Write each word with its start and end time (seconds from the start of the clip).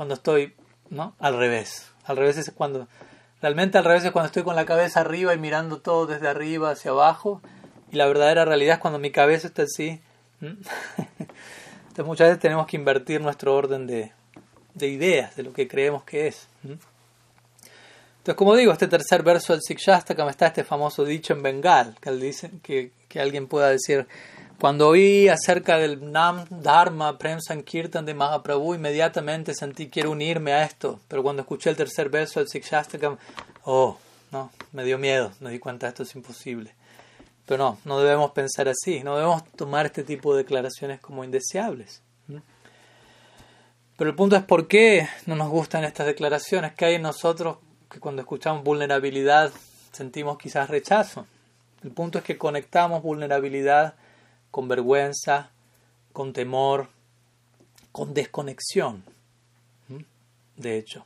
cuando 0.00 0.14
estoy 0.14 0.54
¿no? 0.88 1.14
al 1.18 1.36
revés. 1.36 1.90
Al 2.06 2.16
revés 2.16 2.38
es 2.38 2.50
cuando, 2.52 2.88
realmente 3.42 3.76
al 3.76 3.84
revés 3.84 4.02
es 4.02 4.12
cuando 4.12 4.28
estoy 4.28 4.44
con 4.44 4.56
la 4.56 4.64
cabeza 4.64 5.00
arriba 5.00 5.34
y 5.34 5.38
mirando 5.38 5.82
todo 5.82 6.06
desde 6.06 6.26
arriba 6.26 6.70
hacia 6.70 6.92
abajo. 6.92 7.42
Y 7.92 7.96
la 7.96 8.06
verdadera 8.06 8.46
realidad 8.46 8.76
es 8.76 8.80
cuando 8.80 8.98
mi 8.98 9.10
cabeza 9.10 9.48
está 9.48 9.64
así. 9.64 10.00
Entonces 10.40 12.06
muchas 12.06 12.28
veces 12.28 12.40
tenemos 12.40 12.66
que 12.66 12.78
invertir 12.78 13.20
nuestro 13.20 13.54
orden 13.54 13.86
de, 13.86 14.12
de 14.72 14.88
ideas, 14.88 15.36
de 15.36 15.42
lo 15.42 15.52
que 15.52 15.68
creemos 15.68 16.02
que 16.04 16.28
es. 16.28 16.48
Entonces, 16.64 18.36
como 18.36 18.56
digo, 18.56 18.72
este 18.72 18.88
tercer 18.88 19.22
verso 19.22 19.52
del 19.52 19.60
me 20.24 20.30
está 20.30 20.46
este 20.46 20.64
famoso 20.64 21.04
dicho 21.04 21.34
en 21.34 21.42
Bengal, 21.42 21.94
que, 22.00 22.10
dice, 22.12 22.50
que, 22.62 22.92
que 23.06 23.20
alguien 23.20 23.48
pueda 23.48 23.68
decir, 23.68 24.06
cuando 24.60 24.88
oí 24.88 25.26
acerca 25.28 25.78
del 25.78 26.12
Nam 26.12 26.44
Dharma 26.50 27.16
Prem 27.16 27.40
Sankirtan 27.40 28.04
de 28.04 28.12
Mahaprabhu, 28.12 28.74
inmediatamente 28.74 29.54
sentí 29.54 29.88
quiero 29.88 30.10
unirme 30.10 30.52
a 30.52 30.64
esto. 30.64 31.00
Pero 31.08 31.22
cuando 31.22 31.40
escuché 31.40 31.70
el 31.70 31.76
tercer 31.76 32.10
verso 32.10 32.40
del 32.40 32.48
Sikshastakam, 32.50 33.16
oh, 33.64 33.96
no, 34.30 34.52
me 34.72 34.84
dio 34.84 34.98
miedo, 34.98 35.32
me 35.40 35.50
di 35.50 35.58
cuenta 35.58 35.88
esto 35.88 36.02
es 36.02 36.14
imposible. 36.14 36.74
Pero 37.46 37.64
no, 37.64 37.78
no 37.86 38.00
debemos 38.00 38.32
pensar 38.32 38.68
así, 38.68 39.02
no 39.02 39.16
debemos 39.16 39.44
tomar 39.52 39.86
este 39.86 40.04
tipo 40.04 40.34
de 40.34 40.42
declaraciones 40.42 41.00
como 41.00 41.24
indeseables. 41.24 42.02
Pero 43.96 44.10
el 44.10 44.16
punto 44.16 44.36
es 44.36 44.42
por 44.42 44.68
qué 44.68 45.08
no 45.24 45.36
nos 45.36 45.48
gustan 45.48 45.84
estas 45.84 46.06
declaraciones, 46.06 46.74
que 46.74 46.84
hay 46.84 46.94
en 46.96 47.02
nosotros 47.02 47.56
que 47.90 47.98
cuando 47.98 48.20
escuchamos 48.20 48.62
vulnerabilidad 48.62 49.52
sentimos 49.92 50.36
quizás 50.36 50.68
rechazo. 50.68 51.26
El 51.82 51.92
punto 51.92 52.18
es 52.18 52.24
que 52.24 52.36
conectamos 52.36 53.02
vulnerabilidad 53.02 53.94
con 54.50 54.68
vergüenza, 54.68 55.50
con 56.12 56.32
temor, 56.32 56.88
con 57.92 58.14
desconexión, 58.14 59.04
de 60.56 60.76
hecho. 60.76 61.04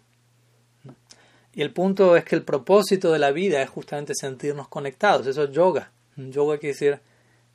Y 1.53 1.63
el 1.63 1.73
punto 1.73 2.17
es 2.17 2.25
que 2.25 2.35
el 2.35 2.43
propósito 2.43 3.13
de 3.13 3.19
la 3.19 3.31
vida 3.31 3.63
es 3.63 3.71
justamente 3.71 4.15
sentirnos 4.15 4.69
conectados, 4.69 5.27
eso 5.27 5.45
es 5.45 5.51
yoga. 5.53 5.93
Yoga 6.17 6.59
quiere 6.59 6.75
decir 6.75 7.01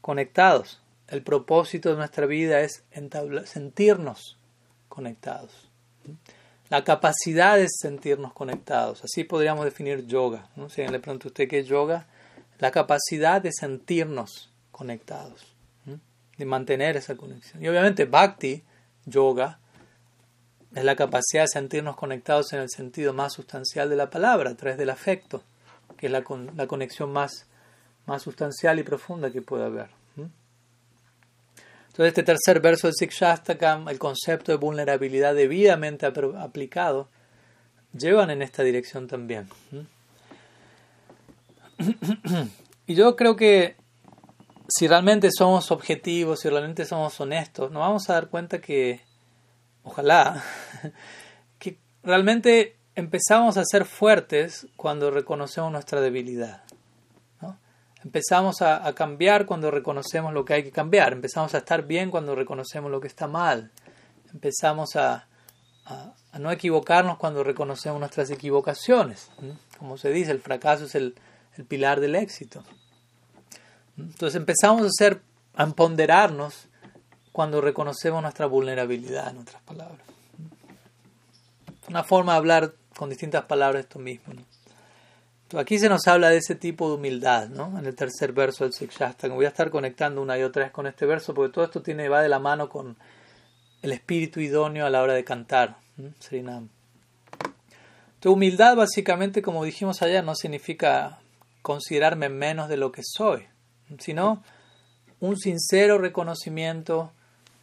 conectados. 0.01 0.81
El 1.07 1.23
propósito 1.23 1.89
de 1.89 1.97
nuestra 1.97 2.25
vida 2.25 2.61
es 2.61 2.83
sentirnos 3.45 4.37
conectados. 4.87 5.69
La 6.69 6.83
capacidad 6.83 7.57
de 7.57 7.67
sentirnos 7.67 8.31
conectados, 8.31 9.03
así 9.03 9.23
podríamos 9.23 9.65
definir 9.65 10.05
yoga. 10.05 10.49
¿no? 10.55 10.69
Si 10.69 10.85
le 10.85 10.99
pregunta 10.99 11.27
a 11.27 11.29
usted 11.29 11.49
qué 11.49 11.59
es 11.59 11.67
yoga, 11.67 12.05
la 12.59 12.71
capacidad 12.71 13.41
de 13.41 13.51
sentirnos 13.51 14.51
conectados 14.71 15.58
de 16.39 16.45
mantener 16.45 16.97
esa 16.97 17.15
conexión. 17.15 17.63
Y 17.63 17.67
obviamente 17.67 18.05
Bhakti, 18.05 18.63
yoga, 19.05 19.59
es 20.73 20.83
la 20.83 20.95
capacidad 20.95 21.43
de 21.43 21.49
sentirnos 21.49 21.95
conectados 21.95 22.53
en 22.53 22.61
el 22.61 22.69
sentido 22.69 23.13
más 23.13 23.33
sustancial 23.33 23.89
de 23.89 23.97
la 23.97 24.09
palabra, 24.09 24.51
a 24.51 24.55
través 24.55 24.77
del 24.77 24.89
afecto, 24.89 25.43
que 25.97 26.07
es 26.07 26.11
la, 26.11 26.23
la 26.55 26.67
conexión 26.67 27.11
más, 27.11 27.45
más 28.05 28.21
sustancial 28.21 28.79
y 28.79 28.83
profunda 28.83 29.31
que 29.31 29.41
puede 29.41 29.65
haber. 29.65 29.89
Entonces, 31.87 32.07
este 32.07 32.23
tercer 32.23 32.61
verso 32.61 32.87
del 32.87 32.95
Sikshastakam, 32.95 33.89
el 33.89 33.99
concepto 33.99 34.53
de 34.53 34.57
vulnerabilidad 34.57 35.35
debidamente 35.35 36.05
aplicado, 36.05 37.09
llevan 37.91 38.29
en 38.29 38.41
esta 38.41 38.63
dirección 38.63 39.07
también. 39.07 39.49
Y 42.87 42.95
yo 42.95 43.15
creo 43.15 43.35
que 43.35 43.75
si 44.79 44.87
realmente 44.87 45.29
somos 45.29 45.71
objetivos, 45.71 46.39
si 46.39 46.47
realmente 46.47 46.85
somos 46.85 47.19
honestos, 47.19 47.69
nos 47.69 47.81
vamos 47.81 48.09
a 48.09 48.13
dar 48.13 48.29
cuenta 48.29 48.61
que, 48.61 49.01
ojalá, 49.83 50.41
que 51.59 51.77
realmente 52.01 52.77
empezamos 52.95 53.57
a 53.57 53.65
ser 53.65 53.83
fuertes 53.83 54.67
cuando 54.77 55.11
reconocemos 55.11 55.69
nuestra 55.69 55.99
debilidad. 55.99 56.63
Empezamos 58.05 58.61
a, 58.61 58.93
cambiar 58.93 59.45
cuando 59.45 59.69
reconocemos 59.69 60.31
lo 60.31 60.45
que 60.45 60.53
hay 60.53 60.63
que 60.63 60.71
cambiar. 60.71 61.11
Empezamos 61.11 61.53
a 61.55 61.57
estar 61.57 61.85
bien 61.85 62.09
cuando 62.09 62.33
reconocemos 62.33 62.89
lo 62.89 63.01
que 63.01 63.07
está 63.07 63.27
mal. 63.27 63.73
Empezamos 64.33 64.95
a, 64.95 65.27
a 65.83 66.39
no 66.39 66.53
equivocarnos 66.53 67.17
cuando 67.17 67.43
reconocemos 67.43 67.99
nuestras 67.99 68.31
equivocaciones. 68.31 69.29
Como 69.77 69.97
se 69.97 70.09
dice, 70.11 70.31
el 70.31 70.39
fracaso 70.39 70.85
es 70.85 70.95
el 70.95 71.15
pilar 71.67 71.99
del 71.99 72.15
éxito. 72.15 72.63
Entonces 73.99 74.35
empezamos 74.35 74.85
a 74.85 74.89
ser, 74.89 75.21
a 75.55 75.63
empoderarnos 75.63 76.67
cuando 77.31 77.61
reconocemos 77.61 78.21
nuestra 78.21 78.45
vulnerabilidad, 78.45 79.29
en 79.29 79.39
otras 79.39 79.61
palabras. 79.63 79.99
Una 81.87 82.03
forma 82.03 82.33
de 82.33 82.37
hablar 82.37 82.73
con 82.95 83.09
distintas 83.09 83.45
palabras 83.45 83.83
esto 83.83 83.99
mismo. 83.99 84.33
aquí 85.57 85.79
se 85.79 85.89
nos 85.89 86.07
habla 86.07 86.29
de 86.29 86.37
ese 86.37 86.55
tipo 86.55 86.89
de 86.89 86.95
humildad, 86.95 87.47
¿no? 87.49 87.79
En 87.79 87.85
el 87.85 87.95
tercer 87.95 88.33
verso 88.33 88.63
del 88.63 88.73
Sikshastakam. 88.73 89.35
Voy 89.35 89.45
a 89.45 89.49
estar 89.49 89.69
conectando 89.71 90.21
una 90.21 90.37
y 90.37 90.43
otra 90.43 90.63
vez 90.63 90.71
con 90.71 90.85
este 90.85 91.05
verso 91.05 91.33
porque 91.33 91.53
todo 91.53 91.65
esto 91.65 91.81
tiene, 91.81 92.09
va 92.09 92.21
de 92.21 92.29
la 92.29 92.39
mano 92.39 92.69
con 92.69 92.97
el 93.81 93.91
espíritu 93.91 94.39
idóneo 94.39 94.85
a 94.85 94.89
la 94.89 95.01
hora 95.01 95.13
de 95.13 95.23
cantar. 95.23 95.77
Srinam. 96.19 96.69
Tu 98.19 98.31
humildad, 98.31 98.75
básicamente, 98.75 99.41
como 99.41 99.63
dijimos 99.63 100.01
ayer, 100.01 100.23
no 100.23 100.35
significa 100.35 101.19
considerarme 101.61 102.29
menos 102.29 102.67
de 102.69 102.77
lo 102.77 102.91
que 102.91 103.01
soy 103.03 103.47
sino 103.97 104.43
un 105.19 105.37
sincero 105.37 105.97
reconocimiento, 105.97 107.11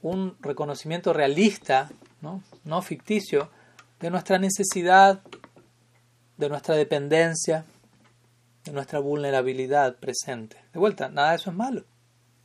un 0.02 0.36
reconocimiento 0.40 1.12
realista, 1.12 1.90
¿no? 2.20 2.82
ficticio, 2.82 3.50
de 4.00 4.10
nuestra 4.10 4.38
necesidad, 4.38 5.20
de 6.36 6.48
nuestra 6.48 6.74
dependencia, 6.74 7.64
de 8.64 8.72
nuestra 8.72 8.98
vulnerabilidad 8.98 9.96
presente. 9.96 10.56
De 10.72 10.78
vuelta, 10.78 11.08
nada 11.08 11.30
de 11.30 11.36
eso 11.36 11.50
es 11.50 11.56
malo. 11.56 11.84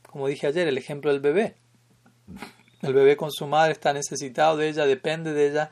Como 0.04 0.28
dije 0.28 0.48
ayer, 0.48 0.68
el 0.68 0.78
ejemplo 0.78 1.12
del 1.12 1.20
bebé. 1.20 1.56
El 2.82 2.94
bebé 2.94 3.18
con 3.18 3.32
su 3.32 3.48
madre 3.48 3.74
está 3.74 3.94
necesitado 3.94 4.58
de 4.58 4.70
ella, 4.70 4.86
depende 4.86 5.34
de 5.34 5.50
ella, 5.50 5.72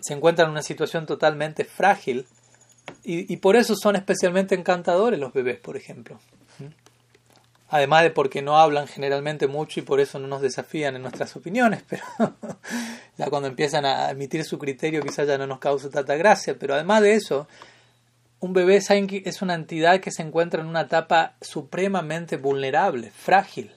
se 0.00 0.14
encuentra 0.14 0.44
en 0.44 0.50
una 0.50 0.62
situación 0.62 1.06
totalmente 1.06 1.64
frágil 1.64 2.26
y 3.04 3.36
por 3.38 3.56
eso 3.56 3.74
son 3.76 3.96
especialmente 3.96 4.54
encantadores 4.54 5.20
los 5.20 5.32
bebés, 5.32 5.58
por 5.58 5.76
ejemplo 5.76 6.18
además 7.68 8.02
de 8.02 8.10
porque 8.10 8.42
no 8.42 8.58
hablan 8.58 8.86
generalmente 8.86 9.46
mucho 9.46 9.80
y 9.80 9.82
por 9.82 10.00
eso 10.00 10.18
no 10.18 10.26
nos 10.26 10.40
desafían 10.40 10.96
en 10.96 11.02
nuestras 11.02 11.36
opiniones, 11.36 11.82
pero 11.88 12.02
ya 13.18 13.26
cuando 13.28 13.48
empiezan 13.48 13.84
a 13.84 14.10
emitir 14.10 14.44
su 14.44 14.58
criterio 14.58 15.02
quizás 15.02 15.26
ya 15.26 15.38
no 15.38 15.46
nos 15.46 15.58
causa 15.58 15.90
tanta 15.90 16.16
gracia, 16.16 16.56
pero 16.58 16.74
además 16.74 17.02
de 17.02 17.14
eso, 17.14 17.46
un 18.40 18.52
bebé 18.52 18.76
es 18.76 19.42
una 19.42 19.54
entidad 19.54 20.00
que 20.00 20.10
se 20.10 20.22
encuentra 20.22 20.62
en 20.62 20.68
una 20.68 20.82
etapa 20.82 21.34
supremamente 21.40 22.36
vulnerable, 22.36 23.10
frágil, 23.10 23.72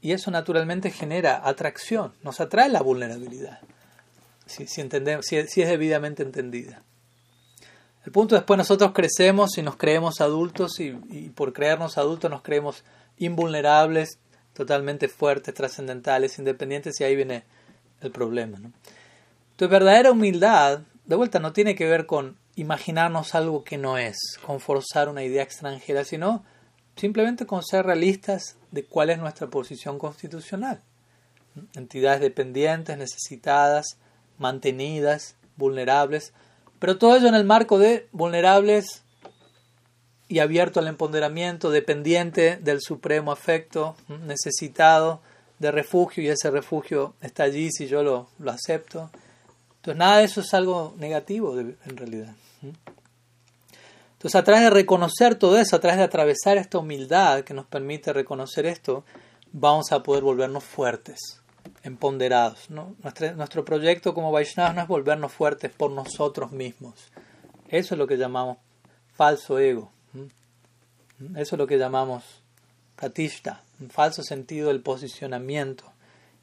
y 0.00 0.12
eso 0.12 0.30
naturalmente 0.30 0.90
genera 0.90 1.46
atracción, 1.46 2.14
nos 2.22 2.40
atrae 2.40 2.68
la 2.68 2.80
vulnerabilidad, 2.80 3.60
si, 4.46 4.64
es 4.64 5.68
debidamente 5.68 6.22
entendida. 6.22 6.82
El 8.04 8.12
punto 8.12 8.34
después 8.34 8.56
nosotros 8.56 8.92
crecemos 8.94 9.58
y 9.58 9.62
nos 9.62 9.76
creemos 9.76 10.22
adultos 10.22 10.80
y, 10.80 10.98
y 11.10 11.28
por 11.28 11.52
creernos 11.52 11.98
adultos 11.98 12.30
nos 12.30 12.40
creemos 12.40 12.82
invulnerables, 13.20 14.18
totalmente 14.52 15.08
fuertes, 15.08 15.54
trascendentales, 15.54 16.38
independientes, 16.38 17.00
y 17.00 17.04
ahí 17.04 17.14
viene 17.14 17.44
el 18.00 18.10
problema. 18.10 18.58
¿no? 18.58 18.72
Entonces, 19.52 19.70
verdadera 19.70 20.10
humildad, 20.10 20.80
de 21.04 21.16
vuelta, 21.16 21.38
no 21.38 21.52
tiene 21.52 21.76
que 21.76 21.86
ver 21.86 22.06
con 22.06 22.36
imaginarnos 22.56 23.34
algo 23.34 23.62
que 23.62 23.78
no 23.78 23.96
es, 23.96 24.18
con 24.44 24.60
forzar 24.60 25.08
una 25.08 25.22
idea 25.22 25.42
extranjera, 25.42 26.04
sino 26.04 26.44
simplemente 26.96 27.46
con 27.46 27.62
ser 27.62 27.86
realistas 27.86 28.56
de 28.70 28.84
cuál 28.84 29.10
es 29.10 29.18
nuestra 29.18 29.48
posición 29.48 29.98
constitucional. 29.98 30.82
Entidades 31.74 32.20
dependientes, 32.20 32.96
necesitadas, 32.98 33.98
mantenidas, 34.38 35.36
vulnerables, 35.56 36.32
pero 36.78 36.98
todo 36.98 37.16
ello 37.16 37.28
en 37.28 37.34
el 37.34 37.44
marco 37.44 37.78
de 37.78 38.08
vulnerables 38.12 39.04
y 40.30 40.38
abierto 40.38 40.78
al 40.78 40.86
empoderamiento, 40.86 41.72
dependiente 41.72 42.56
del 42.56 42.80
supremo 42.80 43.32
afecto, 43.32 43.96
necesitado 44.26 45.20
de 45.58 45.72
refugio 45.72 46.22
y 46.22 46.28
ese 46.28 46.52
refugio 46.52 47.14
está 47.20 47.42
allí 47.42 47.68
si 47.72 47.88
yo 47.88 48.04
lo, 48.04 48.28
lo 48.38 48.52
acepto. 48.52 49.10
Entonces 49.78 49.98
nada 49.98 50.18
de 50.18 50.24
eso 50.24 50.40
es 50.40 50.54
algo 50.54 50.94
negativo 50.98 51.58
en 51.58 51.96
realidad. 51.96 52.32
Entonces 54.12 54.36
a 54.36 54.44
través 54.44 54.62
de 54.62 54.70
reconocer 54.70 55.34
todo 55.34 55.58
eso, 55.58 55.74
a 55.74 55.80
través 55.80 55.98
de 55.98 56.04
atravesar 56.04 56.58
esta 56.58 56.78
humildad 56.78 57.42
que 57.42 57.52
nos 57.52 57.66
permite 57.66 58.12
reconocer 58.12 58.66
esto, 58.66 59.02
vamos 59.50 59.90
a 59.90 60.00
poder 60.04 60.22
volvernos 60.22 60.62
fuertes, 60.62 61.42
empoderados. 61.82 62.70
Nuestro, 62.70 63.32
nuestro 63.34 63.64
proyecto 63.64 64.14
como 64.14 64.30
Vaishnavas 64.30 64.76
no 64.76 64.82
es 64.82 64.86
volvernos 64.86 65.32
fuertes 65.32 65.72
por 65.72 65.90
nosotros 65.90 66.52
mismos. 66.52 67.10
Eso 67.66 67.94
es 67.94 67.98
lo 67.98 68.06
que 68.06 68.16
llamamos 68.16 68.58
falso 69.12 69.58
ego. 69.58 69.90
Eso 71.36 71.54
es 71.54 71.58
lo 71.58 71.66
que 71.66 71.78
llamamos 71.78 72.24
pratishta, 72.96 73.62
un 73.80 73.90
falso 73.90 74.22
sentido 74.22 74.68
del 74.68 74.80
posicionamiento, 74.80 75.84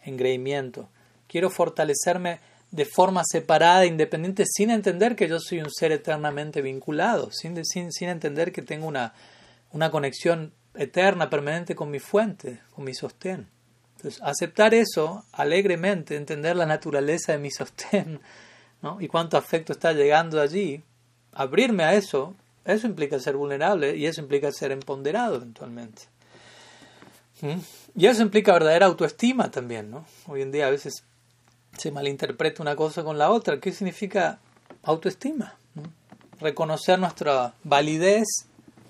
engreimiento. 0.03 0.89
Quiero 1.27 1.49
fortalecerme 1.49 2.39
de 2.71 2.85
forma 2.85 3.23
separada, 3.25 3.85
independiente, 3.85 4.45
sin 4.45 4.71
entender 4.71 5.15
que 5.15 5.27
yo 5.27 5.39
soy 5.39 5.59
un 5.59 5.71
ser 5.71 5.91
eternamente 5.91 6.61
vinculado, 6.61 7.31
sin, 7.31 7.63
sin, 7.65 7.91
sin 7.91 8.09
entender 8.09 8.51
que 8.51 8.61
tengo 8.61 8.87
una, 8.87 9.13
una 9.71 9.89
conexión 9.89 10.53
eterna, 10.75 11.29
permanente 11.29 11.75
con 11.75 11.89
mi 11.89 11.99
fuente, 11.99 12.59
con 12.73 12.83
mi 12.85 12.93
sostén. 12.93 13.47
Entonces, 13.95 14.21
aceptar 14.21 14.73
eso 14.73 15.23
alegremente, 15.31 16.15
entender 16.15 16.55
la 16.55 16.65
naturaleza 16.65 17.31
de 17.31 17.39
mi 17.39 17.51
sostén 17.51 18.19
¿no? 18.81 19.01
y 19.01 19.07
cuánto 19.07 19.37
afecto 19.37 19.73
está 19.73 19.93
llegando 19.93 20.39
allí, 20.39 20.83
abrirme 21.31 21.83
a 21.83 21.93
eso, 21.93 22.35
eso 22.67 22.85
implica 22.85 23.17
ser 23.19 23.37
vulnerable 23.37 23.95
y 23.95 24.05
eso 24.05 24.21
implica 24.21 24.51
ser 24.51 24.71
empoderado 24.71 25.37
eventualmente. 25.37 26.03
¿Mm? 27.41 27.59
Y 27.95 28.07
eso 28.07 28.21
implica 28.21 28.51
verdadera 28.51 28.87
autoestima 28.87 29.49
también. 29.49 29.89
¿no? 29.89 30.05
Hoy 30.27 30.41
en 30.41 30.51
día 30.51 30.67
a 30.67 30.69
veces 30.69 31.03
se 31.77 31.91
malinterpreta 31.91 32.61
una 32.61 32.75
cosa 32.75 33.03
con 33.03 33.17
la 33.17 33.31
otra. 33.31 33.59
¿Qué 33.59 33.71
significa 33.71 34.39
autoestima? 34.83 35.55
Reconocer 36.39 36.99
nuestra 36.99 37.53
validez, 37.63 38.27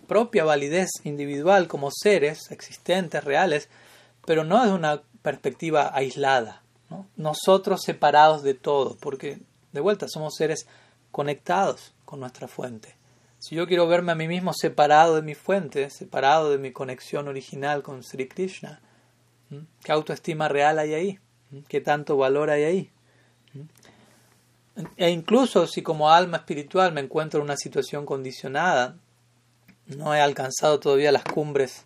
propia 0.08 0.44
validez 0.44 0.90
individual 1.04 1.68
como 1.68 1.92
seres 1.92 2.52
existentes, 2.52 3.24
reales, 3.24 3.70
pero 4.26 4.44
no 4.44 4.62
desde 4.62 4.74
una 4.74 5.02
perspectiva 5.22 5.92
aislada. 5.94 6.64
Nosotros 7.16 7.82
separados 7.84 8.44
de 8.44 8.54
todo, 8.54 8.98
porque 9.00 9.40
de 9.72 9.82
vuelta 9.82 10.08
somos 10.08 10.36
seres 10.36 10.68
conectados 11.12 11.94
con 12.06 12.20
nuestra 12.20 12.48
fuente. 12.48 12.97
Si 13.48 13.56
yo 13.56 13.66
quiero 13.66 13.88
verme 13.88 14.12
a 14.12 14.16
mí 14.16 14.28
mismo 14.28 14.52
separado 14.54 15.16
de 15.16 15.22
mi 15.22 15.34
fuente, 15.34 15.90
separado 15.90 16.52
de 16.52 16.58
mi 16.58 16.74
conexión 16.74 17.30
original 17.30 17.82
con 17.82 18.04
Sri 18.04 18.28
Krishna, 18.28 18.82
¿qué 19.86 19.94
autoestima 19.94 20.50
real 20.50 20.80
hay 20.80 20.94
ahí? 20.94 21.20
¿Qué 21.70 21.80
tanto 21.80 22.18
valor 22.18 22.50
hay 22.50 22.64
ahí? 22.64 22.92
E 24.98 25.12
incluso 25.12 25.66
si 25.66 25.82
como 25.82 26.12
alma 26.12 26.36
espiritual 26.36 26.92
me 26.92 27.00
encuentro 27.00 27.40
en 27.40 27.46
una 27.46 27.56
situación 27.56 28.06
condicionada, 28.06 28.98
no 29.86 30.14
he 30.14 30.20
alcanzado 30.20 30.82
todavía 30.82 31.14
las 31.14 31.24
cumbres 31.24 31.86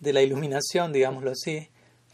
de 0.00 0.14
la 0.14 0.22
iluminación, 0.22 0.94
digámoslo 0.94 1.32
así, 1.32 1.68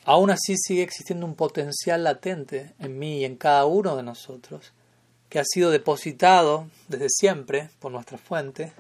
aún 0.05 0.33
así 0.33 0.57
sigue 0.57 0.83
existiendo 0.83 1.27
un 1.27 1.37
potencial 1.37 2.03
latente 2.03 2.75
en 2.81 2.99
mí 2.99 3.21
y 3.21 3.25
en 3.25 3.37
cada 3.37 3.67
uno 3.67 3.95
de 3.95 4.03
nosotros, 4.03 4.73
que 5.35 5.41
ha 5.41 5.45
sido 5.45 5.73
depositado 5.73 6.69
desde 6.87 7.09
siempre 7.09 7.69
por 7.81 7.91
nuestra 7.91 8.19
fuente. 8.19 8.73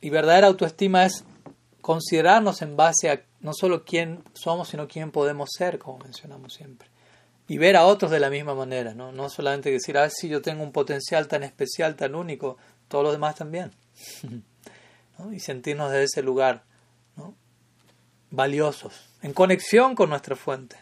Y 0.00 0.10
verdadera 0.10 0.48
autoestima 0.48 1.06
es 1.06 1.22
considerarnos 1.80 2.62
en 2.62 2.76
base 2.76 3.10
a 3.10 3.22
no 3.38 3.52
solo 3.54 3.84
quién 3.84 4.24
somos, 4.32 4.70
sino 4.70 4.88
quién 4.88 5.12
podemos 5.12 5.50
ser, 5.56 5.78
como 5.78 5.98
mencionamos 5.98 6.54
siempre. 6.54 6.88
Y 7.46 7.58
ver 7.58 7.76
a 7.76 7.86
otros 7.86 8.10
de 8.10 8.18
la 8.18 8.28
misma 8.28 8.56
manera, 8.56 8.92
no, 8.92 9.12
no 9.12 9.30
solamente 9.30 9.70
decir, 9.70 9.98
ah, 9.98 10.10
sí, 10.10 10.28
yo 10.28 10.42
tengo 10.42 10.64
un 10.64 10.72
potencial 10.72 11.28
tan 11.28 11.44
especial, 11.44 11.94
tan 11.94 12.16
único, 12.16 12.56
todos 12.88 13.04
los 13.04 13.12
demás 13.12 13.36
también. 13.36 13.70
Y 15.30 15.38
sentirnos 15.38 15.92
desde 15.92 16.04
ese 16.04 16.22
lugar 16.22 16.64
valiosos, 18.30 19.00
en 19.22 19.32
conexión 19.32 19.94
con 19.94 20.10
nuestra 20.10 20.34
fuente, 20.34 20.76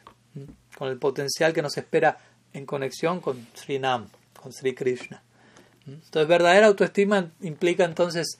con 0.78 0.88
el 0.88 0.98
potencial 0.98 1.52
que 1.52 1.60
nos 1.60 1.76
espera 1.76 2.16
en 2.54 2.64
conexión 2.64 3.20
con 3.20 3.46
Sri 3.54 3.78
Nam, 3.78 4.08
con 4.40 4.52
Sri 4.52 4.74
Krishna. 4.74 5.22
Entonces, 5.86 6.28
verdadera 6.28 6.66
autoestima 6.66 7.30
implica 7.40 7.84
entonces 7.84 8.38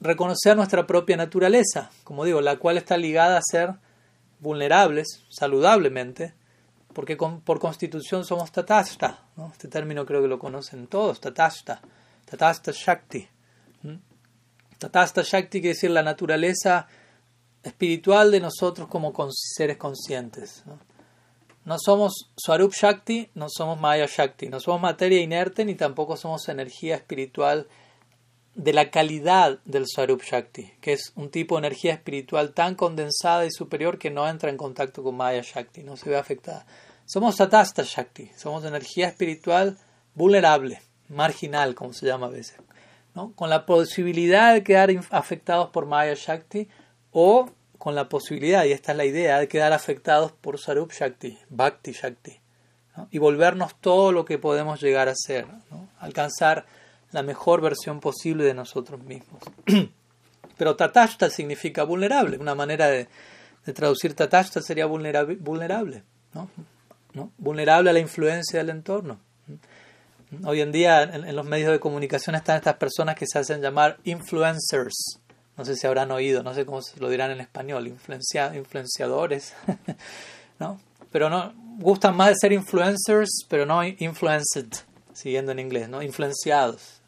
reconocer 0.00 0.56
nuestra 0.56 0.86
propia 0.86 1.16
naturaleza, 1.16 1.90
como 2.04 2.24
digo, 2.24 2.40
la 2.40 2.56
cual 2.56 2.76
está 2.76 2.96
ligada 2.96 3.38
a 3.38 3.42
ser 3.42 3.74
vulnerables 4.40 5.24
saludablemente, 5.30 6.34
porque 6.92 7.16
por 7.16 7.58
constitución 7.58 8.24
somos 8.24 8.52
tatasta. 8.52 9.24
Este 9.52 9.68
término 9.68 10.04
creo 10.04 10.22
que 10.22 10.28
lo 10.28 10.38
conocen 10.38 10.86
todos, 10.86 11.20
tatasta, 11.20 11.80
tatasta 12.24 12.72
shakti. 12.72 13.26
Tatasta 14.78 15.22
shakti 15.22 15.60
quiere 15.60 15.74
decir 15.74 15.90
la 15.90 16.02
naturaleza 16.02 16.86
espiritual 17.62 18.30
de 18.30 18.40
nosotros 18.40 18.88
como 18.88 19.12
seres 19.30 19.78
conscientes. 19.78 20.62
Somos 21.78 22.30
Swarup 22.36 22.72
Shakti, 22.72 23.28
no 23.34 23.48
somos 23.48 23.80
Maya 23.80 24.06
Shakti, 24.06 24.48
no 24.48 24.60
somos 24.60 24.80
materia 24.80 25.20
inerte 25.20 25.64
ni 25.64 25.74
tampoco 25.74 26.16
somos 26.16 26.48
energía 26.48 26.94
espiritual 26.94 27.66
de 28.54 28.72
la 28.72 28.90
calidad 28.90 29.58
del 29.64 29.86
Swarup 29.86 30.22
Shakti, 30.22 30.72
que 30.80 30.92
es 30.92 31.12
un 31.16 31.28
tipo 31.28 31.56
de 31.56 31.66
energía 31.66 31.92
espiritual 31.92 32.54
tan 32.54 32.76
condensada 32.76 33.44
y 33.44 33.50
superior 33.50 33.98
que 33.98 34.10
no 34.10 34.28
entra 34.28 34.48
en 34.48 34.56
contacto 34.56 35.02
con 35.02 35.16
Maya 35.16 35.42
Shakti, 35.42 35.82
no 35.82 35.96
se 35.96 36.08
ve 36.08 36.16
afectada. 36.16 36.66
Somos 37.04 37.36
Tatasta 37.36 37.82
Shakti, 37.84 38.30
somos 38.36 38.64
energía 38.64 39.08
espiritual 39.08 39.76
vulnerable, 40.14 40.80
marginal, 41.08 41.74
como 41.74 41.92
se 41.92 42.06
llama 42.06 42.26
a 42.26 42.30
veces, 42.30 42.56
¿no? 43.14 43.32
con 43.32 43.50
la 43.50 43.66
posibilidad 43.66 44.54
de 44.54 44.62
quedar 44.62 44.90
afectados 45.10 45.70
por 45.70 45.86
Maya 45.86 46.14
Shakti 46.14 46.68
o 47.10 47.50
con 47.78 47.94
la 47.94 48.08
posibilidad, 48.08 48.64
y 48.64 48.72
esta 48.72 48.92
es 48.92 48.98
la 48.98 49.04
idea, 49.04 49.38
de 49.38 49.48
quedar 49.48 49.72
afectados 49.72 50.32
por 50.32 50.58
Sarup 50.58 50.92
Shakti, 50.92 51.38
Bhakti 51.48 51.92
Shakti, 51.92 52.40
y 53.10 53.18
volvernos 53.18 53.78
todo 53.80 54.12
lo 54.12 54.24
que 54.24 54.38
podemos 54.38 54.80
llegar 54.80 55.08
a 55.08 55.14
ser, 55.14 55.46
alcanzar 55.98 56.66
la 57.12 57.22
mejor 57.22 57.60
versión 57.60 58.00
posible 58.00 58.44
de 58.44 58.54
nosotros 58.54 59.02
mismos. 59.02 59.42
Pero 60.58 60.76
tatashta 60.76 61.28
significa 61.28 61.84
vulnerable. 61.84 62.38
Una 62.38 62.54
manera 62.54 62.88
de, 62.88 63.08
traducir 63.74 64.14
tatashta 64.14 64.62
sería 64.62 64.86
vulnerable, 64.86 65.36
vulnerable 65.36 66.04
¿no? 66.32 67.32
vulnerable 67.38 67.90
a 67.90 67.92
la 67.92 67.98
influencia 67.98 68.58
del 68.58 68.70
entorno. 68.70 69.18
Hoy 70.44 70.60
en 70.60 70.72
día 70.72 71.02
en, 71.02 71.34
los 71.36 71.46
medios 71.46 71.72
de 71.72 71.80
comunicación 71.80 72.36
están 72.36 72.56
estas 72.56 72.76
personas 72.76 73.14
que 73.14 73.26
se 73.26 73.38
hacen 73.38 73.60
llamar 73.60 73.98
influencers. 74.04 75.20
No 75.56 75.64
sé 75.64 75.74
si 75.76 75.86
habrán 75.86 76.10
oído, 76.10 76.42
no 76.42 76.52
sé 76.54 76.66
cómo 76.66 76.82
se 76.82 77.00
lo 77.00 77.08
dirán 77.08 77.30
en 77.30 77.40
español, 77.40 77.86
influencia, 77.86 78.54
influenciadores. 78.54 79.54
¿no? 80.58 80.78
Pero 81.10 81.30
no, 81.30 81.52
gustan 81.78 82.16
más 82.16 82.28
de 82.28 82.34
ser 82.40 82.52
influencers, 82.52 83.46
pero 83.48 83.64
no 83.64 83.84
influenced, 83.84 84.66
siguiendo 85.12 85.52
en 85.52 85.58
inglés, 85.58 85.88
¿no? 85.88 86.02
influenciados. 86.02 87.00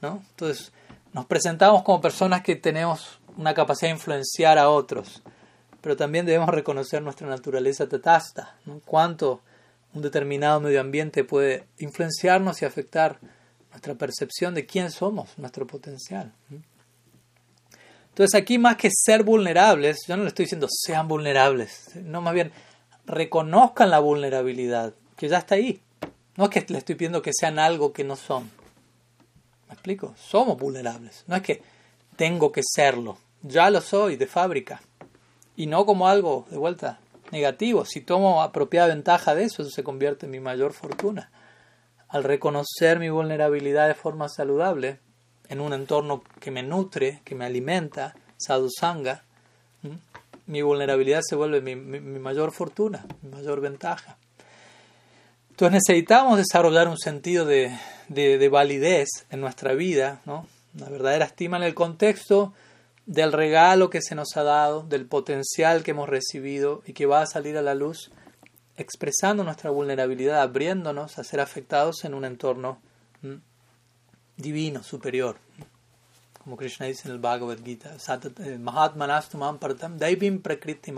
¿no? 0.00 0.22
Entonces, 0.30 0.72
nos 1.12 1.26
presentamos 1.26 1.82
como 1.82 2.00
personas 2.00 2.42
que 2.42 2.56
tenemos 2.56 3.18
una 3.36 3.54
capacidad 3.54 3.88
de 3.90 3.96
influenciar 3.96 4.58
a 4.58 4.68
otros, 4.68 5.22
pero 5.80 5.96
también 5.96 6.26
debemos 6.26 6.50
reconocer 6.50 7.02
nuestra 7.02 7.28
naturaleza 7.28 7.88
tatasta, 7.88 8.56
¿no? 8.64 8.80
cuánto 8.84 9.40
un 9.94 10.02
determinado 10.02 10.60
medio 10.60 10.80
ambiente 10.80 11.24
puede 11.24 11.66
influenciarnos 11.78 12.62
y 12.62 12.64
afectar 12.64 13.18
nuestra 13.70 13.94
percepción 13.94 14.54
de 14.54 14.66
quién 14.66 14.90
somos, 14.90 15.38
nuestro 15.38 15.66
potencial. 15.66 16.32
Entonces 18.18 18.42
aquí 18.42 18.58
más 18.58 18.76
que 18.76 18.90
ser 18.90 19.22
vulnerables, 19.22 19.98
yo 20.08 20.16
no 20.16 20.24
le 20.24 20.30
estoy 20.30 20.46
diciendo 20.46 20.66
sean 20.68 21.06
vulnerables, 21.06 21.94
no 22.02 22.20
más 22.20 22.34
bien 22.34 22.50
reconozcan 23.06 23.90
la 23.90 24.00
vulnerabilidad, 24.00 24.92
que 25.16 25.28
ya 25.28 25.38
está 25.38 25.54
ahí. 25.54 25.80
No 26.34 26.46
es 26.46 26.50
que 26.50 26.66
le 26.66 26.78
estoy 26.78 26.96
pidiendo 26.96 27.22
que 27.22 27.30
sean 27.32 27.60
algo 27.60 27.92
que 27.92 28.02
no 28.02 28.16
son. 28.16 28.50
¿Me 29.68 29.74
explico? 29.74 30.16
Somos 30.18 30.58
vulnerables. 30.58 31.22
No 31.28 31.36
es 31.36 31.42
que 31.42 31.62
tengo 32.16 32.50
que 32.50 32.62
serlo. 32.64 33.18
Ya 33.42 33.70
lo 33.70 33.80
soy 33.80 34.16
de 34.16 34.26
fábrica. 34.26 34.82
Y 35.54 35.66
no 35.66 35.86
como 35.86 36.08
algo, 36.08 36.44
de 36.50 36.56
vuelta, 36.56 36.98
negativo. 37.30 37.84
Si 37.84 38.00
tomo 38.00 38.42
apropiada 38.42 38.88
ventaja 38.88 39.36
de 39.36 39.44
eso, 39.44 39.62
eso 39.62 39.70
se 39.70 39.84
convierte 39.84 40.26
en 40.26 40.32
mi 40.32 40.40
mayor 40.40 40.72
fortuna. 40.72 41.30
Al 42.08 42.24
reconocer 42.24 42.98
mi 42.98 43.10
vulnerabilidad 43.10 43.86
de 43.86 43.94
forma 43.94 44.28
saludable, 44.28 44.98
en 45.48 45.60
un 45.60 45.72
entorno 45.72 46.22
que 46.40 46.50
me 46.50 46.62
nutre, 46.62 47.20
que 47.24 47.34
me 47.34 47.44
alimenta, 47.44 48.14
sadhusanga, 48.36 49.24
mi 50.46 50.62
vulnerabilidad 50.62 51.20
se 51.22 51.36
vuelve 51.36 51.60
mi, 51.60 51.76
mi 51.76 52.18
mayor 52.18 52.52
fortuna, 52.52 53.06
mi 53.22 53.30
mayor 53.30 53.60
ventaja. 53.60 54.16
Entonces 55.50 55.82
necesitamos 55.82 56.38
desarrollar 56.38 56.86
un 56.86 56.98
sentido 56.98 57.44
de, 57.44 57.76
de, 58.08 58.48
validez 58.48 59.08
en 59.28 59.40
nuestra 59.40 59.74
vida, 59.74 60.20
¿no? 60.24 60.46
una 60.74 60.88
verdadera 60.88 61.24
estima 61.24 61.56
en 61.56 61.64
el 61.64 61.74
contexto 61.74 62.52
del 63.06 63.32
regalo 63.32 63.90
que 63.90 64.00
se 64.00 64.14
nos 64.14 64.36
ha 64.36 64.44
dado, 64.44 64.82
del 64.82 65.06
potencial 65.06 65.82
que 65.82 65.90
hemos 65.90 66.08
recibido 66.08 66.82
y 66.86 66.92
que 66.92 67.06
va 67.06 67.22
a 67.22 67.26
salir 67.26 67.56
a 67.56 67.62
la 67.62 67.74
luz 67.74 68.12
expresando 68.76 69.42
nuestra 69.42 69.70
vulnerabilidad, 69.70 70.40
abriéndonos 70.40 71.18
a 71.18 71.24
ser 71.24 71.40
afectados 71.40 72.04
en 72.04 72.14
un 72.14 72.24
entorno 72.24 72.78
divino, 74.38 74.82
superior. 74.82 75.36
Como 76.42 76.56
Krishna 76.56 76.86
dice 76.86 77.08
en 77.08 77.14
el 77.14 77.20
Bhagavad 77.20 77.58
Gita, 77.62 77.94
eh, 78.38 78.56
Mahatmanastumam 78.58 79.58
Partam 79.58 79.98
Daivim 79.98 80.40
Prakriti 80.40 80.92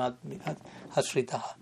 Ashritaha. 0.95 1.57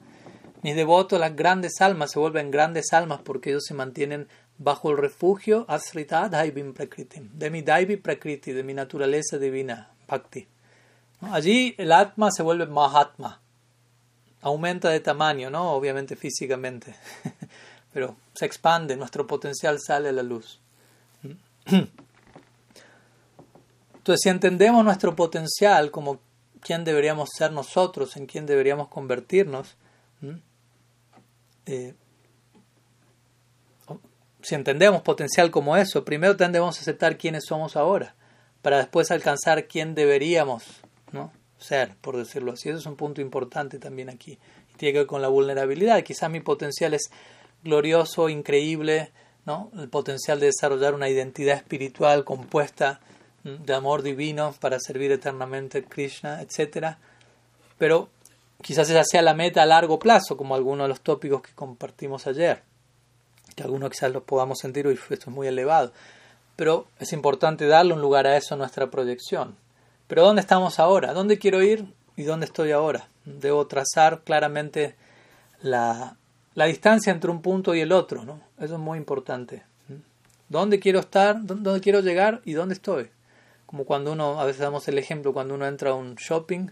Mis 0.62 0.75
devotos, 0.75 1.18
las 1.18 1.35
grandes 1.35 1.80
almas, 1.80 2.11
se 2.11 2.18
vuelven 2.18 2.50
grandes 2.50 2.92
almas 2.92 3.20
porque 3.23 3.50
ellos 3.50 3.64
se 3.64 3.75
mantienen 3.75 4.28
bajo 4.58 4.90
el 4.90 4.99
refugio 4.99 5.64
Asrita 5.68 6.28
Daivim 6.28 6.75
Prakritim, 6.75 7.30
de 7.32 7.49
mi 7.49 7.62
Daivi 7.62 7.97
Prakriti, 7.97 8.52
de 8.52 8.64
mi 8.64 8.75
naturaleza 8.75 9.38
divina, 9.38 9.90
Bhakti. 10.08 10.47
Allí 11.20 11.75
el 11.78 11.92
Atma 11.92 12.30
se 12.30 12.42
vuelve 12.42 12.66
Mahatma, 12.66 13.40
aumenta 14.42 14.90
de 14.90 15.00
tamaño, 15.00 15.49
¿no? 15.49 15.73
Obviamente 15.73 16.16
físicamente, 16.16 16.94
pero 17.92 18.16
se 18.35 18.47
expande, 18.47 18.97
nuestro 18.97 19.26
potencial 19.26 19.78
sale 19.80 20.08
a 20.08 20.12
la 20.12 20.23
luz. 20.23 20.61
Entonces, 23.96 24.22
si 24.22 24.28
entendemos 24.28 24.84
nuestro 24.84 25.14
potencial 25.14 25.90
como 25.90 26.20
quién 26.60 26.84
deberíamos 26.84 27.28
ser 27.37 27.52
nosotros, 27.52 28.16
en 28.16 28.26
quién 28.26 28.46
deberíamos 28.46 28.88
convertirnos, 28.88 29.76
eh, 31.66 31.94
si 34.40 34.54
entendemos 34.54 35.02
potencial 35.02 35.50
como 35.50 35.76
eso, 35.76 36.04
primero 36.04 36.37
tendemos 36.37 36.78
a 36.78 36.80
aceptar 36.80 37.18
quiénes 37.18 37.44
somos 37.44 37.76
ahora, 37.76 38.14
para 38.62 38.78
después 38.78 39.10
alcanzar 39.10 39.66
quién 39.66 39.94
deberíamos 39.94 40.64
ser, 41.58 41.96
por 42.00 42.16
decirlo 42.16 42.52
así. 42.52 42.68
Eso 42.68 42.78
es 42.78 42.87
un 42.87 42.96
punto 42.96 43.20
importante 43.20 43.78
también 43.78 44.08
aquí. 44.08 44.38
Tiene 44.76 44.92
que 44.92 44.98
ver 45.00 45.06
con 45.06 45.20
la 45.20 45.28
vulnerabilidad. 45.28 46.02
Quizás 46.02 46.30
mi 46.30 46.40
potencial 46.40 46.94
es 46.94 47.10
glorioso, 47.62 48.28
increíble, 48.28 49.12
¿no? 49.47 49.71
el 49.78 49.88
potencial 49.88 50.40
de 50.40 50.47
desarrollar 50.47 50.95
una 50.95 51.09
identidad 51.09 51.57
espiritual 51.57 52.25
compuesta 52.25 53.00
de 53.45 53.75
amor 53.75 54.02
divino 54.02 54.54
para 54.61 54.78
servir 54.80 55.12
eternamente 55.12 55.78
a 55.78 55.83
Krishna, 55.83 56.42
etc. 56.42 56.97
Pero 57.78 58.09
quizás 58.62 58.90
esa 58.90 59.04
sea 59.04 59.23
la 59.23 59.35
meta 59.35 59.62
a 59.62 59.66
largo 59.66 59.99
plazo, 59.99 60.37
como 60.37 60.54
algunos 60.54 60.85
de 60.85 60.88
los 60.88 61.00
tópicos 61.00 61.42
que 61.42 61.54
compartimos 61.54 62.26
ayer, 62.26 62.62
que 63.54 63.62
algunos 63.62 63.90
quizás 63.90 64.12
los 64.12 64.25
podamos 64.25 64.59
sentir, 64.59 64.87
uy, 64.87 64.95
esto 64.95 65.30
es 65.30 65.35
muy 65.35 65.47
elevado. 65.47 65.92
Pero 66.57 66.87
es 66.99 67.12
importante 67.12 67.66
darle 67.66 67.95
un 67.95 68.00
lugar 68.00 68.26
a 68.26 68.37
eso 68.37 68.54
en 68.54 68.59
nuestra 68.59 68.90
proyección. 68.90 69.57
Pero 70.09 70.25
¿dónde 70.25 70.40
estamos 70.40 70.78
ahora? 70.78 71.12
¿Dónde 71.12 71.38
quiero 71.38 71.62
ir 71.62 71.87
y 72.16 72.25
dónde 72.25 72.47
estoy 72.47 72.73
ahora? 72.73 73.09
Debo 73.25 73.66
trazar 73.66 74.23
claramente 74.25 74.97
la, 75.62 76.16
la 76.59 76.65
distancia 76.65 77.12
entre 77.12 77.31
un 77.31 77.41
punto 77.41 77.73
y 77.73 77.81
el 77.83 77.93
otro, 77.93 78.25
¿no? 78.25 78.41
Eso 78.59 78.75
es 78.75 78.81
muy 78.81 78.99
importante. 78.99 79.62
¿Dónde 80.49 80.81
quiero 80.81 80.99
estar? 80.99 81.37
¿Dónde 81.41 81.81
quiero 81.81 82.00
llegar? 82.00 82.43
¿Y 82.45 82.55
dónde 82.55 82.75
estoy? 82.75 83.11
Como 83.65 83.85
cuando 83.85 84.11
uno, 84.11 84.41
a 84.41 84.45
veces 84.45 84.62
damos 84.62 84.88
el 84.88 84.99
ejemplo, 84.99 85.33
cuando 85.33 85.55
uno 85.55 85.69
entra 85.69 85.91
a 85.91 85.95
un 85.95 86.17
shopping 86.17 86.67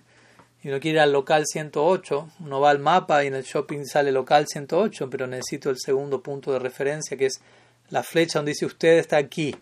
y 0.64 0.70
uno 0.70 0.80
quiere 0.80 0.96
ir 0.96 1.00
al 1.02 1.12
local 1.12 1.44
108, 1.46 2.30
uno 2.40 2.60
va 2.60 2.70
al 2.70 2.80
mapa 2.80 3.22
y 3.22 3.28
en 3.28 3.36
el 3.36 3.44
shopping 3.44 3.84
sale 3.84 4.10
local 4.10 4.48
108, 4.48 5.08
pero 5.08 5.28
necesito 5.28 5.70
el 5.70 5.76
segundo 5.78 6.20
punto 6.20 6.52
de 6.52 6.58
referencia 6.58 7.16
que 7.16 7.26
es 7.26 7.40
la 7.90 8.02
flecha 8.02 8.40
donde 8.40 8.50
dice 8.50 8.66
usted 8.66 8.98
está 8.98 9.18
aquí. 9.18 9.54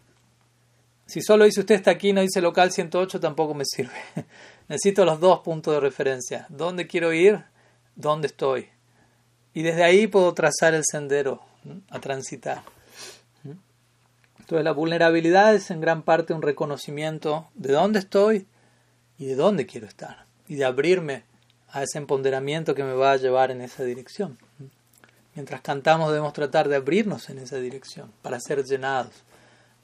Si 1.04 1.20
solo 1.20 1.44
dice 1.44 1.60
usted 1.60 1.74
está 1.74 1.90
aquí 1.90 2.14
no 2.14 2.22
dice 2.22 2.40
local 2.40 2.72
108 2.72 3.20
tampoco 3.20 3.52
me 3.52 3.64
sirve. 3.66 3.92
necesito 4.68 5.04
los 5.04 5.20
dos 5.20 5.40
puntos 5.40 5.74
de 5.74 5.80
referencia. 5.80 6.46
¿Dónde 6.48 6.86
quiero 6.86 7.12
ir? 7.12 7.44
¿Dónde 7.94 8.28
estoy? 8.28 8.70
Y 9.54 9.62
desde 9.62 9.84
ahí 9.84 10.06
puedo 10.06 10.34
trazar 10.34 10.74
el 10.74 10.82
sendero 10.84 11.40
a 11.90 12.00
transitar. 12.00 12.62
Entonces 14.44 14.64
la 14.64 14.72
vulnerabilidad 14.72 15.54
es 15.54 15.70
en 15.70 15.80
gran 15.80 16.02
parte 16.02 16.34
un 16.34 16.42
reconocimiento 16.42 17.48
de 17.54 17.72
dónde 17.72 18.00
estoy 18.00 18.46
y 19.16 19.24
de 19.24 19.36
dónde 19.36 19.64
quiero 19.64 19.86
estar. 19.86 20.26
Y 20.48 20.56
de 20.56 20.66
abrirme 20.66 21.22
a 21.70 21.82
ese 21.82 21.98
empoderamiento 21.98 22.74
que 22.74 22.84
me 22.84 22.92
va 22.92 23.12
a 23.12 23.16
llevar 23.16 23.50
en 23.50 23.62
esa 23.62 23.84
dirección. 23.84 24.36
Mientras 25.34 25.62
cantamos 25.62 26.10
debemos 26.10 26.32
tratar 26.32 26.68
de 26.68 26.76
abrirnos 26.76 27.30
en 27.30 27.38
esa 27.38 27.56
dirección 27.56 28.12
para 28.22 28.38
ser 28.38 28.64
llenados. 28.64 29.12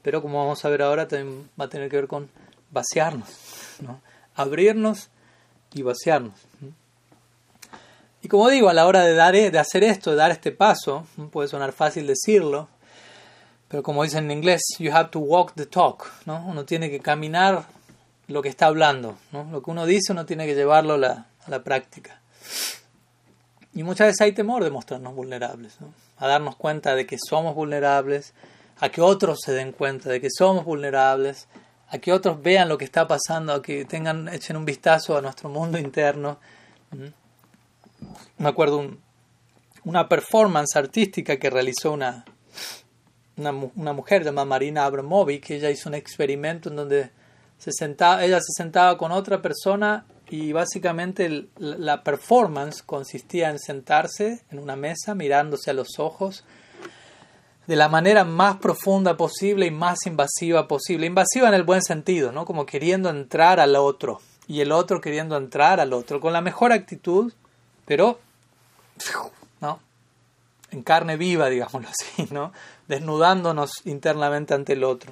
Pero 0.03 0.21
como 0.21 0.39
vamos 0.39 0.65
a 0.65 0.69
ver 0.69 0.83
ahora, 0.83 1.09
también 1.09 1.49
va 1.59 1.65
a 1.65 1.69
tener 1.69 1.89
que 1.89 1.97
ver 1.97 2.07
con 2.07 2.29
vaciarnos. 2.71 3.29
¿no? 3.81 4.01
Abrirnos 4.35 5.09
y 5.73 5.83
vaciarnos. 5.83 6.35
Y 8.23 8.29
como 8.29 8.49
digo, 8.51 8.69
a 8.69 8.75
la 8.75 8.87
hora 8.87 9.05
de, 9.05 9.15
dar, 9.15 9.35
de 9.35 9.59
hacer 9.59 9.83
esto, 9.83 10.11
de 10.11 10.17
dar 10.17 10.31
este 10.31 10.53
paso, 10.53 11.07
puede 11.31 11.49
sonar 11.49 11.73
fácil 11.73 12.07
decirlo, 12.07 12.69
pero 13.69 13.83
como 13.83 14.03
dicen 14.03 14.25
en 14.25 14.39
inglés, 14.39 14.63
you 14.79 14.93
have 14.93 15.11
to 15.11 15.21
walk 15.21 15.53
the 15.55 15.65
talk, 15.65 16.11
¿no? 16.27 16.45
Uno 16.47 16.65
tiene 16.65 16.91
que 16.91 17.01
caminar 17.01 17.65
lo 18.27 18.43
que 18.43 18.49
está 18.49 18.67
hablando, 18.67 19.17
¿no? 19.33 19.45
Lo 19.45 19.63
que 19.63 19.71
uno 19.71 19.87
dice 19.87 20.13
uno 20.13 20.27
tiene 20.27 20.45
que 20.45 20.55
llevarlo 20.55 20.95
a 20.95 20.99
la, 20.99 21.27
a 21.47 21.51
la 21.51 21.63
práctica. 21.63 22.21
Y 23.73 23.85
muchas 23.85 24.09
veces 24.09 24.21
hay 24.23 24.33
temor 24.33 24.65
de 24.65 24.71
mostrarnos 24.71 25.15
vulnerables, 25.15 25.81
¿no? 25.81 25.95
A 26.19 26.27
darnos 26.27 26.57
cuenta 26.57 26.95
de 26.95 27.07
que 27.07 27.17
somos 27.19 27.55
vulnerables, 27.55 28.35
a 28.81 28.89
que 28.89 29.01
otros 29.01 29.39
se 29.45 29.53
den 29.53 29.73
cuenta 29.73 30.11
de 30.11 30.21
que 30.21 30.29
somos 30.31 30.65
vulnerables, 30.65 31.47
a 31.89 31.99
que 31.99 32.13
otros 32.13 32.43
vean 32.43 32.69
lo 32.69 32.77
que 32.77 32.85
está 32.85 33.07
pasando, 33.07 33.53
a 33.53 33.63
que 33.63 33.85
tengan, 33.85 34.29
echen 34.29 34.57
un 34.57 34.65
vistazo 34.65 35.17
a 35.17 35.21
nuestro 35.21 35.49
mundo 35.49 35.79
interno. 35.79 36.39
Me 38.39 38.49
acuerdo 38.49 38.79
un, 38.79 39.01
una 39.85 40.09
performance 40.09 40.77
artística 40.77 41.39
que 41.39 41.51
realizó 41.51 41.93
una, 41.93 42.25
una, 43.37 43.93
mujer 43.93 44.25
llamada 44.25 44.45
Marina 44.45 44.85
Abramovic, 44.85 45.51
ella 45.51 45.71
hizo 45.71 45.89
un 45.89 45.95
experimento 45.95 46.69
en 46.69 46.77
donde 46.77 47.11
se 47.59 47.73
sentaba, 47.73 48.25
ella 48.25 48.39
se 48.41 48.53
sentaba 48.57 48.97
con 48.99 49.13
otra 49.13 49.41
persona 49.43 50.07
y 50.29 50.53
básicamente 50.53 51.49
la 51.59 52.05
performance 52.05 52.83
consistía 52.83 53.51
en 53.51 53.59
sentarse 53.59 54.45
en 54.51 54.59
una 54.59 54.77
mesa 54.77 55.15
mirándose 55.15 55.71
a 55.71 55.75
los 55.75 55.99
ojos 55.99 56.45
de 57.67 57.77
la 57.77 57.89
manera 57.89 58.25
más 58.25 58.57
profunda 58.57 59.17
posible 59.17 59.67
y 59.67 59.71
más 59.71 60.07
invasiva 60.07 60.67
posible. 60.67 61.07
Invasiva 61.07 61.49
en 61.49 61.55
el 61.55 61.63
buen 61.63 61.83
sentido, 61.83 62.33
¿no? 62.33 62.45
Como 62.45 62.67
queriendo 62.67 63.11
entrar 63.11 63.61
al 63.61 63.77
otro 63.77 64.21
y 64.47 64.61
el 64.61 64.73
otro 64.73 65.01
queriendo 65.01 65.37
entrar 65.37 65.79
al 65.79 65.93
otro 65.93 66.21
con 66.21 66.33
la 66.33 66.41
mejor 66.41 66.73
actitud, 66.73 67.33
pero 67.91 68.21
¿no? 69.61 69.81
En 70.71 70.85
carne 70.85 71.17
viva, 71.17 71.49
digámoslo 71.49 71.89
así, 71.89 72.29
¿no? 72.31 72.53
desnudándonos 72.87 73.73
internamente 73.85 74.55
ante 74.55 74.75
el 74.75 74.85
otro. 74.85 75.11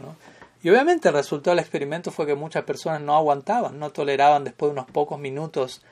Y 0.63 0.71
obviamente 0.71 1.09
el 1.09 1.15
resultado 1.15 1.57
del 1.57 1.65
experimento 1.65 2.13
fue 2.13 2.25
que 2.25 2.37
muchas 2.37 2.63
personas 2.63 3.01
no 3.01 3.17
aguantaban, 3.17 3.81
no 3.81 3.91
toleraban 3.91 4.45
después 4.45 4.69
de 4.69 4.75
unos 4.75 4.89
pocos 4.93 5.19
minutos 5.19 5.83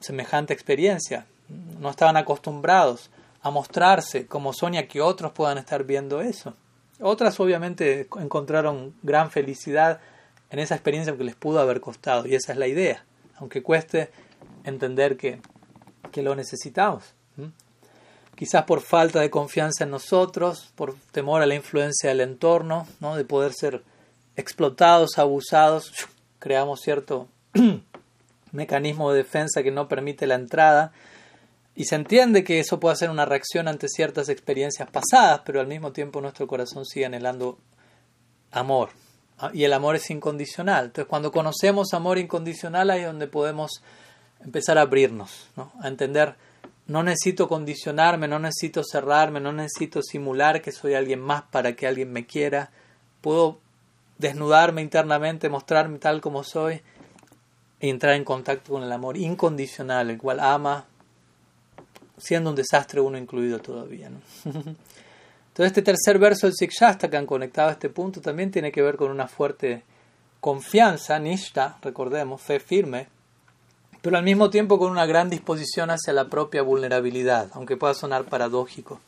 semejante 0.00 0.54
experiencia, 0.54 1.26
no 1.78 1.90
estaban 1.90 2.16
acostumbrados 2.16 3.10
a 3.42 3.50
mostrarse 3.50 4.26
como 4.26 4.54
son 4.54 4.72
y 4.72 4.78
a 4.78 4.88
que 4.88 5.02
otros 5.02 5.32
puedan 5.32 5.58
estar 5.58 5.84
viendo 5.84 6.22
eso. 6.22 6.54
Otras 7.00 7.38
obviamente 7.38 8.08
encontraron 8.18 8.94
gran 9.02 9.30
felicidad 9.30 10.00
en 10.48 10.58
esa 10.58 10.74
experiencia 10.74 11.14
que 11.18 11.24
les 11.24 11.34
pudo 11.34 11.60
haber 11.60 11.82
costado 11.82 12.26
y 12.26 12.34
esa 12.34 12.52
es 12.52 12.58
la 12.58 12.66
idea, 12.66 13.04
aunque 13.36 13.62
cueste 13.62 14.10
entender 14.64 15.16
que, 15.16 15.40
que 16.12 16.22
lo 16.22 16.34
necesitamos 16.34 17.14
quizás 18.34 18.64
por 18.64 18.80
falta 18.80 19.20
de 19.20 19.30
confianza 19.30 19.84
en 19.84 19.90
nosotros, 19.90 20.72
por 20.74 20.94
temor 21.12 21.42
a 21.42 21.46
la 21.46 21.54
influencia 21.54 22.10
del 22.10 22.20
entorno, 22.20 22.86
¿no? 23.00 23.16
de 23.16 23.24
poder 23.24 23.52
ser 23.52 23.82
explotados, 24.36 25.18
abusados, 25.18 25.92
creamos 26.38 26.80
cierto 26.80 27.28
mecanismo 28.52 29.12
de 29.12 29.18
defensa 29.18 29.62
que 29.62 29.70
no 29.70 29.88
permite 29.88 30.26
la 30.26 30.34
entrada. 30.34 30.92
Y 31.76 31.84
se 31.84 31.96
entiende 31.96 32.44
que 32.44 32.60
eso 32.60 32.78
puede 32.78 32.96
ser 32.96 33.10
una 33.10 33.24
reacción 33.24 33.66
ante 33.66 33.88
ciertas 33.88 34.28
experiencias 34.28 34.88
pasadas, 34.90 35.42
pero 35.44 35.60
al 35.60 35.66
mismo 35.66 35.92
tiempo 35.92 36.20
nuestro 36.20 36.46
corazón 36.46 36.84
sigue 36.84 37.06
anhelando 37.06 37.58
amor. 38.52 38.90
Ah, 39.38 39.50
y 39.52 39.64
el 39.64 39.72
amor 39.72 39.96
es 39.96 40.08
incondicional. 40.10 40.86
Entonces 40.86 41.08
cuando 41.08 41.32
conocemos 41.32 41.92
amor 41.92 42.18
incondicional 42.18 42.90
ahí 42.90 43.00
es 43.00 43.06
donde 43.06 43.26
podemos 43.26 43.82
empezar 44.44 44.78
a 44.78 44.82
abrirnos, 44.82 45.48
¿no? 45.56 45.72
a 45.80 45.88
entender 45.88 46.36
no 46.86 47.02
necesito 47.02 47.48
condicionarme, 47.48 48.28
no 48.28 48.38
necesito 48.38 48.82
cerrarme, 48.84 49.40
no 49.40 49.52
necesito 49.52 50.02
simular 50.02 50.60
que 50.60 50.70
soy 50.70 50.94
alguien 50.94 51.20
más 51.20 51.42
para 51.42 51.74
que 51.74 51.86
alguien 51.86 52.12
me 52.12 52.26
quiera. 52.26 52.70
Puedo 53.22 53.58
desnudarme 54.18 54.82
internamente, 54.82 55.48
mostrarme 55.48 55.98
tal 55.98 56.20
como 56.20 56.44
soy 56.44 56.82
e 57.80 57.88
entrar 57.88 58.14
en 58.14 58.24
contacto 58.24 58.72
con 58.72 58.82
el 58.82 58.92
amor 58.92 59.16
incondicional, 59.16 60.10
el 60.10 60.18
cual 60.18 60.40
ama, 60.40 60.84
siendo 62.18 62.50
un 62.50 62.56
desastre 62.56 63.00
uno 63.00 63.16
incluido 63.16 63.60
todavía. 63.60 64.08
Entonces 64.44 65.66
este 65.66 65.82
tercer 65.82 66.18
verso 66.18 66.48
del 66.48 67.16
han 67.16 67.26
conectado 67.26 67.68
a 67.70 67.72
este 67.72 67.88
punto, 67.88 68.20
también 68.20 68.50
tiene 68.50 68.72
que 68.72 68.82
ver 68.82 68.96
con 68.96 69.10
una 69.10 69.28
fuerte 69.28 69.84
confianza, 70.40 71.18
nishta, 71.18 71.78
recordemos, 71.80 72.42
fe 72.42 72.60
firme, 72.60 73.08
pero 74.04 74.18
al 74.18 74.22
mismo 74.22 74.50
tiempo 74.50 74.78
con 74.78 74.90
una 74.90 75.06
gran 75.06 75.30
disposición 75.30 75.88
hacia 75.88 76.12
la 76.12 76.28
propia 76.28 76.60
vulnerabilidad, 76.60 77.48
aunque 77.54 77.78
pueda 77.78 77.94
sonar 77.94 78.26
paradójico. 78.26 79.00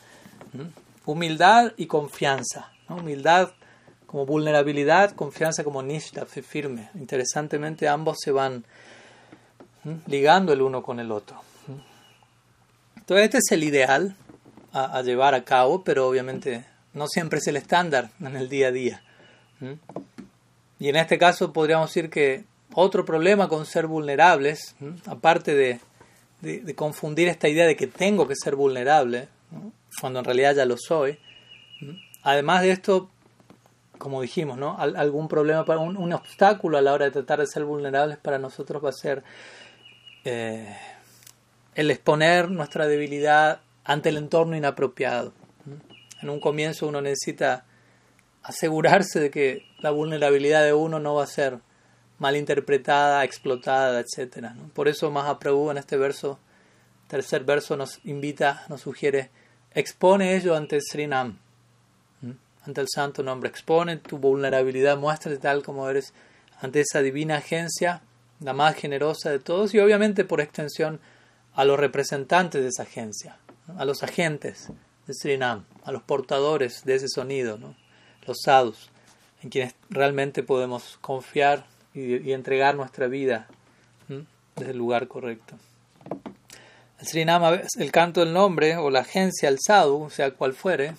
Humildad 1.05 1.75
y 1.77 1.85
confianza. 1.85 2.73
Humildad 2.89 3.51
como 4.07 4.25
vulnerabilidad, 4.25 5.11
confianza 5.11 5.65
como 5.65 5.83
nishta, 5.83 6.25
firme. 6.25 6.89
Interesantemente 6.95 7.89
ambos 7.89 8.17
se 8.25 8.31
van 8.31 8.65
ligando 10.07 10.55
el 10.55 10.63
uno 10.63 10.83
con 10.83 10.99
el 10.99 11.13
otro. 11.13 11.43
Entonces 12.97 13.27
este 13.27 13.37
es 13.37 13.53
el 13.53 13.65
ideal 13.65 14.17
a, 14.73 15.03
llevar 15.03 15.35
a 15.35 15.45
cabo, 15.45 15.85
pero 15.85 16.09
obviamente 16.09 16.65
no 16.95 17.07
siempre 17.07 17.41
es 17.41 17.47
el 17.49 17.59
estándar 17.59 18.13
en 18.19 18.35
el 18.35 18.49
día 18.49 18.69
a 18.69 18.73
día. 18.73 19.03
Y 20.79 20.89
en 20.89 20.97
este 20.97 21.19
caso 21.19 21.53
podríamos 21.53 21.91
decir 21.91 22.09
que 22.09 22.47
otro 22.75 23.05
problema 23.05 23.49
con 23.49 23.67
ser 23.67 23.87
vulnerables, 23.87 24.75
aparte 25.07 25.55
de, 25.55 26.75
confundir 26.75 27.29
esta 27.29 27.49
idea 27.49 27.67
de 27.67 27.77
que 27.77 27.87
tengo 27.87 28.29
que 28.29 28.35
ser 28.37 28.57
vulnerable, 28.57 29.29
cuando 30.01 30.19
en 30.19 30.25
realidad 30.25 30.55
ya 30.55 30.67
lo 30.67 30.77
soy. 30.77 31.19
Además 32.23 32.63
de 32.63 32.73
esto, 32.73 33.11
como 33.99 34.21
dijimos, 34.21 34.59
¿no? 34.59 34.77
algún 34.79 35.29
problema, 35.29 35.65
un, 35.79 36.13
obstáculo 36.13 36.79
a 36.79 36.83
la 36.83 36.93
hora 36.93 37.07
de 37.07 37.11
tratar 37.11 37.41
de 37.41 37.47
ser 37.47 37.65
vulnerables 37.65 38.19
para 38.19 38.39
nosotros 38.39 38.85
va 38.85 38.91
a 38.91 38.93
ser 38.93 39.23
eh, 40.25 40.77
el 41.75 41.91
exponer 41.91 42.51
nuestra 42.51 42.87
debilidad 42.87 43.61
ante 43.85 44.09
el 44.09 44.17
entorno 44.17 44.57
inapropiado. 44.57 45.33
En 46.21 46.31
un 46.31 46.41
comienzo 46.41 46.89
uno 46.89 47.01
necesita 47.01 47.65
asegurarse 48.43 49.21
de 49.21 49.31
que 49.31 49.67
la 49.79 49.91
vulnerabilidad 49.91 50.65
de 50.65 50.73
uno 50.73 50.99
no 50.99 51.15
va 51.15 51.25
a 51.25 51.29
ser 51.29 51.59
malinterpretada, 52.19 53.25
explotada, 53.25 54.01
etc. 54.01 54.49
Por 54.75 54.89
eso 54.89 55.11
Mahaprabhu 55.11 55.71
en 55.71 55.79
este 55.79 55.97
verso, 55.97 56.39
tercer 57.09 57.45
verso, 57.45 57.77
nos 57.77 58.01
invita, 58.05 58.65
nos 58.69 58.83
sugiere, 58.83 59.31
expone 59.73 60.37
ello 60.37 60.57
ante 60.57 60.81
Srinam, 60.81 61.39
ante 62.65 62.81
el 62.81 62.89
santo 62.93 63.23
nombre, 63.23 63.49
expone 63.49 63.99
tu 63.99 64.19
vulnerabilidad, 64.19 64.97
muéstrate 64.97 65.39
tal 65.39 65.63
como 65.63 65.89
eres 65.89 66.13
ante 66.61 66.81
esa 66.81 67.03
divina 67.03 67.37
agencia, 67.37 68.03
la 68.41 68.53
más 68.53 68.75
generosa 68.75 69.31
de 69.31 69.39
todos, 69.39 69.75
y 69.75 69.79
obviamente 69.79 70.25
por 70.25 70.41
extensión 70.41 71.01
a 71.55 71.65
los 71.65 71.79
representantes 71.79 72.63
de 72.63 72.69
esa 72.69 72.83
agencia, 72.83 73.39
a 73.79 73.85
los 73.85 74.03
agentes 74.03 74.69
de 75.07 75.15
Srinam, 75.15 75.65
a 75.85 75.93
los 75.93 76.03
portadores 76.03 76.85
de 76.85 76.97
ese 76.97 77.09
sonido, 77.09 77.59
los 78.27 78.39
sadhus, 78.45 78.91
en 79.43 79.51
quienes 79.51 79.75
realmente 79.91 80.43
podemos 80.43 80.99
confiar 81.01 81.67
y, 81.97 82.33
entregar 82.33 82.75
nuestra 82.75 83.07
vida 83.07 83.47
desde 84.55 84.71
el 84.71 84.79
lugar 84.79 85.09
correcto. 85.09 85.57
El 87.01 87.07
Srinam, 87.07 87.61
el 87.79 87.93
canto 87.93 88.21
del 88.21 88.33
nombre 88.33 88.77
o 88.77 88.91
la 88.91 89.01
agencia, 89.01 89.49
el 89.49 89.59
sadhu, 89.61 90.09
sea 90.11 90.31
cual 90.31 90.53
fuere, 90.55 90.95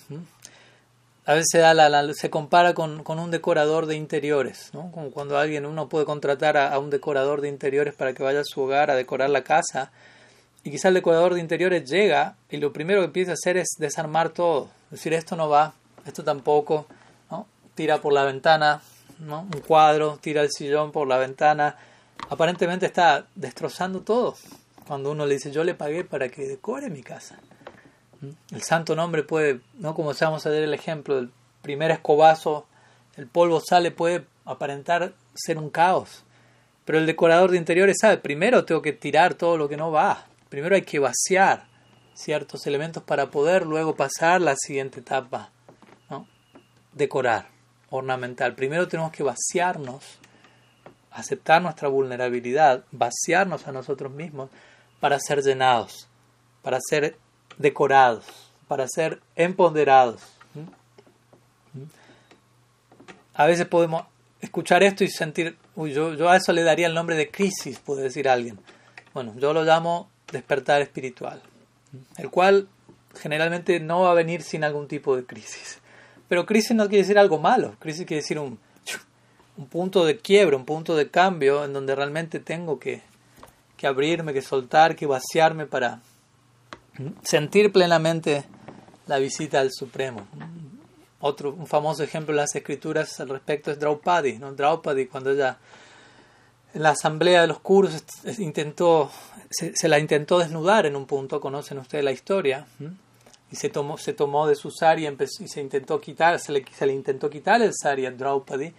a 1.25 1.33
veces 1.33 1.47
se, 1.51 1.57
da 1.59 1.73
la, 1.73 2.13
se 2.13 2.29
compara 2.29 2.73
con, 2.73 3.03
un 3.07 3.31
decorador 3.31 3.85
de 3.85 3.95
interiores, 3.95 4.69
como 4.71 5.11
cuando 5.11 5.37
alguien, 5.37 5.65
uno 5.65 5.89
puede 5.89 6.05
contratar 6.05 6.57
a, 6.57 6.77
un 6.79 6.89
decorador 6.89 7.41
de 7.41 7.49
interiores 7.49 7.93
para 7.93 8.13
que 8.13 8.23
vaya 8.23 8.41
a 8.41 8.45
su 8.45 8.61
hogar 8.61 8.91
a 8.91 8.95
decorar 8.95 9.29
la 9.29 9.43
casa, 9.43 9.91
y 10.63 10.71
quizá 10.71 10.89
el 10.89 10.95
decorador 10.95 11.33
de 11.33 11.39
interiores 11.39 11.89
llega 11.89 12.35
y 12.49 12.57
lo 12.57 12.73
primero 12.73 13.01
que 13.01 13.05
empieza 13.05 13.31
a 13.31 13.33
hacer 13.35 13.57
es 13.57 13.69
desarmar 13.77 14.29
todo, 14.29 14.69
decir 14.91 15.13
esto 15.13 15.35
no 15.35 15.49
va, 15.49 15.73
esto 16.05 16.23
tampoco, 16.23 16.87
tira 17.75 18.01
por 18.01 18.11
la 18.11 18.23
ventana 18.23 18.81
¿no? 19.19 19.41
un 19.41 19.61
cuadro, 19.61 20.17
tira 20.21 20.41
el 20.41 20.51
sillón 20.51 20.91
por 20.91 21.07
la 21.07 21.17
ventana, 21.17 21.75
aparentemente 22.29 22.85
está 22.85 23.27
destrozando 23.35 24.01
todo, 24.01 24.35
cuando 24.87 25.11
uno 25.11 25.25
le 25.25 25.35
dice 25.35 25.51
yo 25.51 25.63
le 25.63 25.73
pagué 25.73 26.03
para 26.03 26.29
que 26.29 26.47
decore 26.47 26.89
mi 26.89 27.03
casa. 27.03 27.39
El 28.51 28.63
santo 28.63 28.95
nombre 28.95 29.23
puede, 29.23 29.61
no 29.75 29.93
como 29.93 30.11
vamos 30.19 30.45
a 30.45 30.49
ver 30.49 30.63
el 30.63 30.73
ejemplo, 30.73 31.19
el 31.19 31.31
primer 31.61 31.91
escobazo, 31.91 32.65
el 33.15 33.27
polvo 33.27 33.59
sale, 33.59 33.91
puede 33.91 34.25
aparentar 34.45 35.13
ser 35.35 35.57
un 35.57 35.69
caos. 35.69 36.23
Pero 36.85 36.99
el 36.99 37.05
decorador 37.05 37.51
de 37.51 37.57
interiores 37.57 37.97
sabe, 37.99 38.17
primero 38.17 38.65
tengo 38.65 38.81
que 38.81 38.93
tirar 38.93 39.33
todo 39.33 39.57
lo 39.57 39.67
que 39.67 39.77
no 39.77 39.91
va. 39.91 40.25
Primero 40.49 40.75
hay 40.75 40.83
que 40.83 40.99
vaciar 40.99 41.65
ciertos 42.13 42.65
elementos 42.65 43.03
para 43.03 43.29
poder 43.29 43.65
luego 43.65 43.95
pasar 43.95 44.41
la 44.41 44.55
siguiente 44.55 45.01
etapa. 45.01 45.51
Decorar, 46.93 47.49
ornamental. 47.89 48.53
Primero 48.55 48.87
tenemos 48.87 49.11
que 49.11 49.23
vaciarnos, 49.23 50.03
aceptar 51.11 51.61
nuestra 51.61 51.87
vulnerabilidad, 51.87 52.83
vaciarnos 52.91 53.67
a 53.67 53.71
nosotros 53.71 54.11
mismos 54.11 54.49
para 54.99 55.19
ser 55.19 55.41
llenados, 55.41 56.07
para 56.61 56.79
ser 56.81 57.17
decorados, 57.57 58.25
para 58.67 58.87
ser 58.87 59.21
empoderados. 59.35 60.21
A 63.33 63.45
veces 63.45 63.67
podemos 63.67 64.05
escuchar 64.41 64.83
esto 64.83 65.03
y 65.03 65.09
sentir, 65.09 65.57
uy, 65.75 65.93
yo, 65.93 66.13
yo 66.15 66.29
a 66.29 66.37
eso 66.37 66.51
le 66.53 66.63
daría 66.63 66.87
el 66.87 66.93
nombre 66.93 67.15
de 67.15 67.29
crisis, 67.29 67.79
puede 67.79 68.03
decir 68.03 68.27
alguien. 68.27 68.59
Bueno, 69.13 69.33
yo 69.37 69.53
lo 69.53 69.63
llamo 69.63 70.09
despertar 70.31 70.81
espiritual, 70.81 71.41
el 72.17 72.29
cual 72.29 72.67
generalmente 73.15 73.79
no 73.79 74.01
va 74.01 74.11
a 74.11 74.15
venir 74.15 74.41
sin 74.41 74.63
algún 74.63 74.87
tipo 74.87 75.15
de 75.15 75.25
crisis. 75.25 75.79
Pero 76.27 76.45
crisis 76.45 76.75
no 76.75 76.87
quiere 76.87 77.03
decir 77.03 77.17
algo 77.17 77.39
malo, 77.39 77.75
crisis 77.79 78.05
quiere 78.05 78.21
decir 78.21 78.39
un, 78.39 78.59
un 79.57 79.67
punto 79.67 80.05
de 80.05 80.17
quiebra, 80.17 80.57
un 80.57 80.65
punto 80.65 80.95
de 80.95 81.09
cambio 81.09 81.63
en 81.65 81.73
donde 81.73 81.95
realmente 81.95 82.39
tengo 82.39 82.79
que, 82.79 83.01
que 83.77 83.87
abrirme, 83.87 84.33
que 84.33 84.41
soltar, 84.41 84.95
que 84.95 85.05
vaciarme 85.05 85.65
para, 85.65 86.01
sentir 87.23 87.71
plenamente 87.71 88.45
la 89.07 89.19
visita 89.19 89.59
al 89.59 89.71
Supremo. 89.71 90.27
Otro, 91.19 91.53
un 91.53 91.67
famoso 91.67 92.03
ejemplo 92.03 92.33
en 92.33 92.37
las 92.37 92.55
escrituras 92.55 93.19
al 93.19 93.29
respecto 93.29 93.71
es 93.71 93.79
Draupadi. 93.79 94.37
¿no? 94.37 94.53
Draupadi, 94.53 95.07
cuando 95.07 95.31
ella 95.31 95.57
en 96.73 96.83
la 96.83 96.89
asamblea 96.89 97.41
de 97.41 97.47
los 97.47 97.59
Kurus 97.59 98.03
intentó, 98.37 99.09
se, 99.49 99.87
la 99.87 99.99
intentó 99.99 100.37
desnudar 100.39 100.85
en 100.85 100.95
un 100.95 101.05
punto, 101.05 101.39
conocen 101.39 101.79
ustedes 101.79 102.03
la 102.03 102.11
historia, 102.11 102.67
y 103.51 103.55
se 103.55 103.69
tomó, 103.69 103.97
se 103.97 104.13
tomó 104.13 104.47
de 104.47 104.55
su 104.55 104.71
sari 104.71 105.07
y, 105.07 105.47
se 105.47 105.61
intentó 105.61 106.01
quitar, 106.01 106.39
se 106.39 106.51
le, 106.51 106.65
se 106.71 106.85
le 106.85 106.93
intentó 106.93 107.29
quitar 107.29 107.61
el 107.61 107.73
sari 107.73 108.05
a 108.05 108.11
Draupadi, 108.11 108.73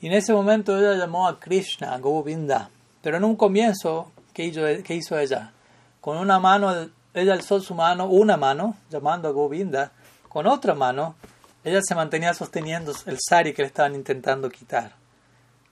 y 0.00 0.06
en 0.06 0.12
ese 0.12 0.32
momento 0.32 0.78
ella 0.78 0.94
llamó 0.94 1.26
a 1.26 1.40
Krishna, 1.40 1.94
a 1.94 1.98
Govinda, 1.98 2.70
pero 3.02 3.16
en 3.16 3.24
un 3.24 3.36
comienzo, 3.36 4.12
¿qué 4.32 4.44
hizo, 4.44 4.62
qué 4.84 4.94
hizo 4.94 5.18
ella? 5.18 5.52
Con 6.00 6.18
una 6.18 6.38
mano 6.38 6.90
ella 7.14 7.32
alzó 7.32 7.60
su 7.60 7.74
mano, 7.74 8.06
una 8.06 8.36
mano, 8.36 8.76
llamando 8.90 9.28
a 9.28 9.30
Govinda, 9.30 9.92
con 10.28 10.46
otra 10.48 10.74
mano, 10.74 11.14
ella 11.62 11.80
se 11.82 11.94
mantenía 11.94 12.34
sosteniendo 12.34 12.92
el 13.06 13.18
sari 13.20 13.54
que 13.54 13.62
le 13.62 13.68
estaban 13.68 13.94
intentando 13.94 14.50
quitar. 14.50 14.96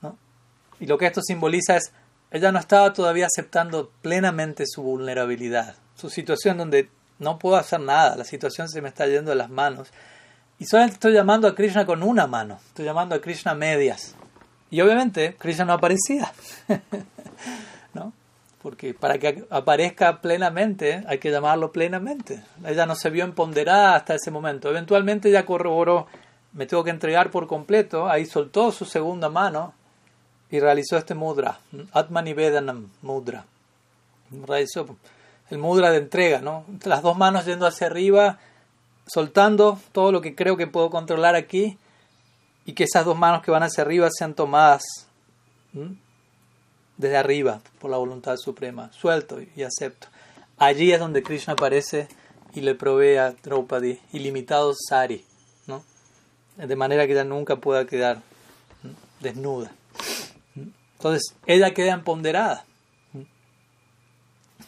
¿no? 0.01 0.17
Y 0.79 0.87
lo 0.87 0.97
que 0.97 1.05
esto 1.05 1.21
simboliza 1.21 1.75
es, 1.75 1.91
ella 2.31 2.51
no 2.51 2.59
estaba 2.59 2.93
todavía 2.93 3.27
aceptando 3.27 3.91
plenamente 4.01 4.63
su 4.65 4.81
vulnerabilidad, 4.81 5.75
su 5.95 6.09
situación 6.09 6.57
donde 6.57 6.89
no 7.23 7.39
puedo 7.39 7.55
hacer 7.55 7.79
nada, 7.79 8.15
la 8.15 8.23
situación 8.23 8.69
se 8.69 8.81
me 8.81 8.89
está 8.89 9.07
yendo 9.07 9.31
de 9.31 9.37
las 9.37 9.49
manos. 9.49 9.89
Y 10.59 10.65
solamente 10.65 10.95
estoy 10.95 11.13
llamando 11.13 11.47
a 11.47 11.55
Krishna 11.55 11.85
con 11.85 12.03
una 12.03 12.27
mano, 12.27 12.59
estoy 12.67 12.85
llamando 12.85 13.15
a 13.15 13.21
Krishna 13.21 13.55
medias. 13.55 14.15
Y 14.69 14.81
obviamente 14.81 15.35
Krishna 15.39 15.65
no 15.65 15.73
aparecía. 15.73 16.31
¿no? 17.93 18.13
porque 18.63 18.93
para 18.93 19.19
que 19.19 19.45
aparezca 19.49 20.21
plenamente 20.21 21.03
hay 21.05 21.19
que 21.19 21.29
llamarlo 21.29 21.73
plenamente. 21.73 22.41
Ella 22.65 22.85
no 22.85 22.95
se 22.95 23.09
vio 23.09 23.25
empoderada 23.25 23.95
hasta 23.95 24.15
ese 24.15 24.31
momento. 24.31 24.69
Eventualmente 24.69 25.29
ya 25.29 25.45
corroboró, 25.45 26.07
me 26.53 26.65
tengo 26.65 26.83
que 26.83 26.89
entregar 26.89 27.29
por 27.29 27.45
completo, 27.45 28.07
ahí 28.07 28.25
soltó 28.25 28.71
su 28.71 28.85
segunda 28.85 29.27
mano 29.27 29.73
y 30.49 30.61
realizó 30.61 30.97
este 30.97 31.13
mudra, 31.13 31.59
Atmanivedanam 31.91 32.87
mudra. 33.01 33.45
Realizó 34.47 34.95
el 35.49 35.57
mudra 35.57 35.91
de 35.91 35.97
entrega, 35.97 36.39
¿no? 36.39 36.65
Las 36.83 37.01
dos 37.01 37.17
manos 37.17 37.45
yendo 37.45 37.67
hacia 37.67 37.87
arriba, 37.87 38.39
soltando 39.07 39.79
todo 39.91 40.11
lo 40.11 40.21
que 40.21 40.35
creo 40.35 40.57
que 40.57 40.67
puedo 40.67 40.89
controlar 40.89 41.35
aquí 41.35 41.77
y 42.65 42.73
que 42.73 42.85
esas 42.85 43.05
dos 43.05 43.17
manos 43.17 43.43
que 43.43 43.51
van 43.51 43.63
hacia 43.63 43.83
arriba 43.83 44.09
sean 44.11 44.33
tomadas 44.33 44.83
desde 46.97 47.17
arriba, 47.17 47.61
por 47.79 47.91
la 47.91 47.97
voluntad 47.97 48.37
suprema. 48.37 48.91
Suelto 48.93 49.39
y 49.55 49.63
acepto. 49.63 50.07
Allí 50.57 50.91
es 50.91 50.99
donde 50.99 51.23
Krishna 51.23 51.53
aparece 51.53 52.07
y 52.53 52.61
le 52.61 52.75
provee 52.75 53.17
a 53.17 53.31
Draupadi 53.31 53.99
ilimitados 54.13 54.77
sari, 54.87 55.25
¿no? 55.67 55.83
de 56.55 56.75
manera 56.75 57.05
que 57.05 57.13
ella 57.13 57.23
nunca 57.23 57.55
pueda 57.55 57.85
quedar 57.85 58.21
desnuda. 59.19 59.71
Entonces, 60.97 61.35
ella 61.47 61.73
queda 61.73 61.93
empoderada. 61.93 62.65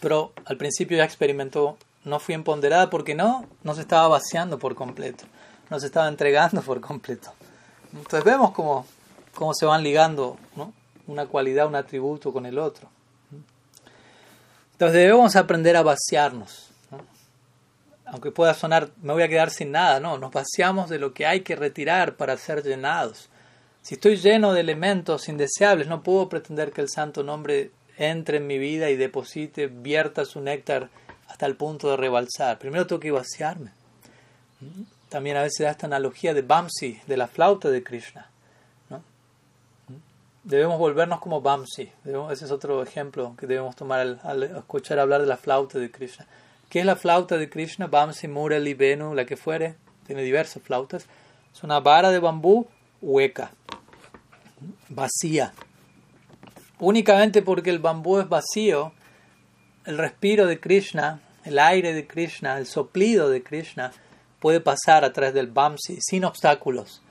Pero 0.05 0.33
al 0.45 0.55
principio 0.55 0.97
ya 0.97 1.03
experimentó, 1.03 1.79
no 2.03 2.19
fui 2.19 2.35
empoderada 2.35 2.91
porque 2.91 3.15
no, 3.15 3.43
no 3.63 3.73
se 3.73 3.81
estaba 3.81 4.07
vaciando 4.07 4.59
por 4.59 4.75
completo, 4.75 5.23
no 5.71 5.79
se 5.79 5.87
estaba 5.87 6.07
entregando 6.07 6.61
por 6.61 6.79
completo. 6.79 7.33
Entonces 7.91 8.23
vemos 8.23 8.51
cómo, 8.51 8.85
cómo 9.33 9.55
se 9.55 9.65
van 9.65 9.81
ligando 9.81 10.37
¿no? 10.55 10.73
una 11.07 11.25
cualidad, 11.25 11.65
un 11.65 11.73
atributo 11.73 12.31
con 12.31 12.45
el 12.45 12.59
otro. 12.59 12.87
Entonces 14.73 14.95
debemos 14.95 15.35
aprender 15.35 15.75
a 15.75 15.81
vaciarnos. 15.81 16.69
Aunque 18.05 18.29
pueda 18.29 18.53
sonar, 18.53 18.91
me 19.01 19.11
voy 19.11 19.23
a 19.23 19.27
quedar 19.27 19.49
sin 19.49 19.71
nada, 19.71 19.99
no, 19.99 20.19
nos 20.19 20.31
vaciamos 20.31 20.87
de 20.87 20.99
lo 20.99 21.15
que 21.15 21.25
hay 21.25 21.41
que 21.41 21.55
retirar 21.55 22.15
para 22.15 22.37
ser 22.37 22.61
llenados. 22.61 23.27
Si 23.81 23.95
estoy 23.95 24.17
lleno 24.17 24.53
de 24.53 24.61
elementos 24.61 25.27
indeseables, 25.29 25.87
no 25.87 26.03
puedo 26.03 26.29
pretender 26.29 26.71
que 26.71 26.81
el 26.81 26.89
santo 26.89 27.23
nombre 27.23 27.71
entre 27.97 28.37
en 28.37 28.47
mi 28.47 28.57
vida 28.57 28.89
y 28.89 28.95
deposite, 28.95 29.67
vierta 29.67 30.25
su 30.25 30.41
néctar 30.41 30.89
hasta 31.27 31.45
el 31.45 31.55
punto 31.55 31.89
de 31.89 31.97
rebalsar. 31.97 32.59
Primero 32.59 32.87
tengo 32.87 32.99
que 32.99 33.11
vaciarme. 33.11 33.71
También 35.09 35.37
a 35.37 35.43
veces 35.43 35.59
da 35.59 35.71
esta 35.71 35.87
analogía 35.87 36.33
de 36.33 36.41
Bamsi, 36.41 36.99
de 37.07 37.17
la 37.17 37.27
flauta 37.27 37.69
de 37.69 37.83
Krishna 37.83 38.29
debemos 40.45 40.77
volvernos 40.77 41.19
como 41.19 41.41
Bamsi. 41.41 41.91
ese 42.31 42.45
es 42.45 42.51
otro 42.51 42.81
ejemplo 42.81 43.35
que 43.37 43.47
debemos 43.47 43.75
tomar 43.75 44.19
al, 44.23 44.43
escuchar 44.43 44.99
hablar 44.99 45.21
de 45.21 45.27
la 45.27 45.37
flauta 45.37 45.79
de 45.79 45.91
Krishna. 45.91 46.25
¿Qué 46.69 46.79
es 46.79 46.85
la 46.85 46.95
flauta 46.95 47.37
de 47.37 47.49
Krishna? 47.49 47.87
Bamsi, 47.87 48.27
Murali, 48.27 48.73
Venu, 48.73 49.13
la 49.13 49.25
que 49.25 49.37
fuere. 49.37 49.75
Tiene 50.05 50.21
diversas 50.21 50.61
flautas. 50.61 51.07
Es 51.53 51.63
una 51.63 51.79
vara 51.79 52.11
de 52.11 52.19
bambú 52.19 52.67
hueca, 53.01 53.51
vacía. 54.89 55.53
Únicamente 56.79 57.41
porque 57.41 57.69
el 57.69 57.79
bambú 57.79 58.19
es 58.19 58.27
vacío, 58.27 58.91
el 59.85 59.97
respiro 59.97 60.45
de 60.45 60.59
Krishna, 60.59 61.21
el 61.43 61.59
aire 61.59 61.93
de 61.93 62.07
Krishna, 62.07 62.57
el 62.57 62.65
soplido 62.65 63.29
de 63.29 63.43
Krishna 63.43 63.91
puede 64.39 64.59
pasar 64.59 65.05
a 65.05 65.13
través 65.13 65.33
del 65.33 65.47
Bamsi 65.47 65.99
sin 66.01 66.25
obstáculos 66.25 67.01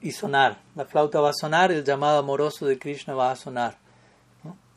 y 0.00 0.12
sonar. 0.12 0.58
La 0.74 0.84
flauta 0.84 1.20
va 1.20 1.30
a 1.30 1.34
sonar, 1.34 1.70
el 1.70 1.84
llamado 1.84 2.18
amoroso 2.18 2.66
de 2.66 2.78
Krishna 2.78 3.14
va 3.14 3.30
a 3.30 3.36
sonar. 3.36 3.76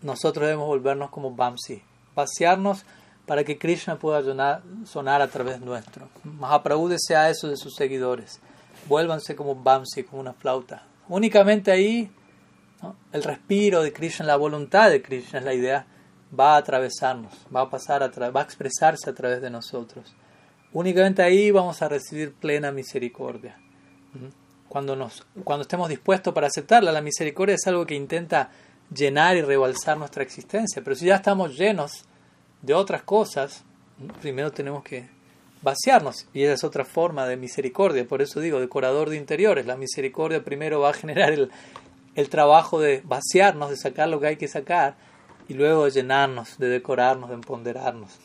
Nosotros 0.02 0.46
debemos 0.46 0.68
volvernos 0.68 1.10
como 1.10 1.32
Bamsi, 1.32 1.82
vaciarnos 2.16 2.86
para 3.26 3.44
que 3.44 3.58
Krishna 3.58 3.98
pueda 3.98 4.22
sonar, 4.86 5.22
a 5.22 5.28
través 5.28 5.60
nuestro. 5.60 6.08
Mahaprabhu 6.24 6.88
desea 6.88 7.30
eso 7.30 7.48
de 7.48 7.58
sus 7.58 7.76
seguidores. 7.76 8.40
Vuélvanse 8.88 9.36
como 9.36 9.56
Bamsi, 9.56 10.04
como 10.04 10.22
una 10.22 10.34
flauta. 10.34 10.84
Únicamente 11.10 11.72
ahí 11.72 12.12
el 13.12 13.24
respiro 13.24 13.82
de 13.82 13.94
Krishna, 13.94 14.26
la 14.26 14.36
voluntad 14.36 14.90
de 14.90 15.02
Krishna 15.02 15.40
es 15.40 15.46
la 15.46 15.54
idea, 15.54 15.86
va 16.38 16.56
a 16.56 16.58
atravesarnos, 16.58 17.34
va 17.54 17.62
a 17.62 17.70
pasar, 17.70 18.04
a 18.04 18.10
va 18.30 18.42
a 18.42 18.44
expresarse 18.44 19.10
a 19.10 19.14
través 19.14 19.42
de 19.42 19.50
nosotros. 19.50 20.14
Únicamente 20.74 21.22
ahí 21.22 21.52
vamos 21.52 21.82
a 21.82 21.90
recibir 21.90 22.34
plena 22.34 22.72
misericordia. 22.72 23.58
Cuando, 24.68 24.96
nos, 24.96 25.26
cuando 25.44 25.62
estemos 25.62 25.90
dispuestos 25.90 26.34
para 26.34 26.48
aceptarla, 26.48 26.92
la 26.92 27.02
misericordia 27.02 27.56
es 27.56 27.66
algo 27.68 27.86
que 27.86 27.96
intenta 27.96 28.50
llenar 28.94 29.38
y 29.38 29.42
rebalsar 29.42 29.98
nuestra 29.98 30.24
existencia. 30.24 30.82
Pero 30.84 30.96
si 30.96 31.06
ya 31.06 31.16
estamos 31.16 31.58
llenos 31.58 32.06
de 32.62 32.74
otras 32.74 33.04
cosas, 33.04 33.64
primero 34.22 34.52
tenemos 34.52 34.84
que 34.84 35.10
vaciarnos. 35.62 36.28
Y 36.34 36.44
esa 36.44 36.54
es 36.54 36.64
otra 36.64 36.84
forma 36.84 37.26
de 37.26 37.38
misericordia. 37.38 38.06
Por 38.06 38.22
eso 38.22 38.42
digo, 38.42 38.60
decorador 38.60 39.10
de 39.10 39.18
interiores. 39.18 39.66
La 39.66 39.78
misericordia 39.78 40.44
primero 40.44 40.82
va 40.82 40.90
a 40.90 40.94
generar 40.94 41.32
el, 41.32 41.50
el 42.18 42.30
trabajo 42.30 42.80
de 42.80 43.02
vaciarnos, 43.06 43.70
de 43.70 43.78
sacar 43.78 44.10
lo 44.10 44.20
que 44.20 44.26
hay 44.26 44.38
que 44.38 44.48
sacar, 44.48 44.96
y 45.48 45.54
luego 45.54 45.86
de 45.86 45.92
llenarnos, 45.92 46.58
de 46.58 46.68
decorarnos, 46.68 47.30
de 47.30 47.36
empoderarnos. 47.36 48.18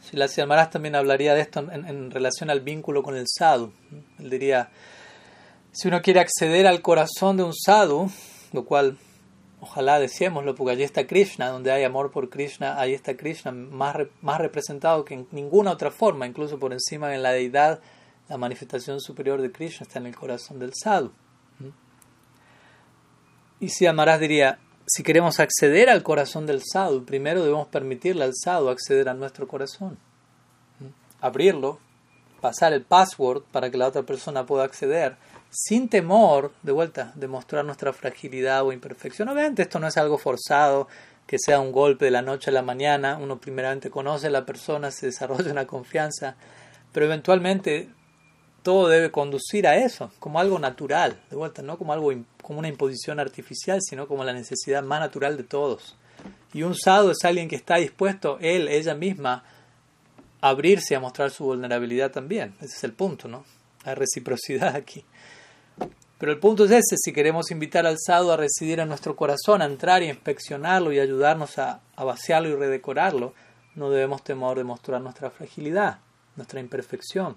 Si 0.00 0.16
la 0.16 0.28
Maharaj 0.46 0.70
también 0.70 0.94
hablaría 0.94 1.34
de 1.34 1.40
esto 1.40 1.58
en, 1.58 2.10
relación 2.12 2.48
al 2.48 2.60
vínculo 2.60 3.02
con 3.02 3.16
el 3.16 3.24
sadhu. 3.26 3.72
Él 4.20 4.30
diría, 4.30 4.70
si 5.72 5.88
uno 5.88 6.00
quiere 6.00 6.20
acceder 6.20 6.68
al 6.68 6.82
corazón 6.82 7.36
de 7.36 7.42
un 7.42 7.52
sadhu, 7.52 8.08
lo 8.52 8.64
cual 8.64 8.96
ojalá 9.60 9.98
decíamoslo, 9.98 10.54
porque 10.54 10.70
allí 10.70 10.84
está 10.84 11.04
Krishna, 11.04 11.48
donde 11.48 11.72
hay 11.72 11.82
amor 11.82 12.12
por 12.12 12.30
Krishna, 12.30 12.80
ahí 12.80 12.94
está 12.94 13.16
Krishna 13.16 13.50
más, 13.50 13.96
más 14.22 14.40
representado 14.40 15.04
que 15.04 15.14
en 15.14 15.26
ninguna 15.32 15.72
otra 15.72 15.90
forma, 15.90 16.28
incluso 16.28 16.60
por 16.60 16.72
encima 16.72 17.08
de 17.08 17.18
la 17.18 17.32
deidad, 17.32 17.80
la 18.28 18.38
manifestación 18.38 19.00
superior 19.00 19.42
de 19.42 19.50
Krishna 19.50 19.82
está 19.84 19.98
en 19.98 20.06
el 20.06 20.14
corazón 20.14 20.60
del 20.60 20.72
sadhu. 20.74 21.10
Y 23.60 23.68
si 23.70 23.86
Amarás 23.86 24.20
diría, 24.20 24.58
si 24.86 25.02
queremos 25.02 25.40
acceder 25.40 25.88
al 25.88 26.02
corazón 26.02 26.46
del 26.46 26.62
sadhu, 26.64 27.04
primero 27.04 27.42
debemos 27.42 27.68
permitirle 27.68 28.24
al 28.24 28.34
sadhu 28.34 28.68
acceder 28.68 29.08
a 29.08 29.14
nuestro 29.14 29.48
corazón. 29.48 29.98
Abrirlo, 31.20 31.78
pasar 32.40 32.72
el 32.72 32.82
password 32.82 33.42
para 33.50 33.70
que 33.70 33.78
la 33.78 33.88
otra 33.88 34.02
persona 34.02 34.46
pueda 34.46 34.64
acceder 34.64 35.16
sin 35.50 35.88
temor, 35.88 36.52
de 36.62 36.72
vuelta, 36.72 37.12
de 37.14 37.28
mostrar 37.28 37.64
nuestra 37.64 37.92
fragilidad 37.92 38.64
o 38.64 38.72
imperfección. 38.72 39.28
Obviamente 39.28 39.62
esto 39.62 39.78
no 39.78 39.86
es 39.86 39.96
algo 39.96 40.18
forzado, 40.18 40.88
que 41.26 41.38
sea 41.38 41.60
un 41.60 41.72
golpe 41.72 42.04
de 42.04 42.10
la 42.10 42.22
noche 42.22 42.50
a 42.50 42.52
la 42.52 42.62
mañana, 42.62 43.18
uno 43.20 43.38
primeramente 43.40 43.90
conoce 43.90 44.28
a 44.28 44.30
la 44.30 44.46
persona, 44.46 44.90
se 44.90 45.06
desarrolla 45.06 45.50
una 45.50 45.66
confianza, 45.66 46.36
pero 46.92 47.06
eventualmente 47.06 47.88
todo 48.66 48.88
debe 48.88 49.12
conducir 49.12 49.64
a 49.68 49.76
eso, 49.76 50.10
como 50.18 50.40
algo 50.40 50.58
natural, 50.58 51.20
de 51.30 51.36
vuelta, 51.36 51.62
no 51.62 51.78
como 51.78 51.92
algo 51.92 52.12
como 52.42 52.58
una 52.58 52.66
imposición 52.66 53.20
artificial, 53.20 53.78
sino 53.80 54.08
como 54.08 54.24
la 54.24 54.32
necesidad 54.32 54.82
más 54.82 54.98
natural 54.98 55.36
de 55.36 55.44
todos. 55.44 55.94
Y 56.52 56.64
un 56.64 56.74
sadhu 56.74 57.10
es 57.10 57.24
alguien 57.24 57.46
que 57.48 57.54
está 57.54 57.76
dispuesto, 57.76 58.38
él, 58.40 58.66
ella 58.66 58.96
misma, 58.96 59.44
a 60.40 60.48
abrirse 60.48 60.96
a 60.96 61.00
mostrar 61.00 61.30
su 61.30 61.44
vulnerabilidad 61.44 62.10
también. 62.10 62.56
Ese 62.60 62.74
es 62.74 62.82
el 62.82 62.92
punto, 62.92 63.28
¿no? 63.28 63.44
Hay 63.84 63.94
reciprocidad 63.94 64.74
aquí. 64.74 65.04
Pero 66.18 66.32
el 66.32 66.40
punto 66.40 66.64
es 66.64 66.72
ese, 66.72 66.96
si 66.96 67.12
queremos 67.12 67.52
invitar 67.52 67.86
al 67.86 67.98
sadhu 68.04 68.32
a 68.32 68.36
residir 68.36 68.80
en 68.80 68.88
nuestro 68.88 69.14
corazón, 69.14 69.62
a 69.62 69.66
entrar 69.66 70.02
y 70.02 70.08
inspeccionarlo 70.08 70.92
y 70.92 70.98
ayudarnos 70.98 71.56
a, 71.58 71.82
vaciarlo 71.96 72.48
y 72.48 72.56
redecorarlo, 72.56 73.32
no 73.76 73.90
debemos 73.90 74.24
temer 74.24 74.56
de 74.56 74.64
mostrar 74.64 75.00
nuestra 75.00 75.30
fragilidad, 75.30 76.00
nuestra 76.34 76.58
imperfección. 76.58 77.36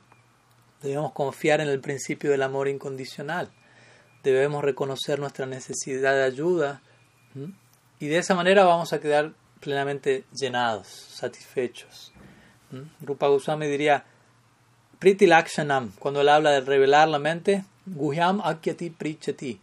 Debemos 0.81 1.11
confiar 1.11 1.61
en 1.61 1.67
el 1.67 1.79
principio 1.79 2.31
del 2.31 2.41
amor 2.41 2.67
incondicional. 2.67 3.49
Debemos 4.23 4.63
reconocer 4.63 5.19
nuestra 5.19 5.45
necesidad 5.45 6.13
de 6.13 6.23
ayuda 6.23 6.81
y 7.99 8.07
de 8.07 8.17
esa 8.17 8.35
manera 8.35 8.63
vamos 8.63 8.93
a 8.93 8.99
quedar 8.99 9.33
plenamente 9.59 10.23
llenados, 10.33 10.87
satisfechos. 10.87 12.13
Rupa 13.01 13.27
Goswami 13.27 13.67
diría, 13.67 14.05
Priti 14.99 15.27
Lakshanam, 15.27 15.91
cuando 15.99 16.21
él 16.21 16.29
habla 16.29 16.51
de 16.51 16.61
revelar 16.61 17.07
la 17.07 17.19
mente, 17.19 17.63
Guhyam 17.85 18.41
Akyati 18.41 18.89
Prichati. 18.89 19.59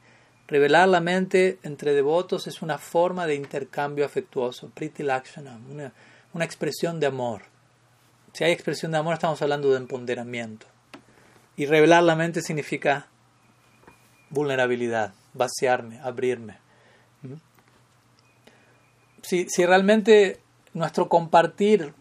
Revelar 0.49 0.89
la 0.89 1.01
mente 1.01 1.59
entre 1.63 1.93
devotos 1.93 2.47
es 2.47 2.63
una 2.63 2.79
forma 2.79 3.27
de 3.27 3.35
intercambio 3.35 4.05
afectuoso, 4.05 4.71
Priti 4.71 5.03
Lakshanam, 5.03 5.71
una, 5.71 5.93
una 6.33 6.45
expresión 6.45 7.01
de 7.01 7.07
amor. 7.07 7.43
Si 8.33 8.45
hay 8.45 8.53
expresión 8.53 8.93
de 8.93 8.99
amor, 8.99 9.15
estamos 9.15 9.41
hablando 9.43 9.71
de 9.71 9.79
empoderamiento. 9.79 10.67
Y 11.57 11.67
revelar 11.67 12.03
la 12.03 12.17
mente 12.17 12.43
significa 12.43 13.07
vulnerabilidad, 14.31 15.15
vaciarme, 15.33 16.01
abrirme. 16.01 16.59
¿Mm? 17.23 17.35
Si, 19.23 19.49
si 19.49 19.65
realmente 19.65 20.41
nuestro 20.75 21.09
compartir 21.09 21.95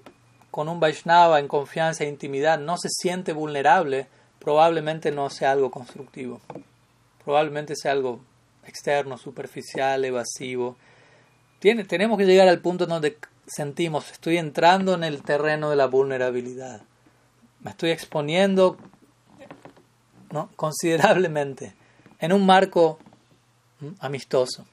con 0.51 0.69
un 0.69 0.79
Vaishnava 0.79 1.39
en 1.39 1.47
confianza 1.47 2.03
e 2.03 2.09
intimidad 2.09 2.59
no 2.59 2.77
se 2.77 2.89
siente 2.89 3.33
vulnerable, 3.33 4.07
probablemente 4.39 5.11
no 5.11 5.29
sea 5.29 5.51
algo 5.51 5.71
constructivo. 5.71 6.39
Probablemente 7.23 7.75
sea 7.75 7.93
algo 7.93 8.21
externo, 8.65 9.17
superficial, 9.17 10.05
evasivo. 10.05 10.77
Tiene, 11.59 11.83
tenemos 11.83 12.17
que 12.17 12.25
llegar 12.25 12.47
al 12.47 12.59
punto 12.59 12.85
donde 12.85 13.17
sentimos, 13.47 14.11
estoy 14.11 14.37
entrando 14.37 14.93
en 14.93 15.03
el 15.03 15.23
terreno 15.23 15.69
de 15.69 15.75
la 15.75 15.87
vulnerabilidad. 15.87 16.81
Me 17.61 17.71
estoy 17.71 17.91
exponiendo 17.91 18.77
considerablemente 20.55 21.73
en 22.19 22.33
un 22.33 22.45
marco 22.45 22.99
amistoso. 23.99 24.65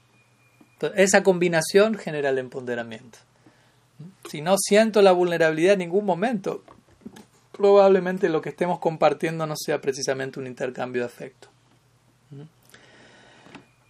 esa 0.95 1.23
combinación 1.23 1.95
genera 1.95 2.31
el 2.31 2.39
empoderamiento. 2.39 3.19
Si 4.29 4.41
no 4.41 4.57
siento 4.59 5.01
la 5.03 5.13
vulnerabilidad 5.13 5.75
en 5.75 5.81
ningún 5.81 6.05
momento, 6.05 6.63
probablemente 7.53 8.29
lo 8.29 8.41
que 8.43 8.49
estemos 8.49 8.79
compartiendo 8.79 9.47
no 9.47 9.55
sea 9.57 9.81
precisamente 9.81 10.41
un 10.41 10.47
intercambio 10.47 11.03
de 11.03 11.07
afecto. 11.07 11.49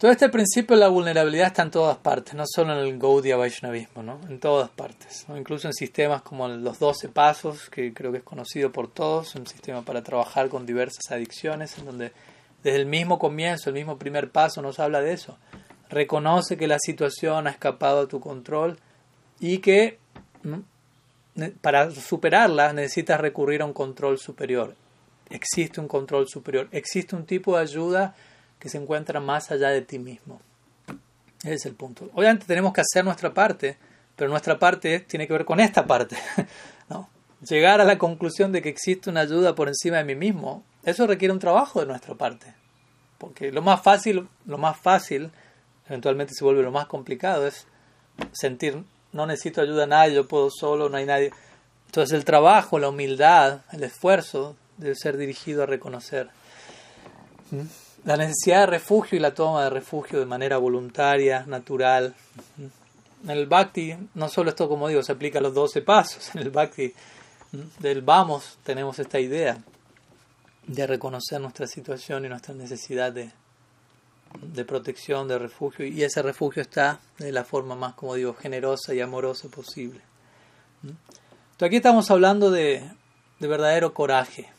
Todo 0.03 0.11
este 0.11 0.27
principio 0.27 0.75
de 0.75 0.81
la 0.81 0.89
vulnerabilidad 0.89 1.47
está 1.47 1.61
en 1.61 1.71
todas 1.71 1.95
partes, 1.95 2.33
no 2.33 2.43
solo 2.45 2.73
en 2.73 2.79
el 2.79 2.99
Gaudiya 2.99 3.37
Vaishnavismo, 3.37 4.03
¿no? 4.03 4.19
en 4.27 4.37
todas 4.37 4.69
partes, 4.69 5.25
incluso 5.33 5.67
en 5.69 5.73
sistemas 5.73 6.21
como 6.21 6.45
los 6.49 6.77
12 6.77 7.07
pasos, 7.07 7.69
que 7.69 7.93
creo 7.93 8.11
que 8.11 8.17
es 8.17 8.23
conocido 8.25 8.69
por 8.69 8.89
todos, 8.89 9.33
un 9.35 9.47
sistema 9.47 9.81
para 9.83 10.03
trabajar 10.03 10.49
con 10.49 10.65
diversas 10.65 11.09
adicciones, 11.09 11.77
en 11.77 11.85
donde 11.85 12.11
desde 12.65 12.81
el 12.81 12.85
mismo 12.85 13.17
comienzo, 13.17 13.69
el 13.69 13.75
mismo 13.75 13.97
primer 13.97 14.29
paso 14.29 14.61
nos 14.61 14.77
habla 14.77 14.99
de 14.99 15.13
eso. 15.13 15.37
Reconoce 15.89 16.57
que 16.57 16.67
la 16.67 16.79
situación 16.79 17.47
ha 17.47 17.51
escapado 17.51 18.01
a 18.01 18.07
tu 18.09 18.19
control 18.19 18.77
y 19.39 19.59
que 19.59 19.99
para 21.61 21.91
superarla 21.91 22.73
necesitas 22.73 23.21
recurrir 23.21 23.61
a 23.61 23.65
un 23.65 23.73
control 23.73 24.19
superior. 24.19 24.75
Existe 25.29 25.79
un 25.79 25.87
control 25.87 26.27
superior, 26.27 26.67
existe 26.73 27.15
un 27.15 27.25
tipo 27.25 27.55
de 27.55 27.61
ayuda 27.61 28.15
que 28.63 28.69
se 28.69 28.77
encuentra 28.77 29.19
más 29.19 29.51
allá 29.51 29.67
de 29.71 29.81
ti 29.81 29.99
mismo. 29.99 30.39
Ese 31.43 31.55
es 31.55 31.65
el 31.65 31.73
punto. 31.73 32.09
Obviamente 32.13 32.45
tenemos 32.45 32.71
que 32.71 32.79
hacer 32.79 33.03
nuestra 33.03 33.33
parte, 33.33 33.75
pero 34.15 34.29
nuestra 34.29 34.57
parte 34.57 35.01
tiene 35.01 35.27
que 35.27 35.33
ver 35.33 35.43
con 35.43 35.59
esta 35.59 35.85
parte. 35.85 36.15
¿no? 36.89 37.09
Llegar 37.45 37.81
a 37.81 37.83
la 37.83 37.97
conclusión 37.97 38.53
de 38.53 38.61
que 38.61 38.69
existe 38.69 39.09
una 39.09 39.19
ayuda 39.19 39.53
por 39.53 39.67
encima 39.67 39.97
de 39.97 40.05
mí 40.05 40.15
mismo, 40.15 40.63
eso 40.85 41.05
requiere 41.05 41.33
un 41.33 41.39
trabajo 41.39 41.81
de 41.81 41.87
nuestra 41.87 42.15
parte. 42.15 42.53
Porque 43.17 43.51
lo 43.51 43.61
más 43.61 43.81
fácil, 43.81 44.29
lo 44.45 44.57
más 44.57 44.77
fácil, 44.77 45.31
eventualmente 45.87 46.33
se 46.33 46.45
vuelve 46.45 46.63
lo 46.63 46.71
más 46.71 46.85
complicado, 46.85 47.45
es 47.45 47.67
sentir 48.31 48.81
no 49.11 49.27
necesito 49.27 49.59
ayuda 49.59 49.83
a 49.83 49.87
nadie, 49.87 50.15
yo 50.15 50.25
puedo 50.25 50.49
solo, 50.49 50.87
no 50.87 50.95
hay 50.95 51.05
nadie. 51.05 51.33
Entonces 51.87 52.17
el 52.17 52.23
trabajo, 52.23 52.79
la 52.79 52.87
humildad, 52.87 53.63
el 53.73 53.83
esfuerzo 53.83 54.55
debe 54.77 54.95
ser 54.95 55.17
dirigido 55.17 55.63
a 55.63 55.65
reconocer 55.65 56.29
la 58.05 58.17
necesidad 58.17 58.61
de 58.61 58.65
refugio 58.67 59.17
y 59.17 59.21
la 59.21 59.33
toma 59.33 59.63
de 59.63 59.69
refugio 59.69 60.19
de 60.19 60.25
manera 60.25 60.57
voluntaria, 60.57 61.45
natural. 61.47 62.15
en 63.23 63.29
el 63.29 63.47
Bhakti, 63.47 63.95
no 64.15 64.27
solo 64.27 64.49
esto, 64.49 64.67
como 64.67 64.87
digo, 64.87 65.01
se 65.03 65.13
aplica 65.13 65.39
a 65.39 65.41
los 65.41 65.53
12 65.53 65.81
pasos, 65.81 66.35
en 66.35 66.41
el 66.41 66.49
Bhakti 66.49 66.93
del 67.79 68.01
vamos 68.01 68.57
tenemos 68.63 68.97
esta 68.97 69.19
idea 69.19 69.57
de 70.65 70.87
reconocer 70.87 71.39
nuestra 71.39 71.67
situación 71.67 72.25
y 72.25 72.29
nuestra 72.29 72.53
necesidad 72.53 73.11
de, 73.11 73.31
de 74.41 74.65
protección, 74.65 75.27
de 75.27 75.37
refugio, 75.37 75.85
y 75.85 76.03
ese 76.03 76.21
refugio 76.21 76.61
está 76.61 76.99
de 77.19 77.31
la 77.31 77.43
forma 77.43 77.75
más, 77.75 77.93
como 77.93 78.15
digo, 78.15 78.33
generosa 78.33 78.93
y 78.93 79.01
amorosa 79.01 79.49
posible. 79.49 80.01
Entonces 80.83 81.67
aquí 81.67 81.75
estamos 81.77 82.09
hablando 82.11 82.49
de, 82.49 82.83
de 83.39 83.47
verdadero 83.47 83.93
coraje, 83.93 84.49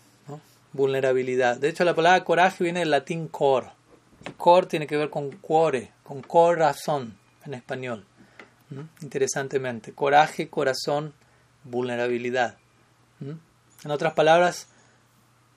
vulnerabilidad. 0.74 1.56
De 1.56 1.70
hecho, 1.70 1.84
la 1.84 1.94
palabra 1.94 2.22
coraje 2.24 2.62
viene 2.62 2.80
del 2.80 2.90
latín 2.90 3.28
cor. 3.28 3.70
Y 4.28 4.32
cor 4.32 4.66
tiene 4.66 4.86
que 4.86 4.98
ver 4.98 5.08
con 5.08 5.30
cuore, 5.30 5.92
con 6.02 6.20
corazón 6.20 7.16
en 7.46 7.54
español. 7.54 8.04
Interesantemente, 9.00 9.92
coraje, 9.92 10.50
corazón, 10.50 11.14
vulnerabilidad. 11.62 12.58
En 13.20 13.90
otras 13.90 14.12
palabras, 14.12 14.68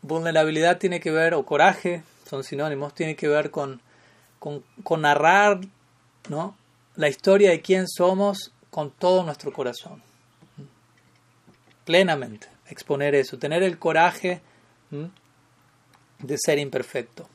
vulnerabilidad 0.01 0.77
tiene 0.77 1.01
que 1.01 1.11
ver, 1.11 1.33
o 1.33 1.45
coraje, 1.45 2.03
son 2.29 2.45
sinónimos, 2.45 2.93
tiene 2.93 3.17
que 3.17 3.27
ver 3.27 3.51
con 3.51 3.81
con, 4.39 5.01
narrar 5.01 5.59
¿no? 6.29 6.55
la 6.95 7.07
historia 7.09 7.51
de 7.51 7.61
quién 7.61 7.87
somos 7.87 8.51
con 8.69 8.91
todo 8.91 9.23
nuestro 9.23 9.51
corazón. 9.51 10.01
Plenamente, 11.85 12.47
exponer 12.67 13.15
eso, 13.15 13.37
tener 13.37 13.63
el 13.63 13.79
coraje 13.79 14.41
de 14.89 16.37
ser 16.37 16.59
imperfecto. 16.59 17.27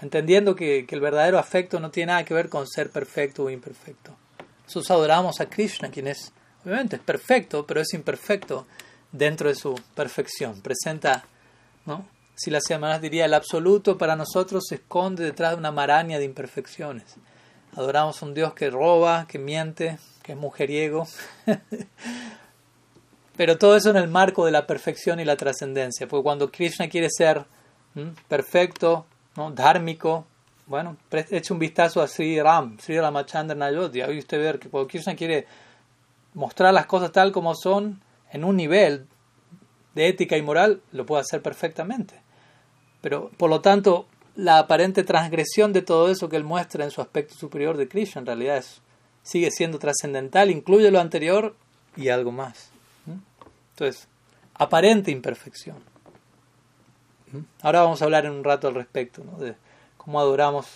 Entendiendo 0.00 0.54
que, 0.54 0.86
el 0.88 1.00
verdadero 1.00 1.38
afecto 1.38 1.80
no 1.80 1.90
tiene 1.90 2.12
nada 2.12 2.24
que 2.24 2.34
ver 2.34 2.48
con 2.48 2.66
ser 2.66 2.90
perfecto 2.90 3.44
o 3.44 3.50
imperfecto. 3.50 4.14
Nosotros 4.64 4.90
adoramos 4.90 5.40
a 5.40 5.46
Krishna, 5.46 5.90
quien 5.90 6.08
es, 6.08 6.32
obviamente, 6.64 6.96
es 6.96 7.02
perfecto, 7.02 7.66
pero 7.66 7.80
es 7.80 7.92
imperfecto 7.94 8.66
dentro 9.12 9.48
de 9.48 9.54
su 9.54 9.74
perfección. 9.94 10.60
Presenta 10.60 11.24
¿no? 11.86 12.06
si 12.34 12.50
las 12.50 12.64
semanas 12.64 13.00
diría, 13.00 13.26
el 13.26 13.34
absoluto 13.34 13.96
para 13.96 14.16
nosotros 14.16 14.64
se 14.68 14.76
esconde 14.76 15.24
detrás 15.24 15.52
de 15.52 15.58
una 15.58 15.72
maraña 15.72 16.18
de 16.18 16.24
imperfecciones. 16.24 17.16
Adoramos 17.76 18.22
a 18.22 18.26
un 18.26 18.34
Dios 18.34 18.54
que 18.54 18.70
roba, 18.70 19.26
que 19.28 19.38
miente, 19.38 19.98
que 20.22 20.32
es 20.32 20.38
mujeriego. 20.38 21.06
Pero 23.36 23.58
todo 23.58 23.76
eso 23.76 23.90
en 23.90 23.96
el 23.96 24.08
marco 24.08 24.44
de 24.46 24.52
la 24.52 24.66
perfección 24.66 25.20
y 25.20 25.24
la 25.24 25.36
trascendencia. 25.36 26.06
Porque 26.06 26.22
cuando 26.22 26.50
Krishna 26.50 26.88
quiere 26.88 27.08
ser 27.10 27.44
perfecto, 28.28 29.06
¿no? 29.36 29.50
dhármico, 29.50 30.26
bueno, 30.66 30.96
eche 31.10 31.52
un 31.52 31.58
vistazo 31.58 32.00
a 32.00 32.08
Sri 32.08 32.40
Ram, 32.40 32.78
Sri 32.78 32.98
Ramachandra 32.98 33.56
Nayodhya. 33.56 34.06
Hoy 34.06 34.18
usted 34.18 34.38
ver 34.38 34.58
que 34.58 34.68
cuando 34.68 34.88
Krishna 34.88 35.14
quiere 35.14 35.46
mostrar 36.32 36.72
las 36.72 36.86
cosas 36.86 37.12
tal 37.12 37.32
como 37.32 37.54
son, 37.54 38.00
en 38.32 38.44
un 38.44 38.56
nivel 38.56 39.06
de 39.94 40.08
ética 40.08 40.36
y 40.36 40.42
moral, 40.42 40.80
lo 40.92 41.06
puede 41.06 41.22
hacer 41.22 41.42
perfectamente. 41.42 42.20
Pero, 43.00 43.30
por 43.36 43.50
lo 43.50 43.60
tanto, 43.60 44.06
la 44.34 44.58
aparente 44.58 45.04
transgresión 45.04 45.72
de 45.72 45.82
todo 45.82 46.10
eso 46.10 46.28
que 46.28 46.36
él 46.36 46.44
muestra 46.44 46.84
en 46.84 46.90
su 46.90 47.00
aspecto 47.00 47.34
superior 47.34 47.76
de 47.76 47.88
Krishna 47.88 48.20
en 48.20 48.26
realidad 48.26 48.64
sigue 49.22 49.50
siendo 49.50 49.78
trascendental, 49.78 50.50
incluye 50.50 50.90
lo 50.90 51.00
anterior 51.00 51.54
y 51.96 52.08
algo 52.08 52.32
más. 52.32 52.73
Entonces, 53.74 54.08
aparente 54.54 55.10
imperfección. 55.10 55.76
Ahora 57.62 57.82
vamos 57.82 58.00
a 58.00 58.04
hablar 58.04 58.26
en 58.26 58.32
un 58.32 58.44
rato 58.44 58.68
al 58.68 58.74
respecto, 58.74 59.22
de 59.38 59.56
cómo 59.96 60.20
adoramos 60.20 60.66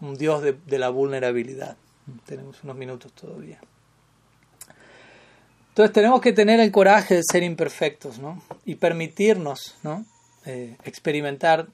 un 0.00 0.16
Dios 0.16 0.42
de, 0.42 0.52
de, 0.52 0.78
la 0.78 0.88
vulnerabilidad. 0.88 1.76
Tenemos 2.24 2.64
unos 2.64 2.76
minutos 2.76 3.12
todavía. 3.12 3.60
Entonces 5.68 5.92
tenemos 5.92 6.20
que 6.20 6.32
tener 6.32 6.58
el 6.58 6.72
coraje 6.72 7.16
de 7.16 7.22
ser 7.22 7.42
imperfectos 7.44 8.18
¿no? 8.18 8.42
y 8.64 8.74
permitirnos 8.76 9.76
¿no? 9.84 10.06
Eh, 10.44 10.76
experimentar, 10.82 11.68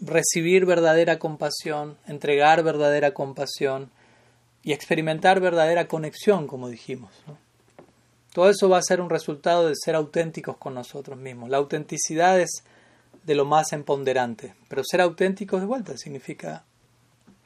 recibir 0.00 0.66
verdadera 0.66 1.18
compasión, 1.18 1.96
entregar 2.06 2.62
verdadera 2.62 3.12
compasión 3.12 3.90
y 4.62 4.72
experimentar 4.72 5.40
verdadera 5.40 5.86
conexión, 5.86 6.46
como 6.46 6.68
dijimos. 6.68 7.12
Todo 8.34 8.50
eso 8.50 8.68
va 8.68 8.78
a 8.78 8.82
ser 8.82 9.00
un 9.00 9.10
resultado 9.10 9.68
de 9.68 9.76
ser 9.76 9.94
auténticos 9.94 10.56
con 10.56 10.74
nosotros 10.74 11.16
mismos. 11.16 11.50
La 11.50 11.58
autenticidad 11.58 12.40
es 12.40 12.64
de 13.22 13.36
lo 13.36 13.44
más 13.44 13.72
empoderante, 13.72 14.56
pero 14.66 14.82
ser 14.82 15.00
auténticos 15.00 15.60
de 15.60 15.68
vuelta 15.68 15.96
significa 15.96 16.64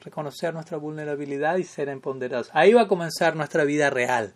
reconocer 0.01 0.51
nuestra 0.51 0.77
vulnerabilidad 0.77 1.57
y 1.57 1.63
ser 1.63 1.89
empoderados. 1.89 2.49
Ahí 2.53 2.73
va 2.73 2.81
a 2.81 2.87
comenzar 2.87 3.35
nuestra 3.35 3.65
vida 3.65 3.91
real. 3.91 4.33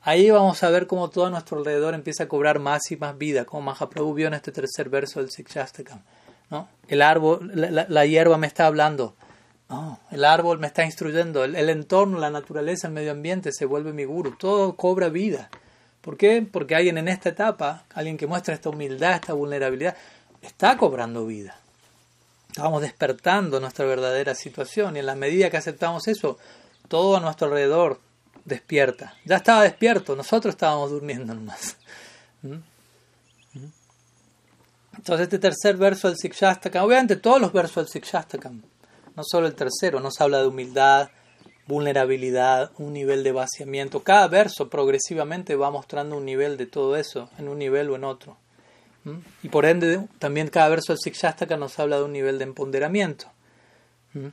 Ahí 0.00 0.28
vamos 0.28 0.60
a 0.64 0.70
ver 0.70 0.88
cómo 0.88 1.08
todo 1.08 1.26
a 1.26 1.30
nuestro 1.30 1.58
alrededor 1.58 1.94
empieza 1.94 2.24
a 2.24 2.28
cobrar 2.28 2.58
más 2.58 2.90
y 2.90 2.96
más 2.96 3.16
vida, 3.16 3.44
como 3.44 3.62
Mahaprabhu 3.62 4.12
vio 4.12 4.26
en 4.26 4.34
este 4.34 4.50
tercer 4.50 4.88
verso 4.88 5.20
del 5.20 5.30
Sikshastakam. 5.30 6.02
¿no? 6.50 6.68
El 6.88 7.00
árbol, 7.00 7.52
la, 7.54 8.06
hierba 8.06 8.38
me 8.38 8.48
está 8.48 8.66
hablando, 8.66 9.14
el 10.10 10.24
árbol 10.24 10.58
me 10.58 10.66
está 10.66 10.84
instruyendo, 10.84 11.44
el, 11.44 11.70
entorno, 11.70 12.18
la 12.18 12.30
naturaleza, 12.30 12.88
el 12.88 12.92
medio 12.92 13.12
ambiente 13.12 13.52
se 13.52 13.66
vuelve 13.66 13.92
mi 13.92 14.02
guru, 14.02 14.36
todo 14.36 14.74
cobra 14.74 15.10
vida. 15.10 15.48
¿Por 16.06 16.16
qué? 16.16 16.40
Porque 16.40 16.76
alguien 16.76 16.98
en 16.98 17.08
esta 17.08 17.30
etapa, 17.30 17.82
alguien 17.92 18.16
que 18.16 18.28
muestra 18.28 18.54
esta 18.54 18.70
humildad, 18.70 19.14
esta 19.14 19.32
vulnerabilidad, 19.32 19.96
está 20.40 20.76
cobrando 20.76 21.26
vida. 21.26 21.58
Estamos 22.48 22.80
despertando 22.80 23.58
nuestra 23.58 23.86
verdadera 23.86 24.36
situación 24.36 24.94
y 24.94 25.00
en 25.00 25.06
la 25.06 25.16
medida 25.16 25.50
que 25.50 25.56
aceptamos 25.56 26.06
eso, 26.06 26.38
todo 26.86 27.16
a 27.16 27.20
nuestro 27.20 27.48
alrededor, 27.48 27.98
despierta. 28.44 29.14
Ya 29.24 29.38
estaba 29.38 29.64
despierto, 29.64 30.14
nosotros 30.14 30.54
estábamos 30.54 30.92
durmiendo 30.92 31.34
nomás. 31.34 31.76
¿Mm? 32.42 32.52
¿Mm? 32.52 33.72
Entonces 34.98 35.24
este 35.24 35.40
tercer 35.40 35.76
verso 35.76 36.06
del 36.06 36.18
Sikshastakam, 36.18 36.84
obviamente 36.84 37.16
todos 37.16 37.40
los 37.40 37.52
versos 37.52 37.84
del 37.84 37.88
Sikshastakam, 37.88 38.62
no 39.16 39.22
solo 39.28 39.48
el 39.48 39.56
tercero, 39.56 39.98
nos 39.98 40.20
habla 40.20 40.38
de 40.38 40.46
humildad, 40.46 41.08
vulnerabilidad, 41.66 42.70
un 42.78 42.92
nivel 42.92 43.24
de 43.24 43.32
vaciamiento. 43.32 44.02
Cada 44.02 44.28
verso 44.28 44.68
progresivamente 44.68 45.56
va 45.56 45.70
mostrando 45.70 46.16
un 46.16 46.24
nivel 46.24 46.56
de 46.56 46.66
todo 46.66 46.96
eso, 46.96 47.30
en 47.38 47.48
un 47.48 47.58
nivel 47.58 47.90
o 47.90 47.96
en 47.96 48.04
otro. 48.04 48.36
¿Mm? 49.04 49.16
Y 49.42 49.48
por 49.48 49.66
ende, 49.66 50.06
también 50.18 50.48
cada 50.48 50.68
verso 50.68 50.92
del 50.92 51.00
Sikshastakam 51.00 51.60
nos 51.60 51.78
habla 51.78 51.98
de 51.98 52.04
un 52.04 52.12
nivel 52.12 52.38
de 52.38 52.44
empoderamiento. 52.44 53.26
en 54.14 54.32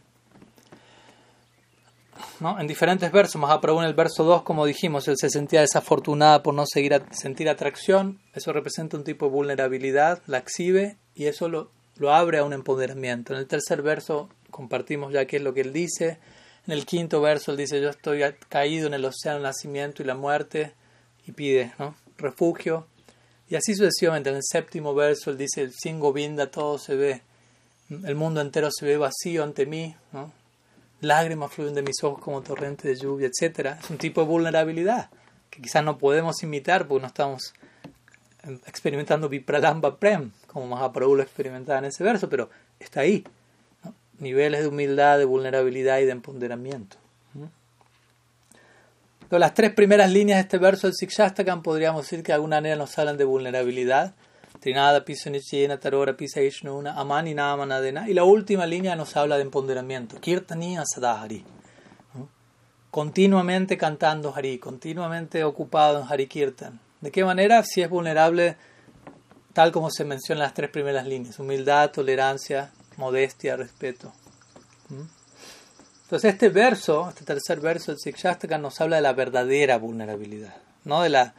diferentes 2.68 3.12
versos, 3.12 3.38
más 3.38 3.50
Mahaprabhu 3.50 3.82
en 3.82 3.88
el 3.88 3.94
verso 3.94 4.24
2, 4.24 4.44
como 4.44 4.66
dijimos, 4.66 5.08
él 5.08 5.16
se 5.18 5.30
sentía 5.30 5.62
desafortunada 5.62 6.44
por 6.44 6.54
no 6.54 6.66
seguir 6.66 7.02
sentir 7.12 7.50
atracción, 7.50 8.20
eso 8.34 8.54
representa 8.54 8.98
un 8.98 9.04
tipo 9.04 9.26
de 9.26 9.32
vulnerabilidad, 9.32 10.22
la 10.28 10.38
exhibe 10.38 10.98
y 11.16 11.26
eso 11.26 11.50
lo, 11.50 11.72
lo 11.98 12.14
abre 12.14 12.40
a 12.40 12.44
un 12.44 12.54
empoderamiento. 12.54 13.34
En 13.34 13.40
el 13.40 13.48
tercer 13.48 13.82
verso 13.82 14.30
compartimos 14.52 15.12
ya 15.12 15.26
qué 15.26 15.38
es 15.38 15.42
lo 15.42 15.54
que 15.54 15.62
él 15.62 15.74
dice, 15.74 16.20
en 16.66 16.74
el 16.74 16.86
quinto 16.86 17.22
verso 17.22 17.52
él 17.52 17.58
dice 17.58 17.82
yo 17.82 17.90
estoy 17.90 18.22
caído 18.50 18.88
en 18.88 18.94
el 18.94 19.06
océano 19.06 19.38
del 19.38 19.44
nacimiento 19.44 20.02
y 20.02 20.06
la 20.06 20.16
muerte 20.16 20.74
y 21.26 21.32
pide 21.32 21.74
refugio. 22.18 22.88
Y 23.50 23.56
así 23.56 23.76
sucesivamente, 23.76 24.30
en 24.30 24.38
el 24.38 24.44
séptimo 24.44 24.96
verso 24.96 25.30
él 25.30 25.38
dice, 25.38 25.70
sin 25.72 26.00
Govinda 26.00 26.50
todo 26.50 26.78
se 26.78 26.96
ve, 26.96 27.22
el 27.90 28.16
mundo 28.16 28.42
entero 28.42 28.70
se 28.72 28.86
ve 28.86 28.98
vacío 28.98 29.44
ante 29.44 29.66
mí, 29.66 29.96
¿no? 30.12 30.32
lágrimas 31.02 31.52
fluyen 31.52 31.76
de 31.76 31.82
mis 31.82 32.02
ojos 32.04 32.22
como 32.22 32.42
torrente 32.42 32.88
de 32.88 32.96
lluvia, 32.96 33.28
etc. 33.28 33.76
Es 33.82 33.90
un 33.90 33.98
tipo 33.98 34.22
de 34.22 34.28
vulnerabilidad 34.28 35.10
que 35.50 35.62
quizás 35.62 35.84
no 35.84 35.98
podemos 35.98 36.42
imitar 36.42 36.88
porque 36.88 37.02
no 37.02 37.08
estamos 37.08 37.54
experimentando 38.66 39.30
Vipralamba 39.30 39.98
Prem, 39.98 40.32
como 40.48 40.68
Mahaprabhu 40.68 41.16
lo 41.16 41.24
experimentaba 41.24 41.80
en 41.80 41.86
ese 41.86 42.04
verso, 42.04 42.30
pero 42.30 42.50
está 42.80 43.02
ahí. 43.02 43.24
Niveles 44.20 44.62
de 44.62 44.68
humildad, 44.68 45.18
de 45.18 45.26
vulnerabilidad 45.26 46.00
y 46.00 46.06
de 46.06 46.12
empoderamiento. 46.12 46.98
las 49.30 49.54
tres 49.56 49.74
primeras 49.74 50.12
líneas 50.12 50.38
de 50.38 50.42
este 50.42 50.58
verso 50.60 50.88
del 50.88 50.94
Sikshastakam 50.96 51.64
podríamos 51.64 52.04
decir 52.04 52.22
que 52.22 52.32
de 52.32 52.36
alguna 52.36 52.58
manera 52.58 52.76
nos 52.76 52.98
hablan 53.00 53.18
de 53.18 53.24
vulnerabilidad 53.24 54.14
Trinada 54.64 55.04
Pisunichena 55.04 55.78
Tarora 55.78 56.16
Pisaishnuna 56.16 56.94
Amani 56.94 57.34
Namanadena. 57.34 58.10
Y 58.10 58.14
la 58.14 58.24
última 58.24 58.66
línea 58.66 58.96
nos 58.96 59.18
habla 59.18 59.36
de 59.36 59.42
empoderamiento. 59.42 60.22
Kirtaniya 60.22 60.84
Sadahari. 60.86 61.44
Continuamente 62.90 63.78
cantando 63.78 64.34
Hari, 64.34 64.60
continuamente 64.60 65.44
ocupado 65.44 66.00
en 66.00 66.08
Hari 66.08 66.28
Kirtan. 66.28 66.80
¿De 67.02 67.12
qué 67.12 67.26
manera? 67.26 67.62
Si 67.64 67.82
es 67.82 67.90
vulnerable, 67.90 68.56
tal 69.52 69.74
como 69.74 69.90
se 69.92 70.06
menciona 70.06 70.40
en 70.40 70.44
las 70.44 70.54
tres 70.54 70.70
primeras 70.70 71.06
líneas: 71.06 71.38
humildad, 71.40 71.92
tolerancia, 71.92 72.72
modestia, 72.98 73.56
respeto. 73.56 74.14
Entonces, 76.04 76.34
este 76.34 76.50
verso, 76.50 77.10
este 77.10 77.26
tercer 77.26 77.60
verso 77.60 77.92
del 77.92 78.00
Sikshastaka, 78.00 78.58
nos 78.58 78.80
habla 78.82 78.98
de 78.98 79.02
la 79.02 79.14
verdadera 79.14 79.78
vulnerabilidad, 79.78 80.56
no 80.84 81.02
de 81.02 81.10
la 81.10 81.34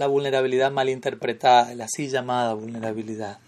la 0.00 0.06
vulnerabilidad 0.06 0.70
malinterpretada, 0.70 1.74
la 1.74 1.84
así 1.84 2.08
llamada 2.08 2.54
vulnerabilidad. 2.54 3.38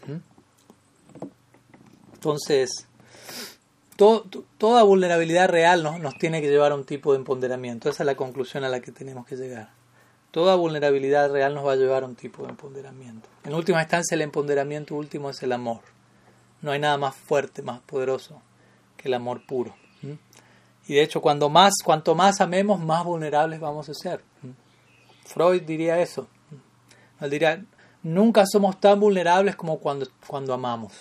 Entonces, 2.14 2.86
toda 3.96 4.82
vulnerabilidad 4.82 5.48
real 5.48 5.82
nos, 5.82 6.00
nos 6.00 6.18
tiene 6.18 6.42
que 6.42 6.50
llevar 6.50 6.72
a 6.72 6.74
un 6.74 6.84
tipo 6.84 7.12
de 7.12 7.18
empoderamiento. 7.18 7.88
Esa 7.88 8.02
es 8.02 8.06
la 8.06 8.16
conclusión 8.16 8.64
a 8.64 8.68
la 8.68 8.80
que 8.80 8.92
tenemos 8.92 9.26
que 9.26 9.36
llegar. 9.36 9.70
Toda 10.30 10.54
vulnerabilidad 10.54 11.30
real 11.30 11.54
nos 11.54 11.66
va 11.66 11.72
a 11.72 11.76
llevar 11.76 12.02
a 12.04 12.06
un 12.06 12.16
tipo 12.16 12.42
de 12.42 12.50
empoderamiento. 12.50 13.28
En 13.44 13.54
última 13.54 13.80
instancia, 13.80 14.14
el 14.14 14.22
empoderamiento 14.22 14.94
último 14.94 15.30
es 15.30 15.42
el 15.42 15.52
amor. 15.52 15.80
No 16.62 16.70
hay 16.70 16.78
nada 16.78 16.96
más 16.96 17.14
fuerte, 17.14 17.62
más 17.62 17.80
poderoso 17.80 18.40
que 18.96 19.08
el 19.08 19.14
amor 19.14 19.44
puro. 19.46 19.74
Y 20.86 20.94
de 20.94 21.02
hecho, 21.02 21.20
cuando 21.20 21.48
más, 21.48 21.74
cuanto 21.84 22.14
más 22.14 22.40
amemos, 22.40 22.80
más 22.80 23.04
vulnerables 23.04 23.60
vamos 23.60 23.88
a 23.88 23.94
ser. 23.94 24.22
Freud 25.24 25.62
diría 25.62 26.00
eso. 26.00 26.28
Él 27.20 27.30
diría, 27.30 27.64
nunca 28.02 28.44
somos 28.46 28.80
tan 28.80 28.98
vulnerables 28.98 29.56
como 29.56 29.78
cuando, 29.78 30.06
cuando 30.26 30.54
amamos. 30.54 30.92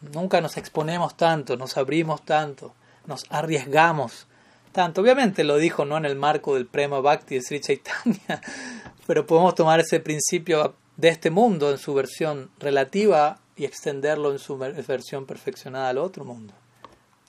Nunca 0.00 0.40
nos 0.40 0.56
exponemos 0.56 1.16
tanto, 1.16 1.56
nos 1.56 1.76
abrimos 1.76 2.22
tanto, 2.24 2.74
nos 3.06 3.24
arriesgamos 3.30 4.26
tanto. 4.72 5.00
Obviamente 5.00 5.44
lo 5.44 5.56
dijo 5.56 5.84
no 5.84 5.96
en 5.96 6.04
el 6.04 6.16
marco 6.16 6.54
del 6.54 6.66
Prema 6.66 7.00
Bhakti 7.00 7.36
de 7.36 7.42
Sri 7.42 7.60
Chaitanya, 7.60 8.40
pero 9.06 9.26
podemos 9.26 9.54
tomar 9.54 9.80
ese 9.80 10.00
principio 10.00 10.74
de 10.96 11.08
este 11.08 11.30
mundo 11.30 11.70
en 11.70 11.78
su 11.78 11.92
versión 11.94 12.50
relativa 12.58 13.40
y 13.56 13.64
extenderlo 13.64 14.32
en 14.32 14.38
su 14.38 14.58
versión 14.58 15.26
perfeccionada 15.26 15.88
al 15.88 15.98
otro 15.98 16.24
mundo. 16.24 16.54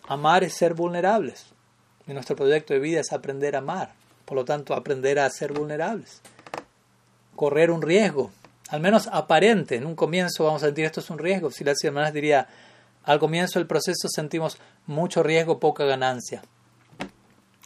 Amar 0.07 0.43
es 0.43 0.53
ser 0.53 0.73
vulnerables. 0.73 1.47
Y 2.05 2.13
nuestro 2.13 2.35
proyecto 2.35 2.73
de 2.73 2.79
vida 2.79 3.01
es 3.01 3.11
aprender 3.11 3.55
a 3.55 3.59
amar. 3.59 3.93
Por 4.25 4.35
lo 4.37 4.45
tanto, 4.45 4.73
aprender 4.73 5.19
a 5.19 5.29
ser 5.29 5.53
vulnerables. 5.53 6.21
Correr 7.35 7.71
un 7.71 7.81
riesgo, 7.81 8.31
al 8.69 8.81
menos 8.81 9.07
aparente. 9.07 9.75
En 9.75 9.85
un 9.85 9.95
comienzo 9.95 10.45
vamos 10.45 10.63
a 10.63 10.67
sentir 10.67 10.85
esto 10.85 10.99
es 10.99 11.09
un 11.09 11.19
riesgo. 11.19 11.51
Si 11.51 11.63
las 11.63 11.81
hermanas 11.83 12.13
diría, 12.13 12.47
al 13.03 13.19
comienzo 13.19 13.59
del 13.59 13.67
proceso 13.67 14.07
sentimos 14.09 14.57
mucho 14.85 15.23
riesgo, 15.23 15.59
poca 15.59 15.85
ganancia. 15.85 16.41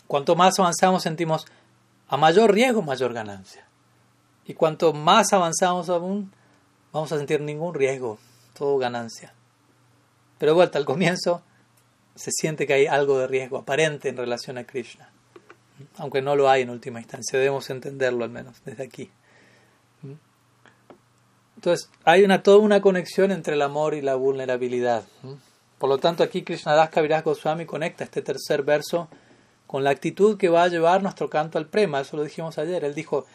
Cuanto 0.08 0.36
más 0.36 0.60
avanzamos 0.60 1.04
sentimos 1.04 1.46
a 2.08 2.18
mayor 2.18 2.54
riesgo, 2.54 2.82
mayor 2.82 3.14
ganancia. 3.14 3.66
Y 4.46 4.54
cuanto 4.54 4.94
más 4.94 5.32
avanzamos 5.34 5.90
aún, 5.90 6.32
vamos 6.92 7.12
a 7.12 7.18
sentir 7.18 7.42
ningún 7.42 7.74
riesgo, 7.74 8.20
todo 8.54 8.78
ganancia. 8.78 9.34
Pero 10.38 10.56
vuelta 10.56 10.78
al 10.78 10.86
comienzo, 10.86 11.44
se 12.16 12.32
siente 12.32 12.68
que 12.68 12.74
hay 12.74 12.88
algo 12.88 13.18
de 13.20 13.28
riesgo 13.28 13.58
aparente 13.58 14.10
en 14.10 14.18
relación 14.18 14.58
a 14.58 14.66
Krishna. 14.66 15.10
Aunque 15.98 16.22
no 16.22 16.36
lo 16.36 16.50
hay 16.50 16.62
en 16.62 16.70
última 16.70 17.00
instancia, 17.00 17.40
debemos 17.40 17.70
entenderlo 17.70 18.24
al 18.24 18.30
menos 18.30 18.64
desde 18.64 18.84
aquí. 18.84 19.12
Entonces, 21.56 21.90
hay 22.06 22.24
una, 22.24 22.42
toda 22.42 22.58
una 22.58 22.82
conexión 22.82 23.32
entre 23.32 23.54
el 23.54 23.62
amor 23.62 23.94
y 23.94 24.02
la 24.02 24.16
vulnerabilidad. 24.16 25.04
Por 25.78 25.90
lo 25.90 26.00
tanto, 26.00 26.24
aquí 26.24 26.44
Krishnadas 26.44 26.90
Kaviraj 26.90 27.24
Goswami 27.24 27.66
conecta 27.66 28.04
este 28.04 28.22
tercer 28.22 28.64
verso 28.64 29.10
con 29.68 29.84
la 29.84 29.92
actitud 29.92 30.38
que 30.38 30.50
va 30.50 30.64
a 30.64 30.68
llevar 30.68 31.04
nuestro 31.04 31.30
canto 31.30 31.58
al 31.58 31.68
prema. 31.68 32.02
Eso 32.02 32.18
lo 32.18 32.24
dijimos 32.24 32.58
ayer. 32.58 32.84
Él 32.84 32.96
dijo, 32.96 33.26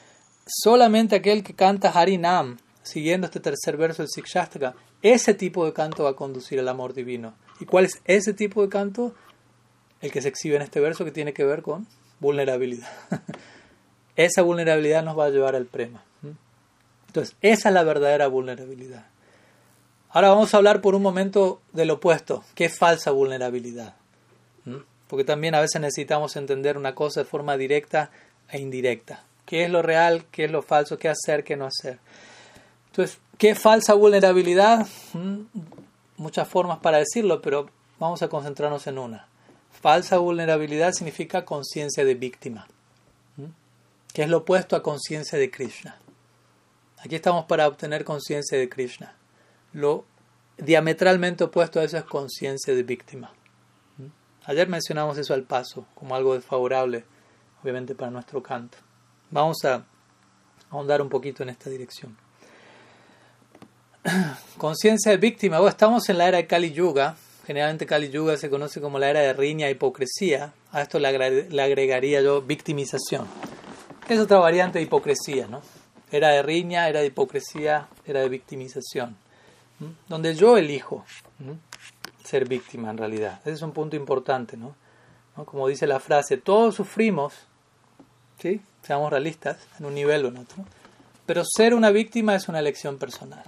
solamente 0.44 1.16
aquel 1.16 1.42
que 1.42 1.54
canta 1.54 1.90
Harinam, 1.90 2.58
siguiendo 2.86 3.26
este 3.26 3.40
tercer 3.40 3.76
verso 3.76 4.02
del 4.02 4.10
Sikshastra, 4.10 4.74
ese 5.02 5.34
tipo 5.34 5.64
de 5.66 5.72
canto 5.72 6.04
va 6.04 6.10
a 6.10 6.16
conducir 6.16 6.58
al 6.60 6.68
amor 6.68 6.94
divino. 6.94 7.34
¿Y 7.60 7.66
cuál 7.66 7.84
es 7.84 8.00
ese 8.04 8.32
tipo 8.32 8.62
de 8.62 8.68
canto? 8.68 9.14
El 10.00 10.12
que 10.12 10.22
se 10.22 10.28
exhibe 10.28 10.56
en 10.56 10.62
este 10.62 10.80
verso 10.80 11.04
que 11.04 11.10
tiene 11.10 11.32
que 11.32 11.44
ver 11.44 11.62
con 11.62 11.86
vulnerabilidad. 12.20 12.90
Esa 14.16 14.42
vulnerabilidad 14.42 15.02
nos 15.04 15.18
va 15.18 15.26
a 15.26 15.30
llevar 15.30 15.54
al 15.56 15.66
prema. 15.66 16.02
Entonces, 17.06 17.36
esa 17.42 17.68
es 17.68 17.74
la 17.74 17.82
verdadera 17.82 18.28
vulnerabilidad. 18.28 19.06
Ahora 20.10 20.30
vamos 20.30 20.52
a 20.52 20.56
hablar 20.56 20.80
por 20.80 20.94
un 20.94 21.02
momento 21.02 21.60
del 21.72 21.90
opuesto, 21.90 22.44
que 22.54 22.66
es 22.66 22.78
falsa 22.78 23.10
vulnerabilidad. 23.10 23.94
Porque 25.06 25.24
también 25.24 25.54
a 25.54 25.60
veces 25.60 25.80
necesitamos 25.80 26.36
entender 26.36 26.76
una 26.76 26.94
cosa 26.94 27.20
de 27.20 27.26
forma 27.26 27.56
directa 27.56 28.10
e 28.50 28.58
indirecta. 28.58 29.24
¿Qué 29.44 29.64
es 29.64 29.70
lo 29.70 29.82
real? 29.82 30.24
¿Qué 30.30 30.44
es 30.44 30.50
lo 30.50 30.62
falso? 30.62 30.98
¿Qué 30.98 31.08
hacer? 31.08 31.44
¿Qué 31.44 31.56
no 31.56 31.66
hacer? 31.66 31.98
Entonces, 32.96 33.20
¿qué 33.36 33.54
falsa 33.54 33.92
vulnerabilidad? 33.92 34.86
Muchas 36.16 36.48
formas 36.48 36.78
para 36.78 36.96
decirlo, 36.96 37.42
pero 37.42 37.68
vamos 37.98 38.22
a 38.22 38.28
concentrarnos 38.28 38.86
en 38.86 38.96
una. 38.96 39.28
Falsa 39.70 40.16
vulnerabilidad 40.16 40.92
significa 40.92 41.44
conciencia 41.44 42.06
de 42.06 42.14
víctima, 42.14 42.66
que 44.14 44.22
es 44.22 44.30
lo 44.30 44.38
opuesto 44.38 44.76
a 44.76 44.82
conciencia 44.82 45.38
de 45.38 45.50
Krishna. 45.50 46.00
Aquí 46.96 47.16
estamos 47.16 47.44
para 47.44 47.68
obtener 47.68 48.02
conciencia 48.02 48.56
de 48.56 48.70
Krishna. 48.70 49.14
Lo 49.74 50.06
diametralmente 50.56 51.44
opuesto 51.44 51.80
a 51.80 51.84
eso 51.84 51.98
es 51.98 52.04
conciencia 52.04 52.74
de 52.74 52.82
víctima. 52.82 53.30
Ayer 54.46 54.70
mencionamos 54.70 55.18
eso 55.18 55.34
al 55.34 55.42
paso, 55.42 55.84
como 55.94 56.16
algo 56.16 56.32
desfavorable, 56.32 57.04
obviamente, 57.62 57.94
para 57.94 58.10
nuestro 58.10 58.42
canto. 58.42 58.78
Vamos 59.30 59.62
a 59.66 59.84
ahondar 60.70 61.02
un 61.02 61.10
poquito 61.10 61.42
en 61.42 61.50
esta 61.50 61.68
dirección. 61.68 62.16
Conciencia 64.58 65.10
de 65.10 65.18
víctima. 65.18 65.58
estamos 65.68 66.08
en 66.08 66.18
la 66.18 66.28
era 66.28 66.36
de 66.38 66.46
Kali 66.46 66.72
Yuga. 66.72 67.16
Generalmente 67.46 67.86
Kali 67.86 68.10
Yuga 68.10 68.36
se 68.36 68.50
conoce 68.50 68.80
como 68.80 68.98
la 68.98 69.10
era 69.10 69.20
de 69.20 69.32
riña 69.32 69.68
e 69.68 69.72
hipocresía. 69.72 70.52
A 70.72 70.82
esto 70.82 70.98
le, 70.98 71.08
agregaría 71.08 72.20
yo 72.20 72.42
victimización. 72.42 73.26
Es 74.08 74.18
otra 74.20 74.38
variante 74.38 74.78
de 74.78 74.84
hipocresía, 74.84 75.46
¿no? 75.48 75.62
Era 76.10 76.28
de 76.28 76.42
riña, 76.42 76.88
era 76.88 77.00
de 77.00 77.06
hipocresía, 77.06 77.88
era 78.06 78.20
de 78.20 78.28
victimización. 78.28 79.16
Donde 80.08 80.34
yo 80.34 80.56
elijo 80.56 81.04
ser 82.24 82.48
víctima 82.48 82.90
en 82.90 82.98
realidad. 82.98 83.40
Ese 83.42 83.52
es 83.52 83.62
un 83.62 83.72
punto 83.72 83.96
importante, 83.96 84.56
¿no? 84.56 84.74
Como 85.44 85.68
dice 85.68 85.86
la 85.86 86.00
frase, 86.00 86.36
todos 86.36 86.74
sufrimos, 86.76 87.34
¿sí? 88.40 88.60
Seamos 88.82 89.10
realistas, 89.10 89.58
en 89.78 89.86
un 89.86 89.94
nivel 89.94 90.24
o 90.24 90.28
en 90.28 90.38
otro. 90.38 90.64
Pero 91.26 91.42
ser 91.44 91.74
una 91.74 91.90
víctima 91.90 92.34
es 92.36 92.48
una 92.48 92.60
elección 92.60 92.98
personal. 92.98 93.44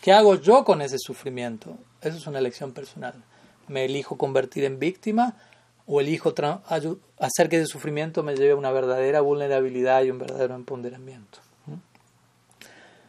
¿Qué 0.00 0.12
hago 0.12 0.36
yo 0.36 0.64
con 0.64 0.80
ese 0.80 0.96
sufrimiento? 0.98 1.76
Eso 2.00 2.16
es 2.16 2.26
una 2.26 2.38
elección 2.38 2.72
personal. 2.72 3.14
¿Me 3.68 3.84
elijo 3.84 4.16
convertir 4.16 4.64
en 4.64 4.78
víctima 4.78 5.36
o 5.86 6.00
elijo 6.00 6.34
hacer 7.18 7.48
que 7.48 7.56
ese 7.56 7.66
sufrimiento 7.66 8.22
me 8.22 8.34
lleve 8.34 8.52
a 8.52 8.56
una 8.56 8.70
verdadera 8.70 9.20
vulnerabilidad 9.20 10.02
y 10.02 10.10
un 10.10 10.18
verdadero 10.18 10.54
empoderamiento? 10.54 11.40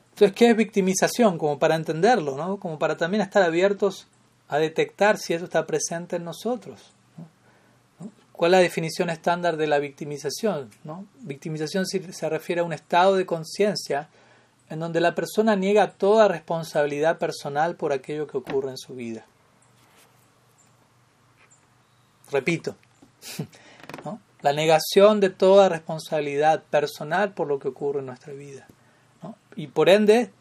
Entonces, 0.10 0.36
¿qué 0.36 0.49
es 0.49 0.58
victimización? 0.58 1.38
Como 1.38 1.58
para 1.58 1.75
entenderlo, 1.75 2.36
¿no? 2.36 2.58
Como 2.58 2.77
para 2.77 2.97
también 2.97 3.21
estar 3.21 3.41
abiertos 3.41 4.08
a 4.49 4.58
detectar 4.58 5.17
si 5.17 5.34
eso 5.34 5.45
está 5.45 5.65
presente 5.65 6.17
en 6.17 6.25
nosotros. 6.25 6.91
¿Cuál 8.34 8.54
es 8.54 8.58
la 8.58 8.63
definición 8.63 9.10
estándar 9.10 9.56
de 9.56 9.67
la 9.67 9.80
victimización? 9.80 10.69
¿no? 10.84 11.06
Victimización 11.21 11.86
se 11.86 12.30
refiere 12.30 12.62
a 12.62 12.63
un 12.63 12.73
estado 12.73 13.15
de 13.15 13.25
conciencia 13.25 14.10
en 14.72 14.80
donde 14.80 15.02
la 15.02 15.14
persona 15.14 15.58
niega 15.58 15.92
toda 15.92 16.30
responsabilidad 16.30 17.18
personal 17.18 17.76
por 17.76 17.92
aquello 17.92 18.26
que 18.26 18.38
ocurre 18.38 18.72
en 18.72 18.78
su 18.78 18.96
vida. 18.96 19.26
Repito, 22.32 22.78
la 24.42 24.54
negación 24.54 25.20
de 25.20 25.30
toda 25.30 25.68
responsabilidad 25.68 26.64
personal 26.64 27.34
por 27.34 27.48
lo 27.48 27.60
que 27.60 27.68
ocurre 27.68 28.00
en 28.00 28.06
nuestra 28.06 28.32
vida 28.32 28.66
y 29.58 29.68
por 29.68 29.90
ende 29.90 30.32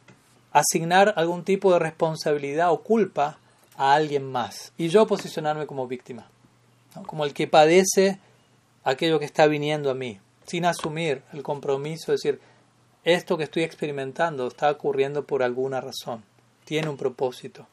asignar 0.53 1.12
algún 1.16 1.43
tipo 1.43 1.73
de 1.73 1.81
responsabilidad 1.81 2.71
o 2.71 2.83
culpa 2.83 3.38
a 3.77 3.95
alguien 3.95 4.31
más 4.31 4.73
y 4.79 4.90
yo 4.90 5.09
posicionarme 5.09 5.66
como 5.66 5.88
víctima, 5.88 6.29
como 7.07 7.25
el 7.25 7.35
que 7.35 7.49
padece 7.49 8.21
aquello 8.85 9.19
que 9.19 9.25
está 9.25 9.49
viniendo 9.49 9.90
a 9.90 9.95
mí, 9.95 10.21
sin 10.47 10.66
asumir 10.66 11.23
el 11.33 11.43
compromiso 11.43 12.12
de 12.12 12.12
decir, 12.12 12.40
esto 13.04 13.38
que 13.38 13.44
estoy 13.44 13.62
experimentando 13.62 14.46
está 14.46 14.70
ocurriendo 14.70 15.24
por 15.24 15.42
alguna 15.42 15.80
razón, 15.80 16.22
tiene 16.64 16.88
un 16.88 16.96
propósito. 16.96 17.66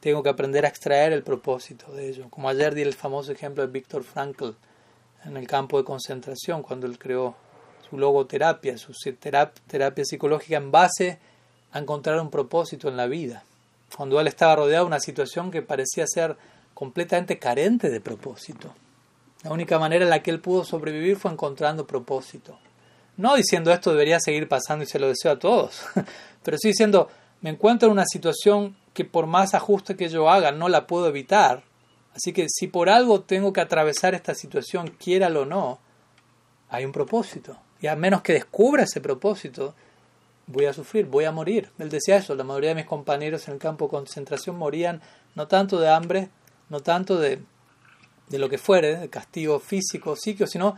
Tengo 0.00 0.22
que 0.22 0.28
aprender 0.28 0.66
a 0.66 0.68
extraer 0.68 1.14
el 1.14 1.22
propósito 1.22 1.90
de 1.92 2.08
ello. 2.10 2.26
Como 2.28 2.48
ayer 2.48 2.74
di 2.74 2.82
el 2.82 2.92
famoso 2.92 3.32
ejemplo 3.32 3.66
de 3.66 3.72
Víctor 3.72 4.04
Frankl 4.04 4.50
en 5.24 5.36
el 5.38 5.46
campo 5.46 5.78
de 5.78 5.84
concentración, 5.84 6.62
cuando 6.62 6.86
él 6.86 6.98
creó 6.98 7.34
su 7.88 7.96
logoterapia, 7.96 8.76
su 8.76 8.92
terapia 9.18 10.04
psicológica 10.04 10.58
en 10.58 10.70
base 10.70 11.18
a 11.72 11.78
encontrar 11.78 12.20
un 12.20 12.30
propósito 12.30 12.88
en 12.88 12.98
la 12.98 13.06
vida. 13.06 13.44
Cuando 13.96 14.20
él 14.20 14.26
estaba 14.26 14.56
rodeado 14.56 14.84
de 14.84 14.88
una 14.88 15.00
situación 15.00 15.50
que 15.50 15.62
parecía 15.62 16.06
ser 16.06 16.36
completamente 16.74 17.38
carente 17.38 17.88
de 17.88 18.00
propósito. 18.00 18.74
La 19.42 19.52
única 19.52 19.78
manera 19.78 20.04
en 20.04 20.10
la 20.10 20.22
que 20.22 20.30
él 20.30 20.40
pudo 20.40 20.64
sobrevivir 20.64 21.16
fue 21.16 21.30
encontrando 21.30 21.86
propósito. 21.86 22.58
No 23.16 23.36
diciendo 23.36 23.72
esto 23.72 23.90
debería 23.90 24.18
seguir 24.20 24.48
pasando 24.48 24.84
y 24.84 24.86
se 24.86 24.98
lo 24.98 25.08
deseo 25.08 25.32
a 25.32 25.38
todos, 25.38 25.82
pero 26.42 26.58
sí 26.58 26.68
diciendo, 26.68 27.08
me 27.40 27.50
encuentro 27.50 27.86
en 27.86 27.92
una 27.92 28.06
situación 28.06 28.76
que 28.92 29.04
por 29.04 29.26
más 29.26 29.54
ajuste 29.54 29.96
que 29.96 30.08
yo 30.08 30.30
haga 30.30 30.52
no 30.52 30.68
la 30.68 30.86
puedo 30.86 31.08
evitar. 31.08 31.62
Así 32.14 32.32
que 32.32 32.46
si 32.48 32.68
por 32.68 32.88
algo 32.88 33.22
tengo 33.22 33.52
que 33.52 33.60
atravesar 33.60 34.14
esta 34.14 34.34
situación, 34.34 34.94
quiera 34.98 35.26
o 35.28 35.44
no, 35.44 35.80
hay 36.68 36.84
un 36.84 36.92
propósito. 36.92 37.58
Y 37.80 37.88
a 37.88 37.96
menos 37.96 38.22
que 38.22 38.32
descubra 38.32 38.84
ese 38.84 39.00
propósito, 39.00 39.74
voy 40.46 40.66
a 40.66 40.72
sufrir, 40.72 41.06
voy 41.06 41.24
a 41.24 41.32
morir. 41.32 41.70
Él 41.78 41.90
decía 41.90 42.16
eso, 42.16 42.34
la 42.34 42.44
mayoría 42.44 42.70
de 42.70 42.76
mis 42.76 42.86
compañeros 42.86 43.46
en 43.48 43.54
el 43.54 43.60
campo 43.60 43.86
de 43.86 43.90
concentración 43.90 44.56
morían 44.56 45.02
no 45.34 45.48
tanto 45.48 45.80
de 45.80 45.88
hambre, 45.88 46.30
no 46.68 46.80
tanto 46.80 47.18
de, 47.18 47.40
de 48.28 48.38
lo 48.38 48.48
que 48.48 48.58
fuere, 48.58 48.96
de 48.96 49.10
castigo 49.10 49.58
físico, 49.58 50.16
psíquico, 50.16 50.46
sino 50.46 50.76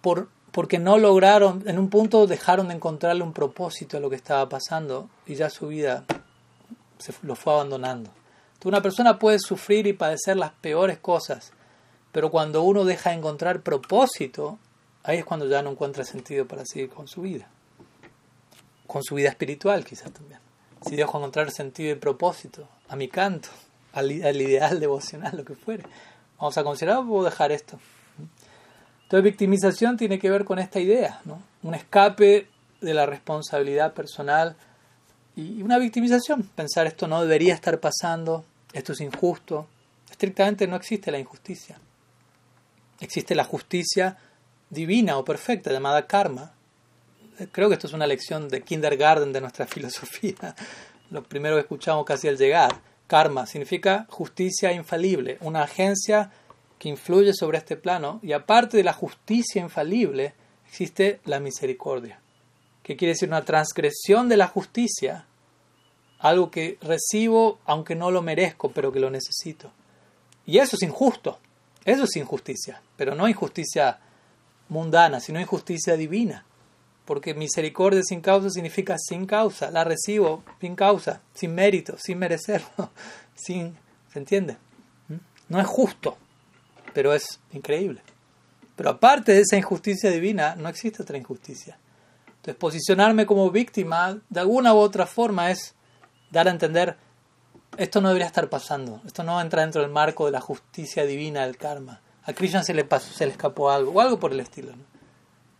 por, 0.00 0.28
porque 0.52 0.78
no 0.78 0.98
lograron, 0.98 1.64
en 1.66 1.78
un 1.78 1.88
punto 1.88 2.26
dejaron 2.26 2.68
de 2.68 2.74
encontrarle 2.74 3.24
un 3.24 3.32
propósito 3.32 3.96
a 3.96 4.00
lo 4.00 4.10
que 4.10 4.16
estaba 4.16 4.48
pasando 4.48 5.08
y 5.26 5.34
ya 5.34 5.48
su 5.48 5.68
vida 5.68 6.04
se 6.98 7.14
lo 7.22 7.34
fue 7.34 7.54
abandonando. 7.54 8.10
Entonces, 8.10 8.66
una 8.66 8.82
persona 8.82 9.18
puede 9.18 9.38
sufrir 9.38 9.86
y 9.86 9.94
padecer 9.94 10.36
las 10.36 10.52
peores 10.52 10.98
cosas, 10.98 11.52
pero 12.12 12.30
cuando 12.30 12.62
uno 12.62 12.84
deja 12.84 13.10
de 13.10 13.16
encontrar 13.16 13.62
propósito, 13.62 14.58
ahí 15.02 15.18
es 15.18 15.24
cuando 15.24 15.48
ya 15.48 15.62
no 15.62 15.70
encuentra 15.70 16.04
sentido 16.04 16.46
para 16.46 16.66
seguir 16.66 16.90
con 16.90 17.08
su 17.08 17.22
vida. 17.22 17.48
Con 18.86 19.02
su 19.02 19.14
vida 19.14 19.30
espiritual 19.30 19.84
quizás 19.86 20.12
también. 20.12 20.40
Si 20.86 20.96
dejo 20.96 21.16
encontrar 21.16 21.50
sentido 21.50 21.92
y 21.92 21.94
propósito 21.94 22.68
a 22.88 22.96
mi 22.96 23.08
canto, 23.08 23.48
al, 23.94 24.22
al 24.22 24.40
ideal 24.40 24.80
devocional, 24.80 25.34
lo 25.34 25.44
que 25.44 25.54
fuere. 25.54 25.84
Vamos 26.38 26.58
a 26.58 26.64
considerar 26.64 26.98
o 26.98 27.06
puedo 27.06 27.24
dejar 27.24 27.52
esto. 27.52 27.78
Entonces, 29.12 29.30
victimización 29.30 29.98
tiene 29.98 30.18
que 30.18 30.30
ver 30.30 30.46
con 30.46 30.58
esta 30.58 30.80
idea, 30.80 31.20
¿no? 31.26 31.42
un 31.62 31.74
escape 31.74 32.48
de 32.80 32.94
la 32.94 33.04
responsabilidad 33.04 33.92
personal 33.92 34.56
y 35.36 35.60
una 35.60 35.76
victimización. 35.76 36.44
Pensar 36.44 36.86
esto 36.86 37.06
no 37.06 37.20
debería 37.20 37.52
estar 37.52 37.78
pasando, 37.78 38.46
esto 38.72 38.94
es 38.94 39.02
injusto. 39.02 39.66
Estrictamente 40.10 40.66
no 40.66 40.76
existe 40.76 41.10
la 41.10 41.18
injusticia. 41.18 41.78
Existe 43.00 43.34
la 43.34 43.44
justicia 43.44 44.16
divina 44.70 45.18
o 45.18 45.26
perfecta 45.26 45.70
llamada 45.70 46.06
karma. 46.06 46.54
Creo 47.52 47.68
que 47.68 47.74
esto 47.74 47.88
es 47.88 47.92
una 47.92 48.06
lección 48.06 48.48
de 48.48 48.62
kindergarten 48.62 49.30
de 49.34 49.42
nuestra 49.42 49.66
filosofía. 49.66 50.54
Lo 51.10 51.22
primero 51.22 51.56
que 51.56 51.60
escuchamos 51.60 52.06
casi 52.06 52.28
al 52.28 52.38
llegar. 52.38 52.80
Karma 53.08 53.44
significa 53.44 54.06
justicia 54.08 54.72
infalible, 54.72 55.36
una 55.42 55.64
agencia 55.64 56.30
que 56.82 56.88
influye 56.88 57.32
sobre 57.32 57.58
este 57.58 57.76
plano 57.76 58.18
y 58.24 58.32
aparte 58.32 58.76
de 58.76 58.82
la 58.82 58.92
justicia 58.92 59.62
infalible 59.62 60.34
existe 60.66 61.20
la 61.26 61.38
misericordia, 61.38 62.18
que 62.82 62.96
quiere 62.96 63.12
decir 63.12 63.28
una 63.28 63.44
transgresión 63.44 64.28
de 64.28 64.36
la 64.36 64.48
justicia, 64.48 65.24
algo 66.18 66.50
que 66.50 66.78
recibo 66.80 67.60
aunque 67.66 67.94
no 67.94 68.10
lo 68.10 68.20
merezco, 68.20 68.72
pero 68.72 68.90
que 68.90 68.98
lo 68.98 69.10
necesito. 69.10 69.70
Y 70.44 70.58
eso 70.58 70.74
es 70.74 70.82
injusto, 70.82 71.38
eso 71.84 72.02
es 72.02 72.16
injusticia, 72.16 72.82
pero 72.96 73.14
no 73.14 73.28
injusticia 73.28 74.00
mundana, 74.68 75.20
sino 75.20 75.38
injusticia 75.38 75.96
divina, 75.96 76.44
porque 77.04 77.32
misericordia 77.32 78.02
sin 78.02 78.20
causa 78.20 78.50
significa 78.50 78.96
sin 78.98 79.26
causa, 79.26 79.70
la 79.70 79.84
recibo 79.84 80.42
sin 80.60 80.74
causa, 80.74 81.20
sin 81.32 81.54
mérito, 81.54 81.96
sin 81.96 82.18
merecerlo, 82.18 82.90
sin, 83.36 83.76
¿se 84.12 84.18
entiende? 84.18 84.56
¿Mm? 85.06 85.14
No 85.48 85.60
es 85.60 85.66
justo, 85.68 86.18
pero 86.92 87.14
es 87.14 87.40
increíble. 87.52 88.02
Pero 88.76 88.90
aparte 88.90 89.32
de 89.32 89.40
esa 89.40 89.56
injusticia 89.56 90.10
divina, 90.10 90.54
no 90.56 90.68
existe 90.68 91.02
otra 91.02 91.18
injusticia. 91.18 91.78
Entonces, 92.26 92.56
posicionarme 92.56 93.26
como 93.26 93.50
víctima, 93.50 94.18
de 94.28 94.40
alguna 94.40 94.74
u 94.74 94.78
otra 94.78 95.06
forma, 95.06 95.50
es 95.50 95.74
dar 96.30 96.48
a 96.48 96.50
entender, 96.50 96.96
esto 97.76 98.00
no 98.00 98.08
debería 98.08 98.26
estar 98.26 98.48
pasando, 98.48 99.00
esto 99.06 99.22
no 99.22 99.40
entra 99.40 99.62
dentro 99.62 99.82
del 99.82 99.90
marco 99.90 100.26
de 100.26 100.32
la 100.32 100.40
justicia 100.40 101.04
divina 101.04 101.42
del 101.42 101.56
karma. 101.56 102.00
A 102.24 102.32
Krishna 102.32 102.62
se 102.62 102.74
le, 102.74 102.84
pasó, 102.84 103.12
se 103.12 103.26
le 103.26 103.32
escapó 103.32 103.70
algo, 103.70 103.92
o 103.92 104.00
algo 104.00 104.18
por 104.18 104.32
el 104.32 104.40
estilo. 104.40 104.72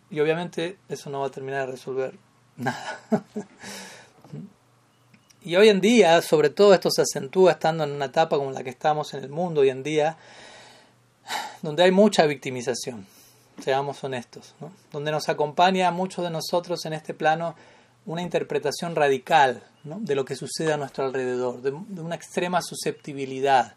Y 0.09 0.19
obviamente 0.19 0.77
eso 0.89 1.09
no 1.09 1.21
va 1.21 1.27
a 1.27 1.31
terminar 1.31 1.65
de 1.65 1.71
resolver 1.71 2.15
nada. 2.57 2.99
y 5.41 5.55
hoy 5.55 5.69
en 5.69 5.81
día, 5.81 6.21
sobre 6.21 6.49
todo 6.49 6.73
esto 6.73 6.89
se 6.91 7.01
acentúa 7.01 7.51
estando 7.51 7.83
en 7.83 7.91
una 7.91 8.05
etapa 8.05 8.37
como 8.37 8.51
la 8.51 8.63
que 8.63 8.69
estamos 8.69 9.13
en 9.13 9.23
el 9.23 9.29
mundo 9.29 9.61
hoy 9.61 9.69
en 9.69 9.83
día, 9.83 10.17
donde 11.61 11.83
hay 11.83 11.91
mucha 11.91 12.25
victimización, 12.25 13.05
seamos 13.63 14.03
honestos, 14.03 14.55
donde 14.91 15.11
nos 15.11 15.29
acompaña 15.29 15.87
a 15.87 15.91
muchos 15.91 16.23
de 16.23 16.31
nosotros 16.31 16.85
en 16.85 16.93
este 16.93 17.13
plano 17.13 17.55
una 18.05 18.21
interpretación 18.21 18.95
radical 18.95 19.63
de 19.83 20.15
lo 20.15 20.25
que 20.25 20.35
sucede 20.35 20.73
a 20.73 20.77
nuestro 20.77 21.05
alrededor, 21.05 21.61
de, 21.61 21.71
una 21.71 22.15
extrema 22.15 22.61
susceptibilidad. 22.61 23.75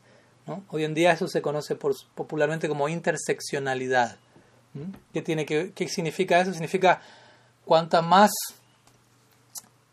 Hoy 0.69 0.85
en 0.85 0.95
día 0.95 1.13
eso 1.13 1.27
se 1.27 1.43
conoce 1.43 1.77
popularmente 1.77 2.69
como 2.69 2.89
interseccionalidad. 2.89 4.17
¿Qué, 5.13 5.23
tiene 5.23 5.47
que, 5.47 5.73
¿Qué 5.73 5.89
significa 5.89 6.41
eso? 6.41 6.53
Significa 6.53 7.01
cuantas 7.65 8.05
más 8.05 8.31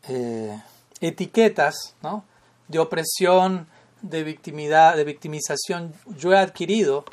eh, 0.09 0.61
etiquetas 0.99 1.95
de 2.67 2.79
opresión, 2.79 3.67
de 4.01 4.23
victimidad, 4.23 4.95
de 4.95 5.05
victimización 5.05 5.93
yo 6.17 6.33
he 6.33 6.37
adquirido, 6.37 7.05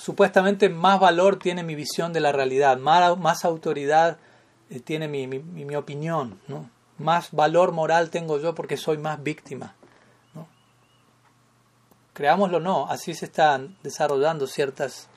supuestamente 0.00 0.68
más 0.70 0.98
valor 0.98 1.38
tiene 1.38 1.62
mi 1.62 1.74
visión 1.74 2.12
de 2.12 2.20
la 2.20 2.32
realidad, 2.32 2.78
más, 2.78 3.44
autoridad 3.44 4.18
eh, 4.70 4.80
tiene 4.80 5.08
mi, 5.08 5.76
opinión, 5.76 6.40
más 6.98 7.30
valor 7.32 7.72
moral 7.72 8.10
tengo 8.10 8.38
yo 8.38 8.54
porque 8.54 8.76
soy 8.76 8.98
más 8.98 9.22
víctima. 9.22 9.74
Creámoslo 12.12 12.56
o 12.58 12.60
no, 12.60 12.86
así 12.88 13.14
se 13.14 13.26
están 13.26 13.76
desarrollando 13.82 14.46
ciertas 14.46 15.08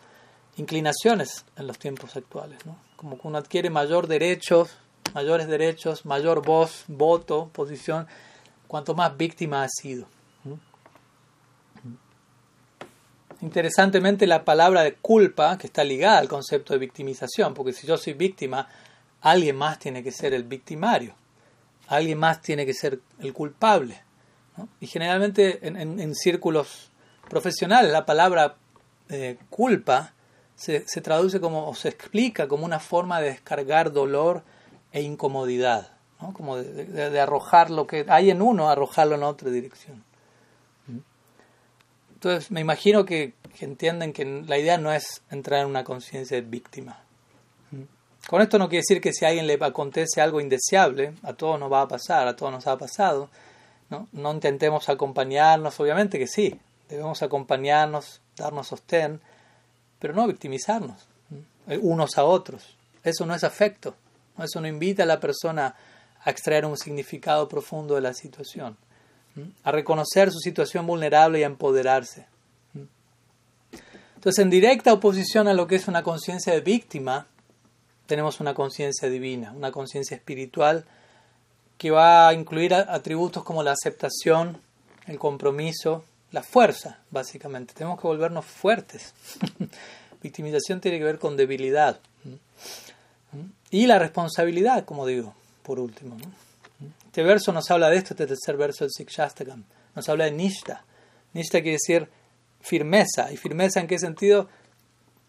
inclinaciones 0.58 1.46
en 1.58 1.68
los 1.68 1.80
tiempos 1.80 2.16
actuales. 2.16 2.60
Como 2.96 3.20
que 3.20 3.28
uno 3.28 3.38
adquiere 3.38 3.70
mayor 3.70 4.08
derechos, 4.08 4.78
mayores 5.14 5.48
derechos, 5.48 6.06
mayor 6.06 6.46
voz, 6.46 6.84
voto, 6.88 7.50
posición, 7.52 8.08
cuanto 8.68 8.94
más 8.94 9.18
víctima 9.18 9.64
ha 9.64 9.68
sido. 9.70 10.08
Interesantemente, 13.44 14.26
la 14.26 14.46
palabra 14.46 14.84
de 14.84 14.94
culpa, 14.94 15.58
que 15.58 15.68
está 15.68 15.84
ligada 15.84 16.20
al 16.20 16.30
concepto 16.30 16.72
de 16.72 16.80
victimización, 16.80 17.54
porque 17.54 17.74
si 17.74 17.86
yo 17.86 17.98
soy 17.98 18.14
víctima, 18.14 18.70
alguien 19.20 19.58
más 19.58 19.80
tiene 19.80 20.02
que 20.02 20.14
ser 20.14 20.34
el 20.34 20.46
victimario, 20.46 21.14
alguien 21.88 22.20
más 22.20 22.42
tiene 22.42 22.66
que 22.66 22.74
ser 22.74 23.02
el 23.20 23.34
culpable. 23.34 24.02
Y 24.80 24.88
generalmente 24.88 25.60
en, 25.62 26.16
círculos 26.16 26.90
profesionales 27.30 27.92
la 27.92 28.06
palabra 28.06 28.56
eh, 29.10 29.38
culpa 29.50 30.14
se, 30.56 30.80
traduce 31.02 31.42
como, 31.42 31.68
o 31.68 31.76
se 31.76 31.90
explica 31.90 32.48
como 32.48 32.64
una 32.64 32.80
forma 32.80 33.20
de 33.20 33.32
descargar 33.32 33.92
dolor 33.92 34.44
e 34.94 35.02
incomodidad, 35.02 35.90
como 36.32 36.56
de 36.56 37.20
arrojar 37.20 37.72
lo 37.72 37.88
que 37.88 38.06
hay 38.08 38.30
en 38.30 38.42
uno, 38.42 38.70
arrojarlo 38.70 39.16
en 39.16 39.24
otra 39.24 39.50
dirección. 39.50 40.02
Entonces, 42.24 42.52
me 42.52 42.62
imagino 42.62 43.04
que, 43.04 43.34
entienden 43.60 44.14
que 44.14 44.24
la 44.24 44.58
idea 44.58 44.78
no 44.78 44.94
es 44.94 45.22
entrar 45.30 45.60
en 45.60 45.68
una 45.68 45.84
conciencia 45.84 46.38
de 46.38 46.42
víctima. 46.42 47.04
Con 48.30 48.42
esto 48.42 48.58
no 48.58 48.70
quiere 48.70 48.80
decir 48.88 49.02
que 49.02 49.12
si 49.12 49.26
a 49.26 49.28
alguien 49.28 49.46
le 49.46 49.58
acontece 49.60 50.22
algo 50.22 50.40
indeseable, 50.40 51.16
a 51.22 51.34
todos 51.34 51.60
nos 51.60 51.70
va 51.70 51.82
a 51.82 51.88
pasar, 51.90 52.26
a 52.26 52.36
todos 52.38 52.54
nos 52.54 52.66
ha 52.66 52.78
pasado, 52.78 53.30
¿no? 53.90 54.08
no 54.14 54.32
intentemos 54.32 54.88
acompañarnos, 54.88 55.78
obviamente 55.82 56.18
que 56.18 56.28
sí, 56.28 56.58
debemos 56.88 57.22
acompañarnos, 57.22 58.22
darnos 58.38 58.68
sostén, 58.68 59.20
pero 60.00 60.14
no 60.14 60.26
victimizarnos 60.26 61.06
unos 61.82 62.18
a 62.18 62.24
otros. 62.24 62.78
Eso 63.04 63.26
no 63.26 63.36
es 63.36 63.44
afecto, 63.44 63.96
eso 64.42 64.62
no 64.62 64.68
invita 64.70 65.04
a 65.04 65.08
la 65.08 65.20
persona 65.20 65.76
a 66.24 66.30
extraer 66.30 66.66
un 66.66 66.78
significado 66.78 67.50
profundo 67.50 67.96
de 67.96 68.02
la 68.02 68.14
situación 68.14 68.78
a 69.64 69.72
reconocer 69.72 70.32
su 70.32 70.40
situación 70.40 70.86
vulnerable 70.86 71.40
y 71.40 71.44
a 71.44 71.48
empoderarse. 71.48 72.28
Entonces, 74.16 74.40
en 74.42 74.50
directa 74.50 74.94
oposición 74.94 75.48
a 75.48 75.54
lo 75.54 75.68
que 75.68 75.76
es 75.76 75.88
una 75.88 76.02
conciencia 76.02 76.54
de 76.54 76.62
víctima, 76.62 77.28
tenemos 78.06 78.40
una 78.40 78.54
conciencia 78.54 79.10
divina, 79.10 79.52
una 79.52 79.72
conciencia 79.72 80.16
espiritual 80.16 80.86
que 81.78 81.92
va 81.92 82.30
a 82.30 82.34
incluir 82.34 82.74
atributos 82.74 83.44
como 83.44 83.64
la 83.64 83.72
aceptación, 83.72 84.62
el 85.08 85.20
compromiso, 85.20 86.06
la 86.32 86.44
fuerza, 86.44 87.00
básicamente. 87.12 87.74
Tenemos 87.74 88.00
que 88.00 88.08
volvernos 88.08 88.46
fuertes. 88.46 89.14
Victimización 90.22 90.80
tiene 90.80 91.00
que 91.00 91.04
ver 91.04 91.20
con 91.20 91.36
debilidad. 91.36 92.00
Y 93.72 93.88
la 93.88 94.00
responsabilidad, 94.00 94.86
como 94.86 95.06
digo, 95.06 95.34
por 95.64 95.80
último. 95.80 96.18
Este 97.06 97.24
verso 97.24 97.54
nos 97.54 97.70
habla 97.70 97.90
de 97.90 97.98
esto, 97.98 98.14
este 98.14 98.26
tercer 98.26 98.58
verso 98.58 98.84
del 98.84 98.92
Sikshastakam. 98.92 99.64
Nos 99.96 100.10
habla 100.10 100.26
de 100.26 100.32
Nishta. 100.32 100.84
Nishta 101.34 101.62
quiere 101.62 101.78
decir 101.78 102.10
firmeza. 102.62 103.32
¿Y 103.32 103.38
firmeza 103.38 103.80
en 103.80 103.88
qué 103.88 104.00
sentido? 104.00 104.50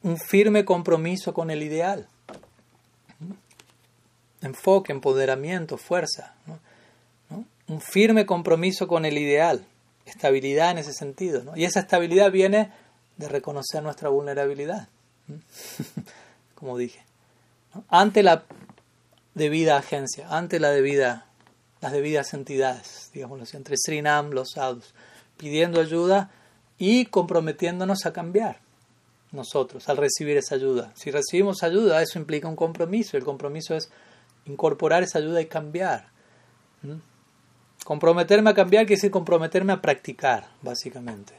Un 0.02 0.18
firme 0.18 0.64
compromiso 0.64 1.34
con 1.34 1.50
el 1.50 1.62
ideal. 1.62 2.08
Enfoque, 4.40 4.92
empoderamiento, 4.92 5.76
fuerza. 5.76 6.34
Un 7.66 7.80
firme 7.80 8.26
compromiso 8.26 8.86
con 8.86 9.04
el 9.04 9.18
ideal. 9.18 9.66
Estabilidad 10.06 10.70
en 10.70 10.78
ese 10.78 10.92
sentido. 10.92 11.52
Y 11.56 11.64
esa 11.64 11.80
estabilidad 11.80 12.30
viene 12.30 12.70
de 13.16 13.28
reconocer 13.28 13.82
nuestra 13.82 14.08
vulnerabilidad. 14.08 14.88
Como 16.54 16.76
dije. 16.76 17.02
Ante 17.88 18.22
la 18.22 18.44
debida 19.34 19.76
agencia, 19.76 20.28
ante 20.28 20.60
la 20.60 20.70
debida 20.70 21.26
las 21.84 21.92
debidas 21.92 22.32
entidades, 22.32 23.10
digamos 23.12 23.42
así, 23.42 23.58
entre 23.58 23.76
Srinam, 23.76 24.30
los 24.30 24.52
sadhus, 24.52 24.94
pidiendo 25.36 25.82
ayuda 25.82 26.30
y 26.78 27.04
comprometiéndonos 27.04 28.06
a 28.06 28.12
cambiar 28.14 28.58
nosotros 29.32 29.86
al 29.90 29.98
recibir 29.98 30.38
esa 30.38 30.54
ayuda. 30.54 30.92
Si 30.94 31.10
recibimos 31.10 31.62
ayuda, 31.62 32.00
eso 32.00 32.18
implica 32.18 32.48
un 32.48 32.56
compromiso. 32.56 33.18
El 33.18 33.24
compromiso 33.24 33.74
es 33.74 33.90
incorporar 34.46 35.02
esa 35.02 35.18
ayuda 35.18 35.42
y 35.42 35.46
cambiar. 35.46 36.06
Comprometerme 37.84 38.48
a 38.48 38.54
cambiar 38.54 38.86
quiere 38.86 38.96
decir 38.96 39.10
comprometerme 39.10 39.74
a 39.74 39.82
practicar, 39.82 40.48
básicamente. 40.62 41.34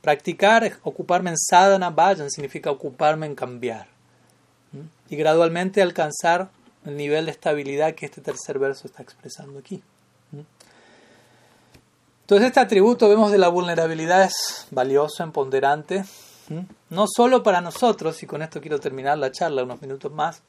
Practicar, 0.00 0.72
ocuparme 0.82 1.30
en 1.30 1.38
sadhana 1.38 1.90
vayan, 1.90 2.32
significa 2.32 2.72
ocuparme 2.72 3.26
en 3.26 3.36
cambiar. 3.36 3.86
Y 5.08 5.14
gradualmente 5.14 5.80
alcanzar 5.80 6.50
el 6.88 6.96
nivel 6.96 7.26
de 7.26 7.32
estabilidad 7.32 7.94
que 7.94 8.06
este 8.06 8.20
tercer 8.20 8.58
verso 8.58 8.86
está 8.86 9.02
expresando 9.02 9.58
aquí. 9.58 9.82
Entonces 12.22 12.48
este 12.48 12.60
atributo 12.60 13.08
vemos 13.08 13.30
de 13.30 13.38
la 13.38 13.48
vulnerabilidad 13.48 14.24
es 14.24 14.66
valioso, 14.70 15.22
empoderante, 15.22 16.04
no 16.90 17.06
solo 17.06 17.42
para 17.42 17.60
nosotros, 17.60 18.22
y 18.22 18.26
con 18.26 18.42
esto 18.42 18.60
quiero 18.60 18.80
terminar 18.80 19.18
la 19.18 19.30
charla 19.30 19.64
unos 19.64 19.82
minutos 19.82 20.12
más, 20.12 20.42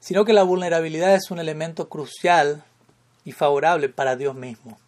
sino 0.00 0.24
que 0.24 0.32
la 0.32 0.42
vulnerabilidad 0.42 1.14
es 1.14 1.30
un 1.30 1.38
elemento 1.38 1.88
crucial 1.88 2.64
y 3.24 3.32
favorable 3.32 3.90
para 3.90 4.16
Dios 4.16 4.34
mismo. 4.34 4.78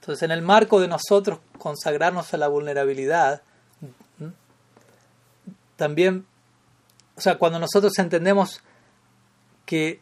Entonces, 0.00 0.22
en 0.22 0.32
el 0.32 0.42
marco 0.42 0.80
de 0.80 0.88
nosotros 0.88 1.38
consagrarnos 1.58 2.32
a 2.34 2.36
la 2.38 2.48
vulnerabilidad, 2.48 3.42
también, 5.76 6.26
o 7.16 7.20
sea, 7.20 7.38
cuando 7.38 7.58
nosotros 7.58 7.96
entendemos 7.98 8.62
que 9.70 10.00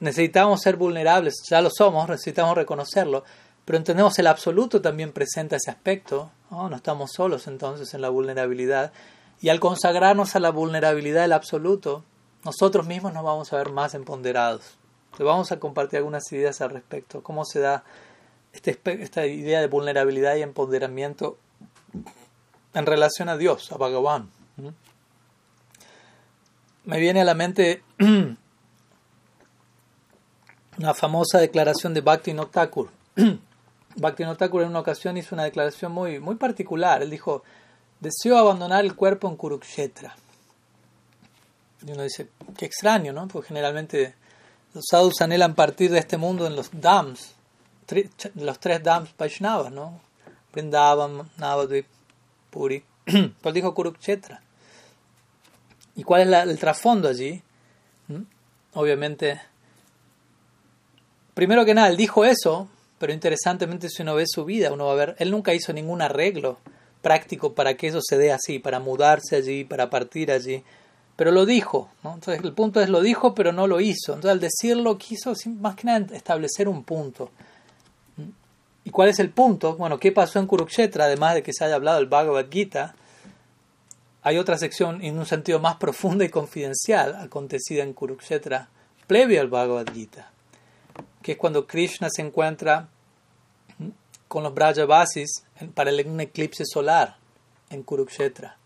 necesitamos 0.00 0.62
ser 0.62 0.74
vulnerables, 0.74 1.44
ya 1.48 1.60
lo 1.60 1.70
somos, 1.70 2.08
necesitamos 2.08 2.56
reconocerlo, 2.56 3.22
pero 3.64 3.76
entendemos 3.76 4.18
el 4.18 4.26
absoluto 4.26 4.82
también 4.82 5.12
presenta 5.12 5.54
ese 5.54 5.70
aspecto, 5.70 6.32
¿no? 6.50 6.74
estamos 6.74 7.12
solos 7.12 7.46
entonces 7.46 7.94
en 7.94 8.00
la 8.00 8.08
vulnerabilidad, 8.08 8.92
y 9.40 9.48
al 9.48 9.60
consagrarnos 9.60 10.34
a 10.34 10.40
la 10.40 10.50
vulnerabilidad 10.50 11.22
del 11.22 11.34
absoluto, 11.34 12.02
nosotros 12.44 12.84
mismos 12.88 13.14
nos 13.14 13.22
vamos 13.22 13.52
a 13.52 13.58
ver 13.58 13.70
más 13.70 13.94
empoderados. 13.94 14.74
Te 15.16 15.22
vamos 15.22 15.52
a 15.52 15.60
compartir 15.60 15.98
algunas 15.98 16.32
ideas 16.32 16.60
al 16.60 16.70
respecto, 16.70 17.22
cómo 17.22 17.44
se 17.44 17.60
da 17.60 17.84
este, 18.52 18.76
esta 19.04 19.24
idea 19.24 19.60
de 19.60 19.68
vulnerabilidad 19.68 20.34
y 20.34 20.42
empoderamiento 20.42 21.38
en 22.74 22.86
relación 22.86 23.28
a 23.28 23.36
Dios, 23.36 23.70
a 23.70 23.76
Bhagavan. 23.76 24.30
Me 26.86 26.98
viene 26.98 27.20
a 27.20 27.24
la 27.24 27.34
mente 27.34 27.84
una 30.80 30.94
famosa 30.94 31.38
declaración 31.38 31.92
de 31.92 32.00
Bhakti 32.00 32.34
Thakur. 32.50 32.88
Bhakti 33.96 34.24
Thakur 34.38 34.62
en 34.62 34.68
una 34.68 34.80
ocasión 34.80 35.16
hizo 35.16 35.34
una 35.34 35.44
declaración 35.44 35.92
muy, 35.92 36.20
muy 36.20 36.36
particular. 36.36 37.02
Él 37.02 37.10
dijo, 37.10 37.42
deseo 38.00 38.38
abandonar 38.38 38.84
el 38.84 38.94
cuerpo 38.94 39.28
en 39.28 39.36
Kurukshetra. 39.36 40.16
Y 41.86 41.92
uno 41.92 42.02
dice, 42.02 42.30
qué 42.56 42.64
extraño, 42.64 43.12
¿no? 43.12 43.28
Porque 43.28 43.48
generalmente 43.48 44.14
los 44.72 44.84
sadhus 44.90 45.20
anhelan 45.20 45.54
partir 45.54 45.90
de 45.90 45.98
este 45.98 46.16
mundo 46.16 46.46
en 46.46 46.56
los 46.56 46.70
dams, 46.72 47.34
los 48.34 48.58
tres 48.58 48.82
dams 48.82 49.14
Vaishnavas, 49.18 49.72
¿no? 49.72 50.00
Vrindavan, 50.52 51.30
Navadvip, 51.36 51.86
Puri. 52.50 52.82
Pero 53.04 53.52
dijo 53.52 53.74
Kurukshetra. 53.74 54.40
¿Y 55.94 56.04
cuál 56.04 56.32
es 56.32 56.42
el 56.48 56.58
trasfondo 56.58 57.08
allí? 57.08 57.42
¿Mm? 58.08 58.22
Obviamente 58.74 59.49
Primero 61.40 61.64
que 61.64 61.72
nada, 61.72 61.88
él 61.88 61.96
dijo 61.96 62.26
eso, 62.26 62.68
pero 62.98 63.14
interesantemente 63.14 63.88
si 63.88 64.02
uno 64.02 64.14
ve 64.14 64.26
su 64.26 64.44
vida, 64.44 64.70
uno 64.74 64.84
va 64.84 64.92
a 64.92 64.96
ver, 64.96 65.16
él 65.18 65.30
nunca 65.30 65.54
hizo 65.54 65.72
ningún 65.72 66.02
arreglo 66.02 66.58
práctico 67.00 67.54
para 67.54 67.78
que 67.78 67.86
eso 67.86 68.00
se 68.02 68.18
dé 68.18 68.30
así, 68.30 68.58
para 68.58 68.78
mudarse 68.78 69.36
allí, 69.36 69.64
para 69.64 69.88
partir 69.88 70.30
allí, 70.30 70.62
pero 71.16 71.30
lo 71.30 71.46
dijo, 71.46 71.88
¿no? 72.04 72.12
Entonces 72.12 72.44
el 72.44 72.52
punto 72.52 72.82
es 72.82 72.90
lo 72.90 73.00
dijo, 73.00 73.34
pero 73.34 73.52
no 73.52 73.66
lo 73.66 73.80
hizo. 73.80 74.12
Entonces 74.12 74.32
al 74.32 74.40
decirlo 74.40 74.98
quiso 74.98 75.32
más 75.58 75.76
que 75.76 75.86
nada 75.86 76.14
establecer 76.14 76.68
un 76.68 76.84
punto. 76.84 77.30
¿Y 78.84 78.90
cuál 78.90 79.08
es 79.08 79.18
el 79.18 79.30
punto? 79.30 79.76
Bueno, 79.76 79.98
¿qué 79.98 80.12
pasó 80.12 80.40
en 80.40 80.46
Kurukshetra? 80.46 81.06
Además 81.06 81.36
de 81.36 81.42
que 81.42 81.54
se 81.54 81.64
haya 81.64 81.76
hablado 81.76 81.96
del 81.96 82.06
Bhagavad 82.06 82.50
Gita, 82.50 82.94
hay 84.20 84.36
otra 84.36 84.58
sección 84.58 85.02
en 85.02 85.18
un 85.18 85.24
sentido 85.24 85.58
más 85.58 85.76
profundo 85.76 86.22
y 86.22 86.28
confidencial 86.28 87.14
acontecida 87.14 87.82
en 87.82 87.94
Kurukshetra, 87.94 88.68
previo 89.06 89.40
al 89.40 89.48
Bhagavad 89.48 89.86
Gita 89.90 90.30
que 91.22 91.32
es 91.32 91.38
cuando 91.38 91.66
Krishna 91.66 92.08
se 92.10 92.22
encuentra 92.22 92.88
con 94.28 94.44
los 94.44 94.54
Brajavasis 94.54 95.44
para 95.74 95.90
un 95.90 96.20
eclipse 96.20 96.64
solar 96.64 97.16
en 97.68 97.82
Kurukshetra. 97.82 98.56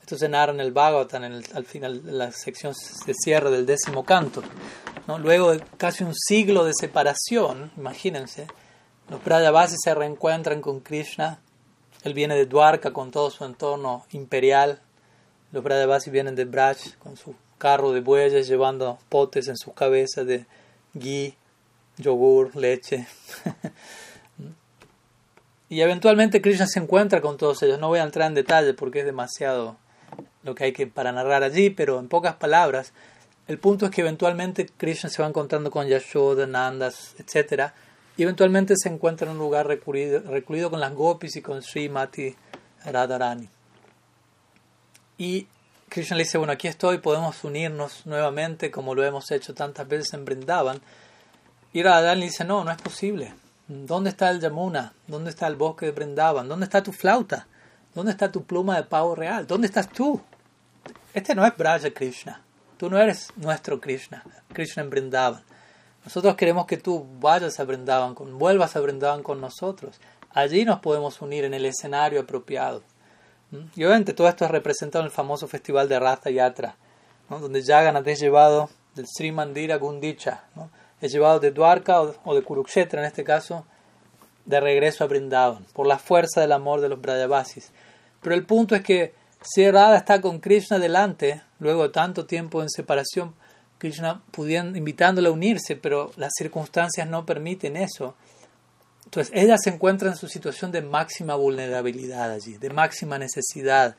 Esto 0.00 0.18
se 0.18 0.28
narra 0.28 0.52
en 0.52 0.60
el 0.60 0.72
Bhagavatam, 0.72 1.24
en 1.24 1.42
al 1.54 1.64
final 1.64 2.04
de 2.04 2.12
la 2.12 2.30
sección 2.30 2.74
de 3.06 3.14
cierre 3.14 3.50
del 3.50 3.64
décimo 3.64 4.04
canto. 4.04 4.42
Luego 5.06 5.52
de 5.52 5.64
casi 5.78 6.04
un 6.04 6.14
siglo 6.14 6.64
de 6.64 6.72
separación, 6.74 7.70
imagínense, 7.76 8.46
los 9.08 9.22
Brajavasis 9.22 9.78
se 9.82 9.94
reencuentran 9.94 10.60
con 10.60 10.80
Krishna. 10.80 11.40
Él 12.02 12.14
viene 12.14 12.34
de 12.34 12.46
Dwarka 12.46 12.92
con 12.92 13.10
todo 13.10 13.30
su 13.30 13.44
entorno 13.44 14.04
imperial. 14.12 14.80
Los 15.52 15.62
Brajavasis 15.62 16.12
vienen 16.12 16.34
de 16.34 16.44
Braj 16.44 16.96
con 16.98 17.16
su 17.16 17.34
carro 17.58 17.92
de 17.92 18.00
bueyes 18.00 18.48
llevando 18.48 18.98
potes 19.08 19.48
en 19.48 19.56
sus 19.56 19.72
cabezas 19.74 20.26
de 20.26 20.46
ghee 20.94 21.36
yogur, 21.96 22.54
leche. 22.56 23.06
y 25.68 25.80
eventualmente 25.80 26.40
Krishna 26.40 26.66
se 26.66 26.80
encuentra 26.80 27.20
con 27.20 27.36
todos 27.36 27.62
ellos. 27.62 27.78
No 27.78 27.88
voy 27.88 28.00
a 28.00 28.04
entrar 28.04 28.28
en 28.28 28.34
detalle 28.34 28.74
porque 28.74 29.00
es 29.00 29.06
demasiado 29.06 29.76
lo 30.42 30.54
que 30.54 30.64
hay 30.64 30.72
que 30.72 30.86
para 30.86 31.12
narrar 31.12 31.42
allí, 31.42 31.70
pero 31.70 31.98
en 31.98 32.08
pocas 32.08 32.36
palabras, 32.36 32.92
el 33.48 33.58
punto 33.58 33.86
es 33.86 33.92
que 33.92 34.02
eventualmente 34.02 34.66
Krishna 34.66 35.10
se 35.10 35.22
va 35.22 35.28
encontrando 35.28 35.70
con 35.70 35.86
Yashoda, 35.86 36.46
Nandas, 36.46 37.14
etc. 37.18 37.72
Y 38.16 38.22
eventualmente 38.22 38.74
se 38.76 38.88
encuentra 38.88 39.26
en 39.26 39.32
un 39.32 39.38
lugar 39.38 39.66
recluido, 39.66 40.70
con 40.70 40.80
las 40.80 40.94
gopis 40.94 41.36
y 41.36 41.42
con 41.42 41.62
Srimati 41.62 42.34
Radharani. 42.84 43.48
Y 45.18 45.46
Krishna 45.88 46.16
le 46.16 46.24
dice, 46.24 46.38
bueno, 46.38 46.52
aquí 46.52 46.68
estoy, 46.68 46.98
podemos 46.98 47.42
unirnos 47.44 48.06
nuevamente 48.06 48.70
como 48.70 48.94
lo 48.94 49.04
hemos 49.04 49.30
hecho 49.30 49.54
tantas 49.54 49.88
veces 49.88 50.12
en 50.14 50.24
Brindavan 50.24 50.80
y 51.74 51.82
Radharani 51.82 52.20
le 52.20 52.26
dice, 52.26 52.44
no, 52.44 52.62
no 52.62 52.70
es 52.70 52.80
posible. 52.80 53.34
¿Dónde 53.66 54.10
está 54.10 54.30
el 54.30 54.40
Yamuna? 54.40 54.94
¿Dónde 55.08 55.30
está 55.30 55.48
el 55.48 55.56
bosque 55.56 55.86
de 55.86 55.92
Brindavan? 55.92 56.48
¿Dónde 56.48 56.66
está 56.66 56.84
tu 56.84 56.92
flauta? 56.92 57.48
¿Dónde 57.92 58.12
está 58.12 58.30
tu 58.30 58.44
pluma 58.44 58.76
de 58.76 58.84
pavo 58.84 59.16
real? 59.16 59.44
¿Dónde 59.44 59.66
estás 59.66 59.88
tú? 59.88 60.20
Este 61.12 61.34
no 61.34 61.44
es 61.44 61.56
Braja 61.56 61.90
Krishna. 61.90 62.40
Tú 62.76 62.88
no 62.88 62.96
eres 62.96 63.32
nuestro 63.34 63.80
Krishna. 63.80 64.22
Krishna 64.52 64.84
en 64.84 64.90
Brindavan. 64.90 65.42
Nosotros 66.04 66.36
queremos 66.36 66.66
que 66.66 66.76
tú 66.76 67.08
vayas 67.18 67.58
a 67.58 67.64
Brindavan, 67.64 68.14
con, 68.14 68.38
vuelvas 68.38 68.76
a 68.76 68.80
Brindavan 68.80 69.24
con 69.24 69.40
nosotros. 69.40 70.00
Allí 70.30 70.64
nos 70.64 70.78
podemos 70.78 71.20
unir 71.22 71.44
en 71.44 71.54
el 71.54 71.66
escenario 71.66 72.20
apropiado. 72.20 72.84
¿Mm? 73.50 73.64
Y 73.74 73.84
obviamente 73.84 74.12
todo 74.12 74.28
esto 74.28 74.44
es 74.44 74.50
representado 74.52 75.02
en 75.02 75.06
el 75.06 75.12
famoso 75.12 75.48
festival 75.48 75.88
de 75.88 75.98
Ratha 75.98 76.30
Yatra, 76.30 76.76
¿no? 77.28 77.40
donde 77.40 77.64
Jagannath 77.64 78.06
es 78.06 78.20
llevado 78.20 78.70
del 78.94 79.06
Sri 79.08 79.32
Mandira 79.32 79.76
Gundicha, 79.76 80.44
¿no? 80.54 80.70
Es 81.00 81.12
llevado 81.12 81.40
de 81.40 81.50
Dwarka 81.50 82.00
o 82.00 82.34
de 82.34 82.42
Kurukshetra 82.42 83.00
en 83.00 83.06
este 83.06 83.24
caso, 83.24 83.66
de 84.44 84.60
regreso 84.60 85.04
a 85.04 85.06
Brindavan, 85.06 85.64
por 85.72 85.86
la 85.86 85.98
fuerza 85.98 86.40
del 86.40 86.52
amor 86.52 86.80
de 86.80 86.88
los 86.88 87.00
Brajavasis. 87.00 87.72
Pero 88.20 88.34
el 88.34 88.44
punto 88.44 88.74
es 88.74 88.82
que 88.82 89.14
si 89.42 89.70
Radha 89.70 89.96
está 89.96 90.20
con 90.20 90.40
Krishna 90.40 90.78
delante, 90.78 91.42
luego 91.58 91.84
de 91.84 91.90
tanto 91.90 92.26
tiempo 92.26 92.62
en 92.62 92.70
separación, 92.70 93.34
Krishna 93.78 94.22
pudiendo, 94.30 94.78
invitándole 94.78 95.28
a 95.28 95.32
unirse, 95.32 95.76
pero 95.76 96.10
las 96.16 96.32
circunstancias 96.36 97.08
no 97.08 97.26
permiten 97.26 97.76
eso. 97.76 98.14
Entonces 99.04 99.32
ella 99.34 99.56
se 99.58 99.70
encuentra 99.70 100.08
en 100.10 100.16
su 100.16 100.28
situación 100.28 100.72
de 100.72 100.80
máxima 100.82 101.34
vulnerabilidad 101.34 102.30
allí, 102.30 102.56
de 102.56 102.70
máxima 102.70 103.18
necesidad, 103.18 103.96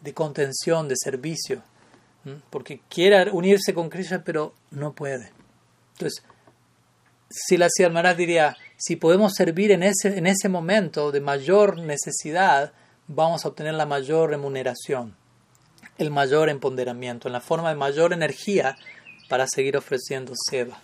de 0.00 0.14
contención, 0.14 0.88
de 0.88 0.94
servicio, 0.96 1.62
porque 2.50 2.80
quiere 2.88 3.30
unirse 3.30 3.74
con 3.74 3.88
Krishna, 3.88 4.22
pero 4.24 4.54
no 4.70 4.92
puede. 4.92 5.30
Entonces, 5.92 6.24
si 7.28 7.56
la 7.56 7.68
Maharaj 7.90 8.16
diría, 8.16 8.56
si 8.76 8.96
podemos 8.96 9.32
servir 9.34 9.72
en 9.72 9.82
ese, 9.82 10.16
en 10.18 10.26
ese 10.26 10.48
momento 10.48 11.12
de 11.12 11.20
mayor 11.20 11.78
necesidad, 11.78 12.72
vamos 13.08 13.44
a 13.44 13.48
obtener 13.48 13.74
la 13.74 13.86
mayor 13.86 14.30
remuneración, 14.30 15.16
el 15.98 16.10
mayor 16.10 16.48
empoderamiento, 16.48 17.28
en 17.28 17.32
la 17.32 17.40
forma 17.40 17.70
de 17.70 17.76
mayor 17.76 18.12
energía 18.12 18.76
para 19.28 19.46
seguir 19.46 19.76
ofreciendo 19.76 20.32
seva. 20.48 20.80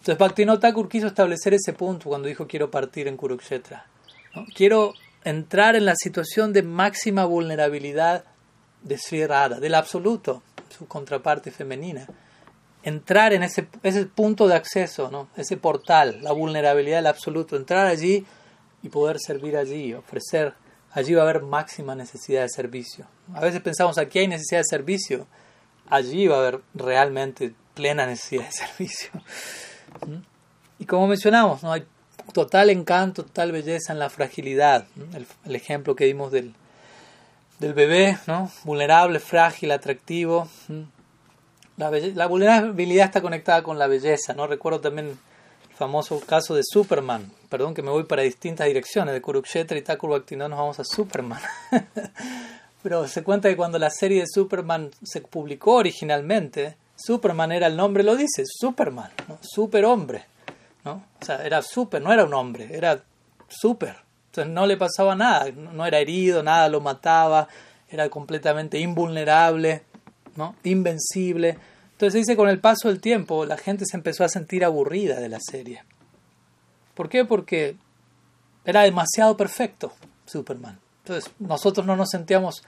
Entonces 0.00 0.18
Bhaktivinoda 0.18 0.60
Thakur 0.60 0.88
quiso 0.88 1.06
establecer 1.06 1.54
ese 1.54 1.72
punto 1.72 2.08
cuando 2.08 2.28
dijo 2.28 2.46
quiero 2.46 2.70
partir 2.70 3.06
en 3.06 3.16
Kurukshetra. 3.16 3.86
Quiero 4.54 4.94
entrar 5.24 5.76
en 5.76 5.84
la 5.84 5.94
situación 5.96 6.52
de 6.52 6.62
máxima 6.62 7.24
vulnerabilidad 7.24 8.24
de 8.82 8.96
Sri 8.96 9.26
Radha, 9.26 9.60
del 9.60 9.74
absoluto, 9.74 10.42
su 10.70 10.86
contraparte 10.86 11.50
femenina 11.50 12.06
entrar 12.82 13.32
en 13.32 13.42
ese, 13.42 13.68
ese 13.82 14.06
punto 14.06 14.48
de 14.48 14.54
acceso, 14.54 15.10
¿no? 15.10 15.28
ese 15.36 15.56
portal, 15.56 16.18
la 16.22 16.32
vulnerabilidad 16.32 16.98
del 16.98 17.06
absoluto, 17.06 17.56
entrar 17.56 17.86
allí 17.86 18.24
y 18.82 18.88
poder 18.88 19.18
servir 19.18 19.56
allí, 19.56 19.92
ofrecer, 19.94 20.54
allí 20.92 21.14
va 21.14 21.22
a 21.22 21.28
haber 21.28 21.42
máxima 21.42 21.94
necesidad 21.94 22.42
de 22.42 22.48
servicio. 22.48 23.06
A 23.34 23.40
veces 23.40 23.60
pensamos 23.60 23.98
aquí 23.98 24.20
hay 24.20 24.28
necesidad 24.28 24.60
de 24.60 24.64
servicio, 24.64 25.26
allí 25.88 26.26
va 26.26 26.36
a 26.36 26.38
haber 26.40 26.60
realmente 26.74 27.54
plena 27.74 28.06
necesidad 28.06 28.46
de 28.46 28.52
servicio. 28.66 29.10
¿Mm? 30.06 30.22
Y 30.78 30.86
como 30.86 31.06
mencionamos, 31.06 31.62
¿no? 31.62 31.72
hay 31.72 31.84
total 32.32 32.70
encanto, 32.70 33.24
total 33.24 33.52
belleza 33.52 33.92
en 33.92 33.98
la 33.98 34.08
fragilidad. 34.08 34.86
El, 35.44 35.54
ejemplo 35.54 35.94
que 35.94 36.06
dimos 36.06 36.32
del, 36.32 36.54
del 37.58 37.74
bebé, 37.74 38.18
¿no? 38.26 38.50
vulnerable, 38.64 39.20
frágil, 39.20 39.72
atractivo. 39.72 40.48
La, 41.80 42.26
vulnerabilidad 42.26 43.06
está 43.06 43.22
conectada 43.22 43.62
con 43.62 43.78
la 43.78 43.86
belleza. 43.86 44.34
¿no? 44.34 44.46
Recuerdo 44.46 44.80
también 44.80 45.08
el 45.08 45.16
famoso 45.76 46.20
caso 46.20 46.54
de 46.54 46.62
Superman. 46.62 47.30
Perdón 47.48 47.72
que 47.72 47.82
me 47.82 47.90
voy 47.90 48.04
para 48.04 48.22
distintas 48.22 48.66
direcciones. 48.66 49.14
De 49.14 49.22
Kurukshetra 49.22 49.78
y 49.78 49.82
Thakur 49.82 50.10
nos 50.36 50.50
vamos 50.50 50.78
a 50.78 50.84
Superman. 50.84 51.40
Pero 52.82 53.08
se 53.08 53.22
cuenta 53.22 53.48
que 53.48 53.56
cuando 53.56 53.78
la 53.78 53.90
serie 53.90 54.20
de 54.20 54.26
Superman 54.26 54.90
se 55.02 55.22
publicó 55.22 55.76
originalmente, 55.76 56.76
Superman 56.96 57.52
era 57.52 57.66
el 57.66 57.76
nombre, 57.76 58.02
lo 58.02 58.16
dice, 58.16 58.44
Superman, 58.46 59.10
¿no? 59.28 59.38
superhombre. 59.40 60.24
¿no? 60.84 61.02
O 61.20 61.24
sea, 61.24 61.44
era 61.44 61.62
súper, 61.62 62.02
no 62.02 62.12
era 62.12 62.24
un 62.24 62.34
hombre, 62.34 62.68
era 62.72 63.02
súper. 63.48 63.96
Entonces 64.26 64.52
no 64.52 64.66
le 64.66 64.76
pasaba 64.76 65.14
nada, 65.14 65.50
no 65.50 65.84
era 65.84 65.98
herido, 65.98 66.42
nada 66.42 66.68
lo 66.68 66.80
mataba, 66.80 67.48
era 67.88 68.08
completamente 68.08 68.78
invulnerable, 68.78 69.82
¿no? 70.36 70.54
Invencible. 70.62 71.58
Entonces 72.00 72.22
dice 72.22 72.34
con 72.34 72.48
el 72.48 72.60
paso 72.60 72.88
del 72.88 72.98
tiempo 72.98 73.44
la 73.44 73.58
gente 73.58 73.84
se 73.84 73.94
empezó 73.94 74.24
a 74.24 74.28
sentir 74.30 74.64
aburrida 74.64 75.20
de 75.20 75.28
la 75.28 75.38
serie. 75.38 75.84
¿Por 76.94 77.10
qué? 77.10 77.26
Porque 77.26 77.76
era 78.64 78.84
demasiado 78.84 79.36
perfecto 79.36 79.92
Superman. 80.24 80.78
Entonces 81.04 81.30
nosotros 81.38 81.84
no 81.84 81.96
nos 81.96 82.08
sentíamos 82.08 82.62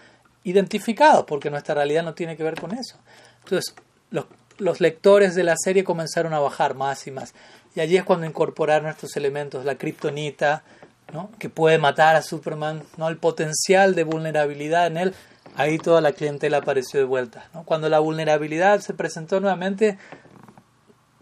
identificados 0.45 1.25
porque 1.25 1.49
nuestra 1.49 1.75
realidad 1.75 2.03
no 2.03 2.13
tiene 2.13 2.37
que 2.37 2.43
ver 2.43 2.61
con 2.61 2.73
eso. 2.77 2.99
Entonces 3.43 3.75
los, 4.11 4.81
lectores 4.83 5.35
de 5.35 5.45
la 5.45 5.55
serie 5.57 5.83
comenzaron 5.83 6.35
a 6.35 6.39
bajar 6.39 6.75
más 6.75 7.07
y 7.07 7.11
más. 7.11 7.33
Y 7.75 7.81
allí 7.81 7.97
es 7.97 8.05
cuando 8.05 8.27
incorporaron 8.27 8.91
estos 8.91 9.17
elementos, 9.17 9.65
la 9.65 9.77
kriptonita, 9.77 10.63
¿no? 11.11 11.31
que 11.39 11.49
puede 11.49 11.79
matar 11.79 12.17
a 12.17 12.23
Superman, 12.23 12.83
¿no? 12.99 13.09
el 13.09 13.17
potencial 13.17 13.95
de 13.95 14.05
vulnerabilidad 14.05 14.89
en 14.89 14.99
él, 14.99 15.15
ahí 15.57 15.79
toda 15.79 16.01
la 16.01 16.13
clientela 16.13 16.59
apareció 16.59 17.01
de 17.01 17.07
vuelta. 17.07 17.49
¿no? 17.55 17.65
Cuando 17.65 17.89
la 17.89 17.99
vulnerabilidad 17.99 18.81
se 18.81 18.95
presentó 18.95 19.41
nuevamente, 19.41 19.99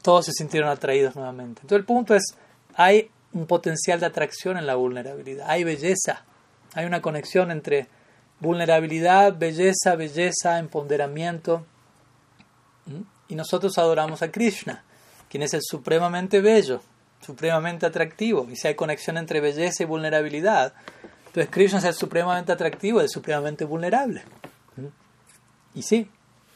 todos 0.02 0.26
se 0.26 0.32
sintieron 0.32 0.68
atraídos 0.68 1.16
nuevamente. 1.16 1.62
Entonces 1.62 1.80
el 1.80 1.84
punto 1.84 2.14
es, 2.14 2.34
hay 2.74 3.10
un 3.32 3.46
potencial 3.46 4.00
de 4.00 4.06
atracción 4.06 4.56
en 4.56 4.66
la 4.66 4.74
vulnerabilidad, 4.74 5.48
hay 5.48 5.64
belleza, 5.64 6.24
hay 6.74 6.86
una 6.86 7.00
conexión 7.00 7.50
entre 7.50 7.88
vulnerabilidad, 8.40 9.36
belleza, 9.36 9.96
belleza, 9.96 10.58
empoderamiento. 10.58 11.64
Y 13.28 13.34
nosotros 13.34 13.78
adoramos 13.78 14.22
a 14.22 14.30
Krishna 14.30 14.84
quien 15.30 15.44
es 15.44 15.54
el 15.54 15.60
supremamente 15.62 16.40
bello, 16.40 16.82
supremamente 17.24 17.86
atractivo. 17.86 18.48
Y 18.50 18.56
si 18.56 18.66
hay 18.66 18.74
conexión 18.74 19.16
entre 19.16 19.40
belleza 19.40 19.84
y 19.84 19.86
vulnerabilidad, 19.86 20.74
entonces 21.30 21.48
Krishna 21.50 21.88
es 21.88 21.96
supremamente 21.96 22.50
atractivo 22.50 23.00
el 23.00 23.08
supremamente 23.08 23.64
vulnerable. 23.64 24.22
¿Mm? 24.76 25.78
Y 25.78 25.82
sí, 25.82 26.10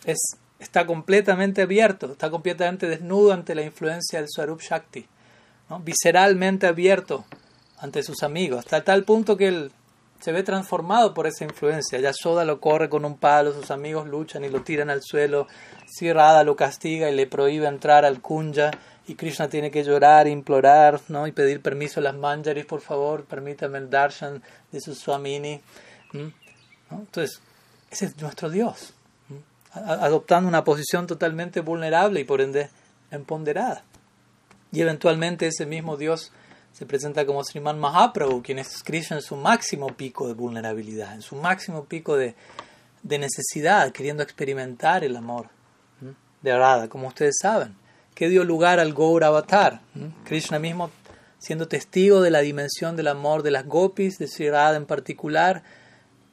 es, 0.05 0.19
está 0.59 0.85
completamente 0.85 1.63
abierto, 1.63 2.11
está 2.11 2.29
completamente 2.29 2.89
desnudo 2.89 3.33
ante 3.33 3.55
la 3.55 3.63
influencia 3.63 4.19
del 4.19 4.29
Swarup 4.29 4.61
Shakti, 4.61 5.07
¿no? 5.71 5.79
visceralmente 5.79 6.67
abierto 6.67 7.25
ante 7.79 8.03
sus 8.03 8.25
amigos, 8.25 8.59
hasta 8.59 8.83
tal 8.83 9.05
punto 9.05 9.37
que 9.37 9.47
él 9.47 9.73
se 10.19 10.33
ve 10.33 10.43
transformado 10.43 11.15
por 11.15 11.29
esa 11.29 11.45
influencia. 11.45 12.01
Ya 12.01 12.13
Soda 12.13 12.45
lo 12.45 12.59
corre 12.59 12.89
con 12.89 13.05
un 13.05 13.17
palo, 13.17 13.53
sus 13.53 13.71
amigos 13.71 14.09
luchan 14.09 14.45
y 14.45 14.49
lo 14.49 14.63
tiran 14.63 14.91
al 14.91 15.03
suelo, 15.03 15.47
si 15.87 16.13
Radha 16.13 16.43
lo 16.43 16.57
castiga 16.57 17.09
y 17.11 17.15
le 17.15 17.29
prohíbe 17.29 17.69
entrar 17.69 18.05
al 18.05 18.21
Kunja, 18.21 18.73
y 19.07 19.15
Krishna 19.15 19.49
tiene 19.49 19.71
que 19.71 19.85
llorar, 19.85 20.27
implorar, 20.27 21.01
¿no? 21.09 21.27
y 21.27 21.33
pedir 21.33 21.61
permiso 21.61 22.01
a 22.01 22.03
las 22.03 22.15
manjaris, 22.15 22.65
por 22.65 22.81
favor, 22.81 23.25
permítame 23.25 23.79
el 23.79 23.91
darshan 23.91 24.43
de 24.73 24.81
su 24.81 24.95
Swamini. 24.95 25.61
Entonces, 26.91 27.41
ese 27.91 28.07
es 28.07 28.21
nuestro 28.21 28.49
Dios, 28.49 28.95
adoptando 29.73 30.49
una 30.49 30.65
posición 30.65 31.07
totalmente 31.07 31.61
vulnerable 31.61 32.21
y 32.21 32.25
por 32.25 32.41
ende 32.41 32.71
empoderada. 33.11 33.85
Y 34.73 34.81
eventualmente 34.81 35.47
ese 35.47 35.67
mismo 35.67 35.97
Dios 35.97 36.33
se 36.73 36.87
presenta 36.87 37.25
como 37.25 37.45
Sriman 37.45 37.79
Mahaprabhu, 37.79 38.43
quien 38.43 38.59
es 38.59 38.83
Krishna 38.83 39.17
en 39.17 39.23
su 39.23 39.37
máximo 39.37 39.89
pico 39.89 40.27
de 40.27 40.35
vulnerabilidad, 40.35 41.15
en 41.15 41.23
su 41.23 41.37
máximo 41.37 41.85
pico 41.85 42.17
de, 42.17 42.35
necesidad, 43.03 43.93
queriendo 43.93 44.23
experimentar 44.23 45.05
el 45.05 45.15
amor 45.15 45.49
de 46.43 46.59
Radha, 46.59 46.89
como 46.89 47.09
ustedes 47.09 47.37
saben, 47.41 47.77
que 48.15 48.29
dio 48.29 48.45
lugar 48.45 48.81
al 48.81 48.95
Gaur 48.95 49.25
Avatar. 49.25 49.81
Krishna 50.25 50.59
mismo 50.59 50.91
siendo 51.45 51.69
testigo 51.69 52.23
de 52.23 52.31
la 52.31 52.41
dimensión 52.41 52.97
del 52.97 53.09
amor 53.09 53.43
de 53.43 53.51
las 53.51 53.67
gopis, 53.67 54.17
de 54.17 54.29
Sri 54.29 54.47
en 54.47 54.87
particular, 54.87 55.63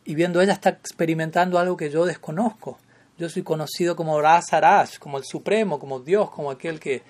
y 0.05 0.15
viendo 0.15 0.41
ella 0.41 0.53
está 0.53 0.69
experimentando 0.69 1.59
algo 1.59 1.75
que 1.75 1.89
yo 1.89 2.05
desconozco. 2.05 2.79
Yo 3.17 3.27
soy 3.27 3.43
conocido 3.43 3.97
como 3.97 4.21
Rasa 4.21 4.85
como 4.99 5.17
el 5.17 5.25
Supremo, 5.25 5.79
como 5.79 5.99
Dios, 5.99 6.31
como 6.31 6.49
aquel 6.49 6.79
que 6.79 7.03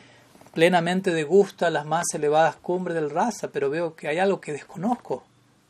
plenamente 0.51 1.13
degusta 1.13 1.69
las 1.69 1.86
más 1.86 2.07
elevadas 2.15 2.55
cumbres 2.55 2.95
del 2.95 3.11
raza, 3.11 3.49
pero 3.49 3.69
veo 3.69 3.95
que 3.95 4.07
hay 4.07 4.17
algo 4.17 4.41
que 4.41 4.51
desconozco, 4.51 5.24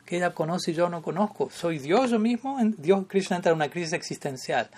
que 0.06 0.16
ella 0.16 0.30
conoce 0.30 0.70
y 0.70 0.74
yo 0.74 0.88
no 0.88 1.02
conozco. 1.02 1.50
¿Soy 1.50 1.78
Dios 1.78 2.10
yo 2.10 2.18
mismo? 2.18 2.56
Dios 2.78 3.04
Krishna 3.08 3.36
entra 3.36 3.52
en 3.52 3.56
una 3.56 3.70
crisis 3.70 3.92
existencial. 3.92 4.70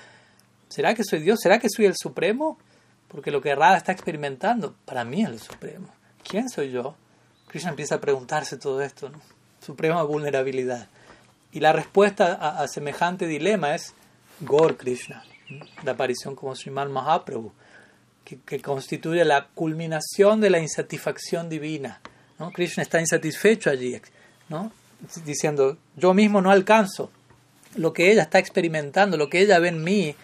¿Será 0.69 0.93
que 0.93 1.05
soy 1.05 1.21
Dios? 1.21 1.39
¿Será 1.41 1.61
que 1.61 1.69
soy 1.71 1.87
el 1.87 1.95
Supremo? 1.97 2.59
Porque 3.15 3.31
lo 3.31 3.41
que 3.41 3.55
Radha 3.55 3.77
está 3.77 3.93
experimentando, 3.93 4.75
para 4.85 5.05
mí 5.05 5.23
es 5.23 5.29
el 5.29 5.39
Supremo. 5.39 5.87
¿Quién 6.29 6.49
soy 6.49 6.73
yo? 6.73 6.97
Krishna 7.47 7.71
empieza 7.71 7.95
a 7.95 8.01
preguntarse 8.01 8.57
todo 8.57 8.83
esto, 8.83 9.09
¿no? 9.09 9.21
Suprema 9.65 10.03
vulnerabilidad. 10.03 10.89
Y 11.53 11.61
la 11.61 11.73
respuesta 11.73 12.35
a, 12.35 12.67
semejante 12.67 13.27
dilema 13.27 13.75
es 13.75 13.95
Gor 14.41 14.77
Krishna, 14.77 15.25
la 15.85 15.93
aparición 15.93 16.35
como 16.35 16.57
Sriman 16.57 16.91
Mahaprabhu 16.91 17.53
que, 18.25 18.61
constituye 18.61 19.25
la 19.25 19.49
culminación 19.55 20.41
de 20.41 20.51
la 20.51 20.59
insatisfacción 20.59 21.49
divina. 21.49 22.01
¿no? 22.39 22.51
Krishna 22.51 22.83
está 22.83 23.01
insatisfecho 23.01 23.71
allí, 23.71 24.01
¿no? 24.49 24.73
diciendo, 25.25 25.77
yo 25.97 26.15
mismo 26.15 26.41
no 26.41 26.51
alcanzo. 26.51 27.11
Lo 27.77 27.93
que 27.93 28.11
ella 28.11 28.23
está 28.23 28.39
experimentando, 28.39 29.17
lo 29.17 29.29
que 29.29 29.41
ella 29.41 29.59
ve 29.59 29.69
en 29.69 29.85
mí, 29.85 30.15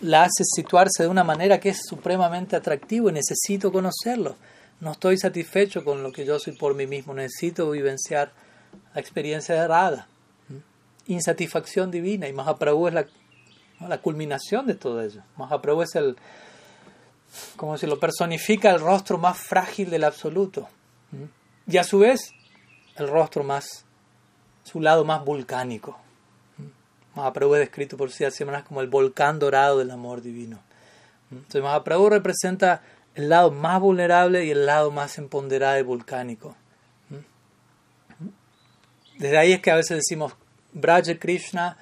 la 0.00 0.24
hace 0.24 0.44
situarse 0.44 1.02
de 1.02 1.08
una 1.08 1.24
manera 1.24 1.58
que 1.58 1.70
es 1.70 1.82
supremamente 1.86 2.56
atractivo 2.56 3.08
y 3.08 3.12
necesito 3.12 3.72
conocerlo. 3.72 4.36
No 4.80 4.92
estoy 4.92 5.18
satisfecho 5.18 5.84
con 5.84 6.02
lo 6.02 6.12
que 6.12 6.24
yo 6.24 6.38
soy 6.38 6.56
por 6.56 6.74
mí 6.74 6.86
mismo, 6.86 7.14
necesito 7.14 7.70
vivenciar 7.70 8.32
la 8.94 9.00
experiencia 9.00 9.54
de 9.54 9.66
Radha. 9.66 10.06
Insatisfacción 11.06 11.90
divina 11.90 12.28
y 12.28 12.32
Mahaprabhu 12.32 12.88
es 12.88 12.94
la, 12.94 13.06
la 13.80 13.98
culminación 13.98 14.66
de 14.66 14.74
todo 14.74 15.02
ello. 15.02 15.22
Mahaprabhu 15.36 15.82
es 15.82 15.94
el, 15.96 16.16
como 17.56 17.76
si 17.76 17.86
lo 17.86 17.98
personifica 17.98 18.70
el 18.70 18.80
rostro 18.80 19.18
más 19.18 19.38
frágil 19.38 19.90
del 19.90 20.04
absoluto. 20.04 20.68
Y 21.66 21.76
a 21.76 21.84
su 21.84 21.98
vez, 21.98 22.30
el 22.96 23.08
rostro 23.08 23.42
más, 23.42 23.84
su 24.64 24.80
lado 24.80 25.04
más 25.04 25.24
volcánico. 25.24 25.98
Mahaprabhu 27.18 27.54
es 27.54 27.60
descrito 27.60 27.96
por 27.96 28.10
sí 28.10 28.24
semanas 28.30 28.64
como 28.64 28.80
el 28.80 28.86
volcán 28.86 29.38
dorado 29.38 29.78
del 29.78 29.90
amor 29.90 30.22
divino. 30.22 30.60
Entonces 31.30 31.62
Mahaprabhu 31.62 32.08
representa 32.08 32.82
el 33.14 33.28
lado 33.28 33.50
más 33.50 33.80
vulnerable 33.80 34.44
y 34.44 34.50
el 34.50 34.64
lado 34.64 34.90
más 34.90 35.18
empoderado 35.18 35.78
y 35.78 35.82
volcánico. 35.82 36.54
Desde 39.18 39.36
ahí 39.36 39.52
es 39.52 39.60
que 39.60 39.72
a 39.72 39.76
veces 39.76 39.96
decimos 39.96 40.34
Braja 40.72 41.18
Krishna, 41.18 41.76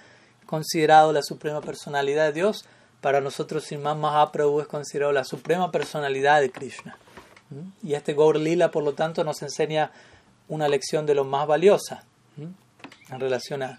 considerado 0.47 1.13
la 1.13 1.23
suprema 1.23 1.61
personalidad 1.61 2.27
de 2.27 2.33
Dios, 2.33 2.65
para 3.03 3.21
nosotros 3.21 3.65
Sriman 3.65 4.01
Mahaprabhu 4.01 4.61
es 4.61 4.67
considerado 4.67 5.13
la 5.13 5.25
suprema 5.25 5.71
personalidad 5.71 6.41
de 6.41 6.51
Krishna. 6.51 6.97
Y 7.83 7.95
este 7.95 8.15
Gaur 8.15 8.37
Lila, 8.39 8.71
por 8.71 8.83
lo 8.83 8.95
tanto, 8.95 9.23
nos 9.23 9.43
enseña 9.43 9.93
una 10.49 10.69
lección 10.69 11.05
de 11.07 11.15
lo 11.15 11.25
más 11.25 11.47
valiosa 11.47 12.05
en 12.37 13.21
relación 13.21 13.63
a, 13.63 13.77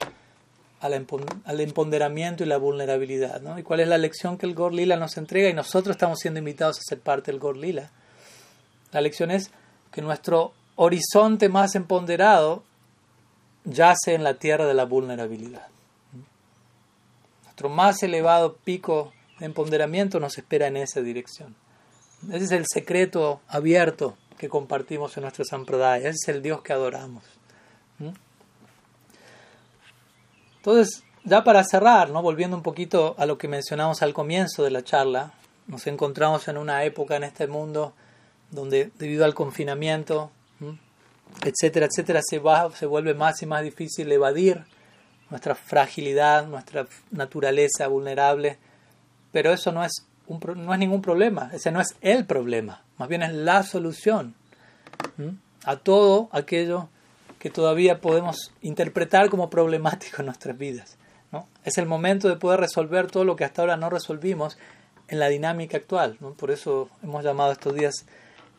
al 0.79 1.59
empoderamiento 1.59 2.43
y 2.43 2.47
la 2.47 2.57
vulnerabilidad. 2.57 3.41
¿no? 3.41 3.57
¿Y 3.57 3.63
cuál 3.63 3.79
es 3.79 3.87
la 3.87 3.97
lección 3.97 4.37
que 4.37 4.45
el 4.45 4.55
Gaur 4.55 4.73
Lila 4.73 4.95
nos 4.95 5.17
entrega? 5.17 5.49
Y 5.49 5.53
nosotros 5.53 5.95
estamos 5.95 6.19
siendo 6.19 6.39
invitados 6.39 6.79
a 6.79 6.83
ser 6.83 6.99
parte 6.99 7.31
del 7.31 7.39
Gaur 7.39 7.57
Lila. 7.57 7.91
La 8.91 9.01
lección 9.01 9.31
es 9.31 9.51
que 9.91 10.01
nuestro 10.01 10.53
horizonte 10.75 11.49
más 11.49 11.75
empoderado 11.75 12.63
yace 13.65 14.13
en 14.13 14.23
la 14.23 14.35
tierra 14.35 14.65
de 14.65 14.73
la 14.73 14.85
vulnerabilidad. 14.85 15.67
¿Mm? 16.13 17.43
Nuestro 17.43 17.69
más 17.69 18.01
elevado 18.03 18.55
pico 18.57 19.13
de 19.39 19.45
empoderamiento 19.45 20.19
nos 20.19 20.37
espera 20.37 20.67
en 20.67 20.77
esa 20.77 21.01
dirección. 21.01 21.55
Ese 22.31 22.45
es 22.45 22.51
el 22.51 22.65
secreto 22.67 23.41
abierto 23.47 24.17
que 24.37 24.49
compartimos 24.49 25.17
en 25.17 25.23
nuestro 25.23 25.43
Sampradaya. 25.45 26.09
Ese 26.09 26.17
es 26.23 26.27
el 26.35 26.41
Dios 26.41 26.61
que 26.61 26.73
adoramos. 26.73 27.23
Entonces, 30.57 31.03
ya 31.23 31.43
para 31.43 31.63
cerrar, 31.63 32.09
¿no? 32.09 32.21
volviendo 32.21 32.55
un 32.55 32.63
poquito 32.63 33.15
a 33.17 33.25
lo 33.25 33.37
que 33.37 33.47
mencionamos 33.47 34.01
al 34.01 34.13
comienzo 34.13 34.63
de 34.63 34.71
la 34.71 34.83
charla, 34.83 35.33
nos 35.67 35.85
encontramos 35.87 36.47
en 36.47 36.57
una 36.57 36.83
época 36.83 37.17
en 37.17 37.23
este 37.23 37.47
mundo 37.47 37.93
donde 38.51 38.91
debido 38.97 39.25
al 39.25 39.33
confinamiento, 39.33 40.31
etcétera, 41.43 41.87
etcétera, 41.87 42.21
se, 42.23 42.39
va, 42.39 42.71
se 42.71 42.85
vuelve 42.85 43.13
más 43.13 43.41
y 43.41 43.45
más 43.45 43.63
difícil 43.63 44.11
evadir 44.11 44.63
nuestra 45.29 45.55
fragilidad, 45.55 46.47
nuestra 46.47 46.87
naturaleza 47.11 47.87
vulnerable, 47.87 48.57
pero 49.31 49.51
eso 49.51 49.71
no 49.71 49.83
es, 49.83 50.05
un, 50.27 50.39
no 50.55 50.73
es 50.73 50.79
ningún 50.79 51.01
problema, 51.01 51.49
ese 51.53 51.71
no 51.71 51.81
es 51.81 51.95
el 52.01 52.25
problema, 52.25 52.81
más 52.97 53.09
bien 53.09 53.23
es 53.23 53.33
la 53.33 53.63
solución 53.63 54.35
a 55.65 55.75
todo 55.75 56.29
aquello 56.31 56.89
que 57.39 57.49
todavía 57.49 58.01
podemos 58.01 58.51
interpretar 58.61 59.29
como 59.29 59.49
problemático 59.49 60.17
en 60.21 60.25
nuestras 60.27 60.57
vidas. 60.57 60.97
¿no? 61.31 61.47
Es 61.63 61.77
el 61.77 61.85
momento 61.85 62.29
de 62.29 62.37
poder 62.37 62.59
resolver 62.59 63.07
todo 63.07 63.23
lo 63.23 63.35
que 63.35 63.45
hasta 63.45 63.61
ahora 63.61 63.77
no 63.77 63.89
resolvimos 63.89 64.57
en 65.07 65.19
la 65.19 65.29
dinámica 65.29 65.77
actual. 65.77 66.17
¿no? 66.19 66.33
Por 66.33 66.51
eso 66.51 66.89
hemos 67.03 67.23
llamado 67.23 67.51
estos 67.51 67.75
días 67.75 68.05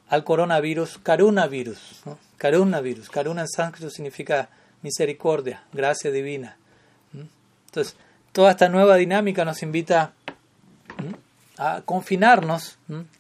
al 0.09 0.25
coronavirus 0.25 0.99
Karunavirus. 0.99 2.03
¿no? 2.07 2.19
Karunavirus. 2.37 3.11
Karuna 3.11 3.43
en 3.43 3.49
sánscrito 3.49 3.91
significa 3.91 4.49
misericordia, 4.83 5.65
gracia 5.73 6.11
divina. 6.11 6.57
Entonces, 7.67 7.97
toda 8.33 8.53
esta 8.53 8.69
nueva 8.69 8.97
dinámica 8.97 9.45
nos 9.45 9.63
invita 9.63 10.13
a 11.59 11.83
confinarnos, 11.85 12.79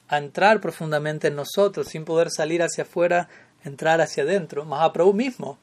a 0.08 0.18
entrar 0.18 0.60
profundamente 0.60 1.28
en 1.28 1.36
nosotros, 1.36 1.88
sin 1.88 2.04
poder 2.04 2.30
salir 2.30 2.62
hacia 2.62 2.84
afuera, 2.84 3.28
entrar 3.64 4.00
hacia 4.00 4.22
adentro. 4.22 4.64
Mahaprabhu 4.64 5.12
mismo, 5.12 5.58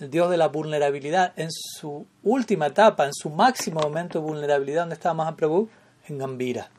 el 0.00 0.10
Dios 0.10 0.30
de 0.30 0.36
la 0.36 0.48
vulnerabilidad, 0.48 1.32
en 1.36 1.48
su 1.50 2.06
última 2.22 2.66
etapa, 2.66 3.06
en 3.06 3.14
su 3.14 3.30
máximo 3.30 3.80
momento 3.80 4.18
de 4.20 4.26
vulnerabilidad, 4.26 4.82
¿dónde 4.82 4.94
estaba 4.94 5.14
Mahaprabhu? 5.14 5.68
En 6.08 6.18
Gambira. 6.18 6.70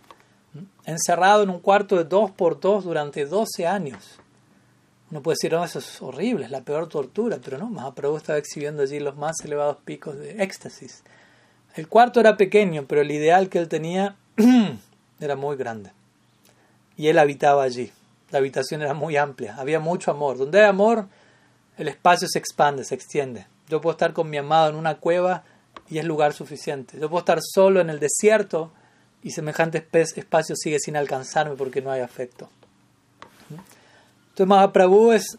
Encerrado 0.85 1.43
en 1.43 1.49
un 1.49 1.59
cuarto 1.59 1.97
de 1.97 2.03
dos 2.03 2.31
por 2.31 2.59
dos 2.59 2.83
durante 2.83 3.25
12 3.25 3.67
años. 3.67 4.19
Uno 5.09 5.21
puede 5.21 5.35
decir, 5.35 5.53
no, 5.53 5.63
eso 5.63 5.79
es 5.79 6.01
horrible, 6.01 6.45
es 6.45 6.51
la 6.51 6.61
peor 6.61 6.89
tortura, 6.89 7.39
pero 7.43 7.57
no, 7.57 7.69
Mahaprabhu 7.69 8.17
estaba 8.17 8.39
exhibiendo 8.39 8.83
allí 8.83 8.99
los 8.99 9.15
más 9.15 9.35
elevados 9.43 9.77
picos 9.85 10.17
de 10.17 10.43
éxtasis. 10.43 11.03
El 11.75 11.87
cuarto 11.87 12.19
era 12.19 12.37
pequeño, 12.37 12.85
pero 12.87 13.01
el 13.01 13.11
ideal 13.11 13.49
que 13.49 13.59
él 13.59 13.67
tenía 13.67 14.15
era 15.19 15.35
muy 15.35 15.55
grande. 15.55 15.91
Y 16.97 17.07
él 17.07 17.19
habitaba 17.19 17.63
allí. 17.63 17.91
La 18.31 18.39
habitación 18.39 18.81
era 18.81 18.93
muy 18.93 19.17
amplia, 19.17 19.55
había 19.57 19.79
mucho 19.79 20.11
amor. 20.11 20.37
Donde 20.37 20.59
hay 20.59 20.65
amor, 20.65 21.07
el 21.77 21.87
espacio 21.87 22.27
se 22.27 22.39
expande, 22.39 22.83
se 22.83 22.95
extiende. 22.95 23.47
Yo 23.67 23.81
puedo 23.81 23.91
estar 23.91 24.13
con 24.13 24.29
mi 24.29 24.37
amado 24.37 24.69
en 24.69 24.75
una 24.75 24.95
cueva 24.95 25.43
y 25.89 25.99
es 25.99 26.05
lugar 26.05 26.33
suficiente. 26.33 26.99
Yo 26.99 27.09
puedo 27.09 27.19
estar 27.19 27.39
solo 27.41 27.79
en 27.79 27.89
el 27.89 27.99
desierto 27.99 28.71
y 29.23 29.31
semejante 29.31 29.87
espacio 29.93 30.55
sigue 30.55 30.79
sin 30.79 30.95
alcanzarme 30.95 31.55
porque 31.55 31.81
no 31.81 31.91
hay 31.91 32.01
afecto. 32.01 32.49
Entonces 33.49 34.47
Mahaprabhu 34.47 35.11
es 35.11 35.37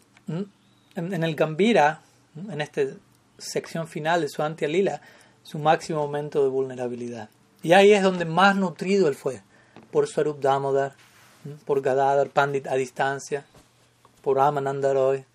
en 0.95 1.23
el 1.23 1.35
Gambira, 1.35 2.01
en 2.51 2.61
esta 2.61 2.81
sección 3.37 3.87
final 3.87 4.21
de 4.21 4.29
su 4.29 4.43
Antia 4.43 5.01
su 5.43 5.59
máximo 5.59 5.99
momento 5.99 6.43
de 6.43 6.49
vulnerabilidad. 6.49 7.29
Y 7.63 7.73
ahí 7.73 7.93
es 7.93 8.03
donde 8.03 8.25
más 8.25 8.55
nutrido 8.55 9.07
él 9.07 9.15
fue, 9.15 9.41
por 9.91 10.07
Swarup 10.07 10.41
Damodar, 10.41 10.93
por 11.65 11.81
Gadadhar 11.81 12.29
Pandit 12.29 12.67
a 12.67 12.75
distancia, 12.75 13.45
por 14.21 14.37
Roy, 14.37 15.25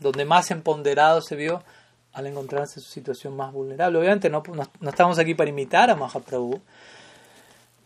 donde 0.00 0.24
más 0.24 0.50
empoderado 0.50 1.20
se 1.22 1.36
vio 1.36 1.62
al 2.12 2.26
encontrarse 2.26 2.80
en 2.80 2.84
su 2.84 2.90
situación 2.90 3.36
más 3.36 3.52
vulnerable. 3.52 3.98
Obviamente 3.98 4.30
no, 4.30 4.42
no, 4.80 4.88
estamos 4.88 5.18
aquí 5.18 5.34
para 5.34 5.50
imitar 5.50 5.90
a 5.90 5.96
Mahaprabhu, 5.96 6.60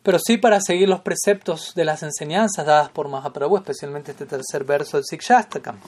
pero 0.02 0.18
sí 0.18 0.38
para 0.38 0.60
seguir 0.60 0.88
los 0.88 1.00
preceptos 1.00 1.74
de 1.74 1.84
las 1.84 2.02
enseñanzas 2.02 2.64
dadas 2.64 2.90
por 2.90 3.08
Mahaprabhu, 3.08 3.56
especialmente 3.56 4.12
este 4.12 4.26
tercer 4.26 4.64
verso 4.64 4.96
del 4.96 5.04
Sikshastakam. 5.04 5.78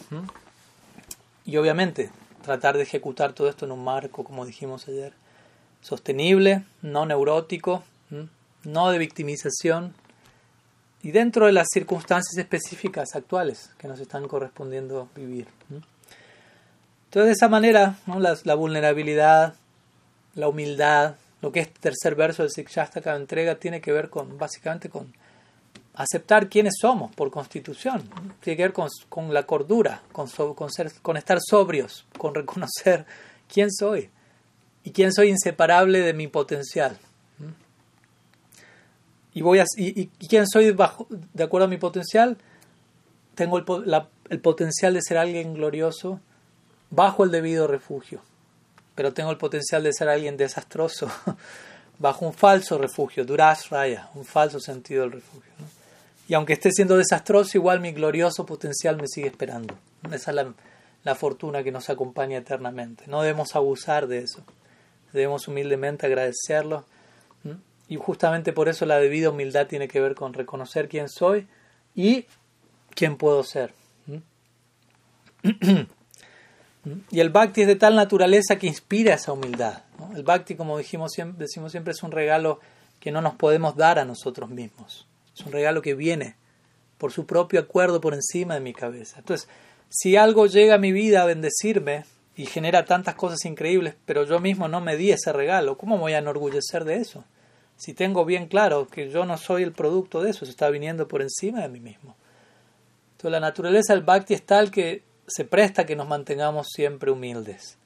Y 1.45 1.57
obviamente 1.57 2.11
tratar 2.43 2.77
de 2.77 2.83
ejecutar 2.83 3.33
todo 3.33 3.49
esto 3.49 3.65
en 3.65 3.73
un 3.73 3.85
marco, 3.85 4.25
como 4.25 4.45
dijimos 4.45 4.89
ayer, 4.89 5.13
sostenible, 5.81 6.65
no 6.83 7.07
neurótico, 7.07 7.85
no 8.65 8.91
de 8.91 8.99
victimización, 8.99 9.95
y 11.03 11.11
dentro 11.11 11.47
de 11.47 11.53
las 11.53 11.67
circunstancias 11.73 12.37
específicas 12.39 13.15
actuales 13.15 13.71
que 13.77 13.89
nos 13.89 13.99
están 13.99 14.29
correspondiendo 14.29 15.09
vivir. 15.17 15.49
Entonces, 17.05 17.27
de 17.27 17.33
esa 17.33 17.49
manera, 17.49 17.97
la, 18.45 18.55
vulnerabilidad, 18.55 19.55
la 20.35 20.49
humildad, 20.49 21.17
lo 21.41 21.51
que 21.51 21.61
es 21.61 21.75
tercer 21.75 22.15
verso 22.15 22.43
del 22.43 22.53
Sikshastaka 22.53 23.17
entrega, 23.17 23.57
tiene 23.57 23.81
que 23.81 23.93
ver 23.93 24.11
con, 24.11 24.39
básicamente, 24.39 24.89
con 24.89 25.13
aceptar 25.95 26.49
quiénes 26.49 26.75
somos 26.81 27.13
por 27.15 27.31
constitución. 27.31 28.09
Tiene 28.41 28.57
que 28.57 28.63
ver 28.63 28.73
con, 28.73 29.35
la 29.35 29.43
cordura, 29.43 30.03
con, 30.13 30.29
con, 30.55 30.71
ser, 30.71 30.93
con 31.03 31.17
estar 31.17 31.39
sobrios, 31.45 32.07
con 32.17 32.35
reconocer 32.35 33.05
quién 33.53 33.73
soy 33.73 34.09
y 34.85 34.93
quién 34.93 35.13
soy 35.13 35.31
inseparable 35.31 36.01
de 36.01 36.13
mi 36.13 36.29
potencial 36.29 36.97
y 39.35 39.43
voy 39.43 39.61
a, 39.61 39.65
y, 39.77 40.07
quién 40.29 40.47
soy 40.47 40.71
bajo, 40.73 41.07
de 41.11 41.45
acuerdo 41.45 41.67
a 41.67 41.69
mi 41.69 41.79
potencial, 41.79 42.37
tengo 43.35 43.59
el, 43.59 43.65
el 44.29 44.41
potencial 44.41 44.95
de 44.95 45.03
ser 45.03 45.19
alguien 45.19 45.55
glorioso 45.55 46.21
bajo 46.91 47.25
el 47.25 47.31
debido 47.31 47.67
refugio, 47.67 48.21
pero 48.95 49.13
tengo 49.13 49.31
el 49.31 49.39
potencial 49.39 49.83
de 49.83 49.93
ser 49.93 50.09
alguien 50.09 50.37
desastroso 50.37 51.11
bajo 51.99 52.27
un 52.27 52.35
falso 52.35 52.77
refugio, 52.79 53.25
duras 53.25 53.71
raya, 53.71 54.11
un 54.15 54.25
falso 54.25 54.61
sentido 54.61 55.03
del 55.03 55.13
refugio. 55.13 55.53
Y 56.29 56.35
aunque 56.35 56.53
esté 56.53 56.71
siendo 56.71 56.97
desastroso, 56.97 57.57
igual 57.57 57.81
mi 57.81 57.93
glorioso 57.93 58.47
potencial 58.47 58.97
me 58.97 59.09
sigue 59.09 59.29
esperando. 59.29 59.75
Esa 60.11 60.31
es 60.31 60.35
la, 60.35 60.55
la 61.05 61.15
fortuna 61.15 61.63
que 61.63 61.73
nos 61.73 61.91
acompaña 61.91 62.39
eternamente. 62.39 63.05
No 63.07 63.23
debemos 63.23 63.57
abusar 63.57 64.07
de 64.07 64.19
eso. 64.19 64.43
Debemos 65.13 65.49
humildemente 65.49 66.07
agradecerlo 66.07 66.85
y 67.93 67.97
justamente 67.97 68.55
por 68.55 68.71
eso 68.71 68.87
la 68.87 68.99
debida 68.99 69.29
humildad 69.29 69.67
tiene 69.67 69.87
que 69.87 70.01
ver 70.01 70.15
con 70.15 70.33
reconocer 70.33 70.89
quién 70.89 71.11
soy 71.11 71.47
y 71.95 72.25
quién 72.95 73.19
puedo 73.19 73.45
ser. 73.45 73.75
Y 77.11 77.21
el 77.21 77.29
bhakti 77.29 77.61
es 77.61 77.67
de 77.67 77.77
tal 77.77 77.95
naturaleza 77.95 78.57
que 78.57 78.67
inspira 78.67 79.13
esa 79.13 79.35
humildad. 79.35 79.83
El 80.17 80.23
bhakti, 80.23 80.55
como 80.55 80.79
dijimos 80.79 81.13
decimos 81.37 81.71
siempre, 81.71 81.93
es 81.93 82.03
un 82.03 82.13
regalo 82.13 82.61
que 82.99 83.13
no 83.13 83.21
nos 83.21 83.35
podemos 83.35 83.77
dar 83.77 83.99
a 83.99 84.07
nosotros 84.07 84.49
mismos. 84.49 85.07
Es 85.37 85.45
un 85.45 85.53
regalo 85.53 85.83
que 85.83 85.95
viene 85.95 86.37
por 86.97 87.13
su 87.13 87.27
propio 87.27 87.61
acuerdo 87.61 88.01
por 88.01 88.15
encima 88.15 88.55
de 88.55 88.61
mi 88.61 88.73
cabeza. 88.73 89.19
Entonces, 89.19 89.51
si 89.91 90.17
algo 90.17 90.47
llega 90.47 90.77
a 90.77 90.79
mi 90.79 90.93
vida 90.93 91.21
a 91.21 91.27
bendecirme 91.27 92.07
y 92.37 92.47
genera 92.47 92.87
tantas 92.87 93.17
cosas 93.17 93.45
increíbles, 93.45 93.97
pero 94.07 94.25
yo 94.25 94.41
mismo 94.41 94.67
no 94.67 94.81
me 94.81 94.97
di 94.97 95.13
ese 95.13 95.31
regalo, 95.31 95.77
¿cómo 95.77 95.99
voy 95.99 96.15
a 96.15 96.19
enorgullecer 96.21 96.87
de 96.87 96.97
eso? 96.97 97.27
Si 97.83 97.95
tengo 97.95 98.25
bien 98.25 98.47
claro 98.47 98.87
que 98.87 99.11
yo 99.11 99.27
no 99.27 99.37
soy 99.37 99.65
el 99.65 99.73
producto 99.73 100.23
de 100.23 100.31
eso, 100.31 100.45
se 100.45 100.53
está 100.53 100.71
viniendo 100.71 101.09
por 101.09 101.21
encima 101.21 101.63
de 101.63 101.69
mí 101.69 101.81
mismo. 101.81 102.15
Entonces 103.11 103.33
la 103.33 103.41
naturaleza 103.41 103.93
del 103.93 104.05
bhakti 104.05 104.35
es 104.35 104.47
tal 104.47 104.71
que 104.71 105.03
se 105.27 105.45
presta 105.45 105.85
que 105.85 105.97
nos 105.97 106.07
mantengamos 106.07 106.69
siempre 106.73 107.11
humildes. 107.11 107.79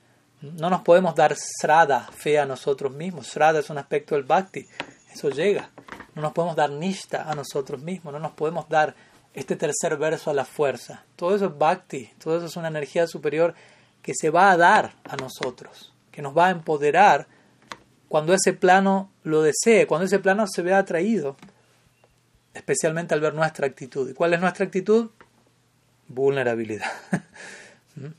No 0.42 0.68
nos 0.68 0.82
podemos 0.82 1.14
dar 1.14 1.34
srada, 1.34 2.10
fe 2.14 2.38
a 2.38 2.44
nosotros 2.44 2.92
mismos. 2.92 3.28
Srada 3.28 3.60
es 3.60 3.70
un 3.70 3.78
aspecto 3.78 4.16
del 4.16 4.24
bhakti, 4.24 4.66
eso 5.14 5.30
llega. 5.30 5.70
No 6.14 6.20
nos 6.20 6.34
podemos 6.34 6.56
dar 6.56 6.68
nishta 6.68 7.22
a 7.22 7.34
nosotros 7.34 7.80
mismos, 7.80 8.12
no 8.12 8.20
nos 8.20 8.32
podemos 8.32 8.68
dar 8.68 8.94
este 9.32 9.56
tercer 9.56 9.96
verso 9.96 10.28
a 10.28 10.34
la 10.34 10.44
fuerza. 10.44 11.06
Todo 11.16 11.34
eso 11.34 11.46
es 11.46 11.56
bhakti, 11.56 12.10
todo 12.22 12.36
eso 12.36 12.44
es 12.44 12.56
una 12.56 12.68
energía 12.68 13.06
superior 13.06 13.54
que 14.02 14.12
se 14.14 14.28
va 14.28 14.50
a 14.50 14.58
dar 14.58 14.92
a 15.04 15.16
nosotros, 15.16 15.94
que 16.12 16.20
nos 16.20 16.36
va 16.36 16.48
a 16.48 16.50
empoderar 16.50 17.28
cuando 18.08 18.34
ese 18.34 18.52
plano 18.52 19.10
lo 19.24 19.42
desee, 19.42 19.86
cuando 19.86 20.06
ese 20.06 20.18
plano 20.18 20.46
se 20.46 20.62
vea 20.62 20.78
atraído, 20.78 21.36
especialmente 22.54 23.14
al 23.14 23.20
ver 23.20 23.34
nuestra 23.34 23.66
actitud. 23.66 24.08
¿Y 24.08 24.14
cuál 24.14 24.34
es 24.34 24.40
nuestra 24.40 24.64
actitud? 24.64 25.10
Vulnerabilidad. 26.08 26.90
¿Mm? 27.96 28.12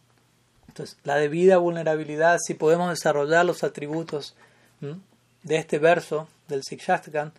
Entonces, 0.67 0.97
la 1.03 1.15
debida 1.15 1.57
vulnerabilidad, 1.57 2.37
si 2.45 2.53
podemos 2.53 2.89
desarrollar 2.89 3.45
los 3.45 3.63
atributos 3.63 4.35
¿Mm? 4.81 4.99
de 5.43 5.55
este 5.55 5.79
verso 5.79 6.27
del 6.49 6.63
Sikshastakam, 6.63 7.31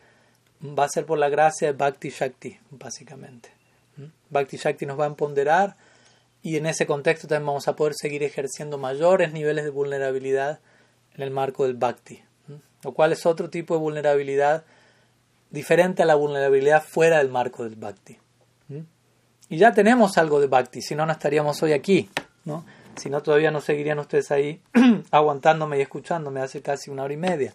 va 0.62 0.84
a 0.84 0.88
ser 0.88 1.04
por 1.04 1.18
la 1.18 1.28
gracia 1.28 1.68
de 1.68 1.74
Bhakti 1.74 2.08
Shakti, 2.10 2.58
básicamente. 2.70 3.50
¿Mm? 3.96 4.06
Bhakti 4.30 4.56
Shakti 4.56 4.86
nos 4.86 4.98
va 4.98 5.04
a 5.04 5.08
empoderar 5.08 5.76
y 6.42 6.56
en 6.56 6.66
ese 6.66 6.86
contexto 6.86 7.28
también 7.28 7.46
vamos 7.46 7.68
a 7.68 7.76
poder 7.76 7.92
seguir 7.94 8.22
ejerciendo 8.22 8.78
mayores 8.78 9.32
niveles 9.32 9.64
de 9.64 9.70
vulnerabilidad 9.70 10.60
en 11.14 11.22
el 11.22 11.30
marco 11.30 11.64
del 11.64 11.74
Bhakti 11.74 12.22
lo 12.82 12.92
cual 12.92 13.12
es 13.12 13.26
otro 13.26 13.50
tipo 13.50 13.74
de 13.74 13.80
vulnerabilidad 13.80 14.64
diferente 15.50 16.02
a 16.02 16.06
la 16.06 16.14
vulnerabilidad 16.14 16.82
fuera 16.82 17.18
del 17.18 17.28
marco 17.28 17.64
del 17.64 17.76
bhakti. 17.76 18.18
¿Mm? 18.68 18.80
Y 19.48 19.58
ya 19.58 19.72
tenemos 19.72 20.18
algo 20.18 20.40
de 20.40 20.46
bhakti, 20.46 20.82
si 20.82 20.94
no, 20.94 21.06
no 21.06 21.12
estaríamos 21.12 21.62
hoy 21.62 21.72
aquí. 21.72 22.10
¿no? 22.44 22.64
Si 22.96 23.10
no, 23.10 23.22
todavía 23.22 23.50
no 23.50 23.60
seguirían 23.60 23.98
ustedes 23.98 24.30
ahí 24.30 24.60
aguantándome 25.10 25.78
y 25.78 25.82
escuchándome 25.82 26.40
hace 26.40 26.62
casi 26.62 26.90
una 26.90 27.04
hora 27.04 27.14
y 27.14 27.18
media. 27.18 27.54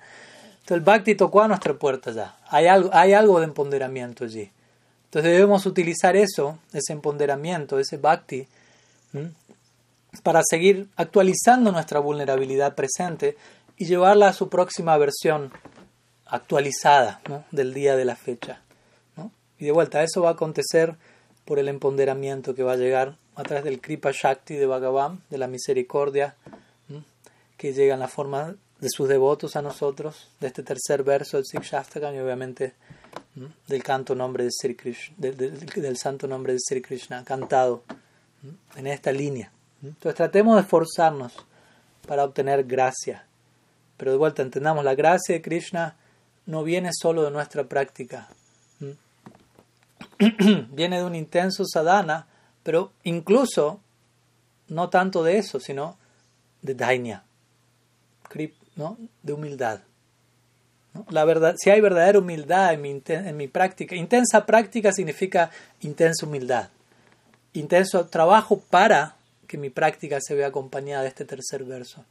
Entonces 0.64 0.78
el 0.78 0.82
Bhakti 0.82 1.16
tocó 1.16 1.42
a 1.42 1.48
nuestra 1.48 1.74
puerta 1.74 2.12
ya. 2.12 2.38
Hay 2.48 2.68
algo, 2.68 2.90
hay 2.94 3.14
algo 3.14 3.40
de 3.40 3.46
empoderamiento 3.46 4.24
allí. 4.24 4.50
Entonces 5.06 5.32
debemos 5.32 5.66
utilizar 5.66 6.16
eso, 6.16 6.58
ese 6.72 6.94
empoderamiento, 6.94 7.78
ese 7.78 7.98
Bhakti, 7.98 8.48
para 10.24 10.42
seguir 10.44 10.88
actualizando 10.96 11.72
nuestra 11.72 12.00
vulnerabilidad 12.00 12.76
presente 12.76 13.36
y 13.84 13.86
llevarla 13.86 14.30
a 14.30 14.34
su 14.34 14.48
próxima 14.48 14.98
versión 14.98 15.52
actualizada 16.26 17.20
del 17.52 17.74
día 17.74 17.98
de 17.98 18.06
la 18.06 18.16
fecha. 18.16 18.62
Y 19.60 19.66
de 19.66 19.74
vuelta, 19.74 20.04
eso 20.04 20.22
va 20.22 20.30
a 20.30 20.34
acontecer 20.34 20.96
por 21.44 21.60
el 21.60 21.68
empoderamiento 21.68 22.56
que 22.56 22.64
va 22.64 22.74
a 22.74 22.78
llegar 22.78 23.18
a 23.36 23.44
través 23.44 23.66
del 23.66 23.82
Kripa 23.82 24.12
Shakti 24.14 24.56
de 24.56 24.68
Bhagavan, 24.68 25.22
de 25.30 25.38
la 25.38 25.48
misericordia, 25.48 26.38
que 27.58 27.74
llega 27.74 27.96
en 27.96 28.00
la 28.00 28.08
forma 28.08 28.56
de 28.80 28.90
sus 28.90 29.10
devotos 29.10 29.58
a 29.58 29.62
nosotros, 29.62 30.30
de 30.40 30.48
este 30.48 30.64
tercer 30.64 31.04
verso 31.04 31.36
del 31.36 31.46
Sikshastakam 31.46 32.16
y 32.16 32.20
obviamente 32.20 32.76
del 33.68 33.84
canto 33.84 34.16
nombre 34.16 34.46
de 34.46 34.52
Sri 34.52 34.76
Krishna, 34.76 35.14
del, 35.18 35.98
santo 35.98 36.26
nombre 36.26 36.54
de 36.54 36.60
Sri 36.60 36.82
Krishna, 36.82 37.26
cantado 37.26 37.84
en 38.78 38.88
esta 38.88 39.12
línea. 39.12 39.52
Entonces 39.84 40.16
tratemos 40.16 40.56
de 40.56 40.62
esforzarnos 40.62 41.34
para 42.08 42.24
obtener 42.24 42.64
gracia. 42.64 43.26
Pero 43.98 44.12
de 44.12 44.18
vuelta 44.18 44.42
entendamos, 44.42 44.84
la 44.84 44.96
gracia 44.96 45.36
de 45.36 45.42
Krishna 45.42 45.96
no 46.46 46.64
viene 46.64 46.90
solo 46.94 47.24
de 47.24 47.32
nuestra 47.32 47.64
práctica. 47.64 48.30
viene 50.72 50.98
de 50.98 51.04
un 51.04 51.16
intenso 51.16 51.64
sadhana, 51.66 52.28
pero 52.64 52.92
incluso 53.04 53.80
no 54.68 54.90
tanto 54.90 55.24
de 55.24 55.38
eso, 55.38 55.60
sino 55.60 55.98
de 56.62 56.76
dainya, 56.76 57.24
¿no? 58.76 58.98
de 59.22 59.34
humildad. 59.34 59.82
La 61.10 61.26
verdad, 61.26 61.56
si 61.58 61.72
hay 61.72 61.82
verdadera 61.82 62.20
humildad 62.20 62.74
en 62.74 62.82
mi, 62.82 63.02
en 63.08 63.38
mi 63.38 63.48
práctica, 63.48 63.96
intensa 63.96 64.46
práctica 64.46 64.92
significa 64.92 65.50
intensa 65.82 66.26
humildad, 66.26 66.70
intenso 67.54 68.06
trabajo 68.08 68.60
para 68.60 69.16
que 69.48 69.58
mi 69.58 69.70
práctica 69.70 70.20
se 70.22 70.36
vea 70.36 70.48
acompañada 70.48 71.04
de 71.04 71.10
este 71.10 71.26
tercer 71.26 71.64
verso. 71.64 72.06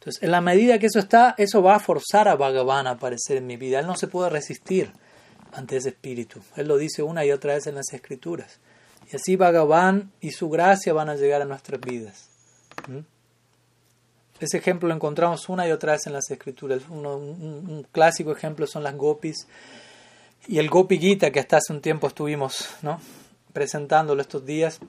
Entonces, 0.00 0.22
en 0.22 0.30
la 0.30 0.40
medida 0.40 0.78
que 0.78 0.86
eso 0.86 0.98
está, 0.98 1.34
eso 1.36 1.62
va 1.62 1.76
a 1.76 1.78
forzar 1.78 2.26
a 2.26 2.34
Bhagavan 2.34 2.86
a 2.86 2.92
aparecer 2.92 3.36
en 3.36 3.46
mi 3.46 3.58
vida. 3.58 3.80
Él 3.80 3.86
no 3.86 3.96
se 3.96 4.08
puede 4.08 4.30
resistir 4.30 4.90
ante 5.52 5.76
ese 5.76 5.90
espíritu. 5.90 6.40
Él 6.56 6.68
lo 6.68 6.78
dice 6.78 7.02
una 7.02 7.22
y 7.26 7.32
otra 7.32 7.52
vez 7.52 7.66
en 7.66 7.74
las 7.74 7.92
escrituras. 7.92 8.60
Y 9.12 9.16
así 9.16 9.36
Bhagavan 9.36 10.10
y 10.22 10.30
su 10.30 10.48
gracia 10.48 10.94
van 10.94 11.10
a 11.10 11.16
llegar 11.16 11.42
a 11.42 11.44
nuestras 11.44 11.82
vidas. 11.82 12.30
¿Mm? 12.88 13.00
Ese 14.40 14.56
ejemplo 14.56 14.88
lo 14.88 14.94
encontramos 14.94 15.50
una 15.50 15.68
y 15.68 15.70
otra 15.70 15.92
vez 15.92 16.06
en 16.06 16.14
las 16.14 16.30
escrituras. 16.30 16.80
un, 16.88 17.86
clásico 17.92 18.32
ejemplo 18.32 18.66
son 18.66 18.82
las 18.82 18.96
gopis 18.96 19.46
y 20.48 20.58
el 20.60 20.70
Gopi 20.70 20.98
Gita 20.98 21.30
que 21.30 21.40
hasta 21.40 21.58
hace 21.58 21.74
un 21.74 21.82
tiempo 21.82 22.06
estuvimos 22.06 22.70
¿no? 22.80 23.02
presentándolo 23.52 24.22
estos 24.22 24.46
días. 24.46 24.80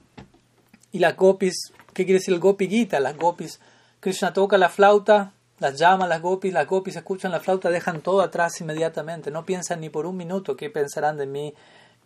Y 0.90 1.00
las 1.00 1.16
gopis, 1.16 1.54
¿qué 1.92 2.06
quiere 2.06 2.18
decir 2.18 2.32
el 2.32 2.40
Gopi 2.40 2.66
Gita? 2.66 2.98
Las 2.98 3.16
gopis, 3.16 3.60
Krishna 4.02 4.32
toca 4.32 4.58
la 4.58 4.68
flauta, 4.68 5.32
las 5.60 5.78
llama 5.78 6.08
las 6.08 6.20
gopis, 6.20 6.52
las 6.52 6.66
gopis 6.66 6.96
escuchan 6.96 7.30
la 7.30 7.38
flauta, 7.38 7.70
dejan 7.70 8.00
todo 8.00 8.20
atrás 8.20 8.60
inmediatamente, 8.60 9.30
no 9.30 9.46
piensan 9.46 9.80
ni 9.80 9.90
por 9.90 10.06
un 10.06 10.16
minuto 10.16 10.56
qué 10.56 10.70
pensarán 10.70 11.16
de 11.16 11.26
mí, 11.26 11.54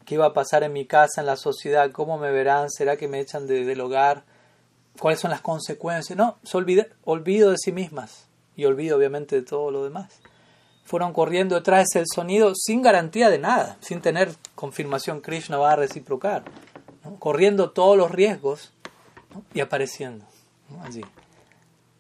qué 0.04 0.18
va 0.18 0.26
a 0.26 0.34
pasar 0.34 0.62
en 0.62 0.74
mi 0.74 0.84
casa, 0.84 1.22
en 1.22 1.26
la 1.26 1.38
sociedad, 1.38 1.90
cómo 1.92 2.18
me 2.18 2.30
verán, 2.30 2.70
será 2.70 2.98
que 2.98 3.08
me 3.08 3.18
echan 3.18 3.46
del 3.46 3.80
hogar 3.80 4.24
cuáles 5.00 5.20
son 5.20 5.30
las 5.30 5.40
consecuencias. 5.40 6.18
No, 6.18 6.36
se 6.42 6.58
olvida, 6.58 6.86
olvido 7.06 7.50
de 7.50 7.56
sí 7.56 7.72
mismas 7.72 8.26
y 8.56 8.66
olvido 8.66 8.98
obviamente 8.98 9.36
de 9.36 9.42
todo 9.42 9.70
lo 9.70 9.82
demás. 9.82 10.20
Fueron 10.84 11.14
corriendo 11.14 11.54
detrás 11.54 11.86
del 11.94 12.04
sonido 12.14 12.52
sin 12.54 12.82
garantía 12.82 13.30
de 13.30 13.38
nada, 13.38 13.78
sin 13.80 14.02
tener 14.02 14.34
confirmación 14.54 15.22
Krishna 15.22 15.56
va 15.56 15.72
a 15.72 15.76
reciprocar, 15.76 16.44
corriendo 17.20 17.70
todos 17.70 17.96
los 17.96 18.10
riesgos 18.10 18.74
y 19.54 19.60
apareciendo 19.60 20.26
allí. 20.84 21.00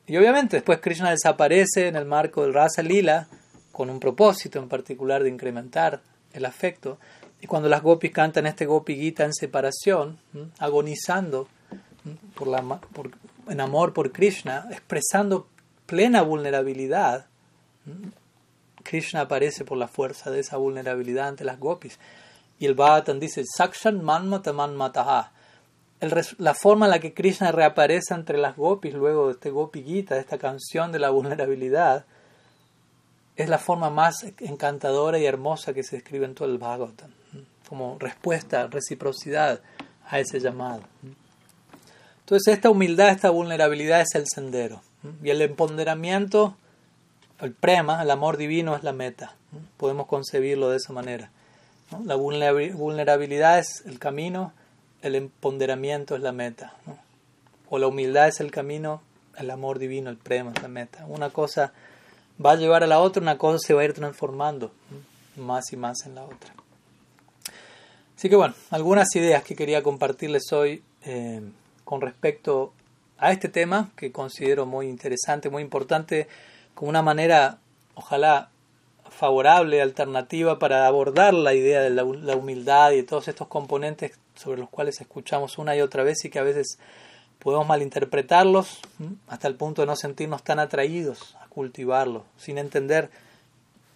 Y 0.06 0.16
obviamente 0.16 0.56
después 0.56 0.80
Krishna 0.80 1.10
desaparece 1.10 1.88
en 1.88 1.96
el 1.96 2.04
marco 2.04 2.42
del 2.42 2.54
Rasa 2.54 2.82
Lila 2.82 3.26
con 3.72 3.90
un 3.90 4.00
propósito 4.00 4.58
en 4.58 4.68
particular 4.68 5.22
de 5.22 5.28
incrementar 5.28 6.00
el 6.32 6.44
afecto. 6.44 6.98
Y 7.40 7.46
cuando 7.46 7.68
las 7.68 7.82
gopis 7.82 8.12
cantan 8.12 8.46
este 8.46 8.66
Gopi 8.66 8.96
Gita 8.96 9.24
en 9.24 9.34
separación, 9.34 10.18
agonizando 10.58 11.48
por 12.34 12.48
la, 12.48 12.62
por, 12.62 13.10
en 13.48 13.60
amor 13.60 13.92
por 13.92 14.12
Krishna, 14.12 14.66
expresando 14.70 15.48
plena 15.86 16.22
vulnerabilidad, 16.22 17.26
Krishna 18.82 19.22
aparece 19.22 19.64
por 19.64 19.76
la 19.76 19.88
fuerza 19.88 20.30
de 20.30 20.40
esa 20.40 20.56
vulnerabilidad 20.56 21.28
ante 21.28 21.44
las 21.44 21.58
gopis. 21.58 21.98
Y 22.58 22.66
el 22.66 22.74
Bhagavatam 22.74 23.18
dice, 23.18 23.44
Sakshan 23.44 24.02
manmata 24.02 24.52
manmataha. 24.52 25.32
La 26.00 26.54
forma 26.54 26.86
en 26.86 26.90
la 26.90 26.98
que 26.98 27.14
Krishna 27.14 27.52
reaparece 27.52 28.14
entre 28.14 28.38
las 28.38 28.56
gopis 28.56 28.94
luego 28.94 29.26
de 29.26 29.32
este 29.32 29.50
Gopi 29.50 29.82
Gita, 29.82 30.14
de 30.14 30.20
esta 30.20 30.38
canción 30.38 30.92
de 30.92 30.98
la 30.98 31.10
vulnerabilidad, 31.10 32.04
es 33.36 33.48
la 33.48 33.58
forma 33.58 33.90
más 33.90 34.24
encantadora 34.40 35.18
y 35.18 35.26
hermosa 35.26 35.74
que 35.74 35.82
se 35.82 35.96
escribe 35.96 36.24
en 36.24 36.34
todo 36.34 36.48
el 36.48 36.58
Bhagavatam, 36.58 37.10
como 37.68 37.98
respuesta, 37.98 38.66
reciprocidad 38.66 39.60
a 40.08 40.20
ese 40.20 40.40
llamado. 40.40 40.82
Entonces 42.20 42.54
esta 42.54 42.70
humildad, 42.70 43.10
esta 43.10 43.30
vulnerabilidad 43.30 44.00
es 44.00 44.14
el 44.14 44.24
sendero. 44.26 44.82
Y 45.22 45.30
el 45.30 45.40
empoderamiento, 45.40 46.56
el 47.40 47.52
prema, 47.52 48.02
el 48.02 48.10
amor 48.10 48.36
divino 48.36 48.74
es 48.74 48.82
la 48.82 48.92
meta. 48.92 49.36
Podemos 49.76 50.06
concebirlo 50.06 50.70
de 50.70 50.78
esa 50.78 50.92
manera. 50.92 51.30
La 52.04 52.16
vulnerabilidad 52.16 53.60
es 53.60 53.84
el 53.86 54.00
camino, 54.00 54.52
el 55.06 55.14
empoderamiento 55.14 56.16
es 56.16 56.22
la 56.22 56.32
meta. 56.32 56.74
O 57.68 57.78
la 57.78 57.86
humildad 57.86 58.28
es 58.28 58.40
el 58.40 58.50
camino, 58.50 59.02
el 59.36 59.50
amor 59.50 59.78
divino, 59.78 60.10
el 60.10 60.16
prema 60.16 60.52
es 60.54 60.62
la 60.62 60.68
meta. 60.68 61.04
Una 61.08 61.30
cosa 61.30 61.72
va 62.44 62.52
a 62.52 62.56
llevar 62.56 62.84
a 62.84 62.86
la 62.86 63.00
otra, 63.00 63.22
una 63.22 63.38
cosa 63.38 63.58
se 63.58 63.74
va 63.74 63.82
a 63.82 63.84
ir 63.84 63.92
transformando 63.92 64.70
más 65.36 65.72
y 65.72 65.76
más 65.76 66.06
en 66.06 66.14
la 66.14 66.24
otra. 66.24 66.54
Así 68.16 68.28
que 68.28 68.36
bueno, 68.36 68.54
algunas 68.70 69.14
ideas 69.14 69.42
que 69.42 69.56
quería 69.56 69.82
compartirles 69.82 70.52
hoy. 70.52 70.82
Eh, 71.04 71.42
con 71.86 72.00
respecto 72.00 72.72
a 73.16 73.30
este 73.30 73.48
tema 73.48 73.90
que 73.96 74.10
considero 74.10 74.66
muy 74.66 74.88
interesante, 74.88 75.50
muy 75.50 75.62
importante, 75.62 76.26
como 76.74 76.90
una 76.90 77.00
manera, 77.00 77.58
ojalá, 77.94 78.50
favorable, 79.08 79.80
alternativa 79.80 80.58
para 80.58 80.88
abordar 80.88 81.32
la 81.32 81.54
idea 81.54 81.80
de 81.80 81.90
la, 81.90 82.04
humildad 82.04 82.90
y 82.90 82.96
de 82.96 83.02
todos 83.04 83.28
estos 83.28 83.46
componentes 83.46 84.18
sobre 84.36 84.60
los 84.60 84.70
cuales 84.70 85.00
escuchamos 85.00 85.58
una 85.58 85.76
y 85.76 85.80
otra 85.80 86.02
vez 86.02 86.24
y 86.24 86.30
que 86.30 86.38
a 86.38 86.44
veces 86.44 86.78
podemos 87.38 87.66
malinterpretarlos 87.66 88.80
hasta 89.28 89.48
el 89.48 89.56
punto 89.56 89.82
de 89.82 89.86
no 89.86 89.96
sentirnos 89.96 90.42
tan 90.42 90.58
atraídos 90.58 91.36
a 91.40 91.48
cultivarlo, 91.48 92.24
sin 92.36 92.58
entender 92.58 93.10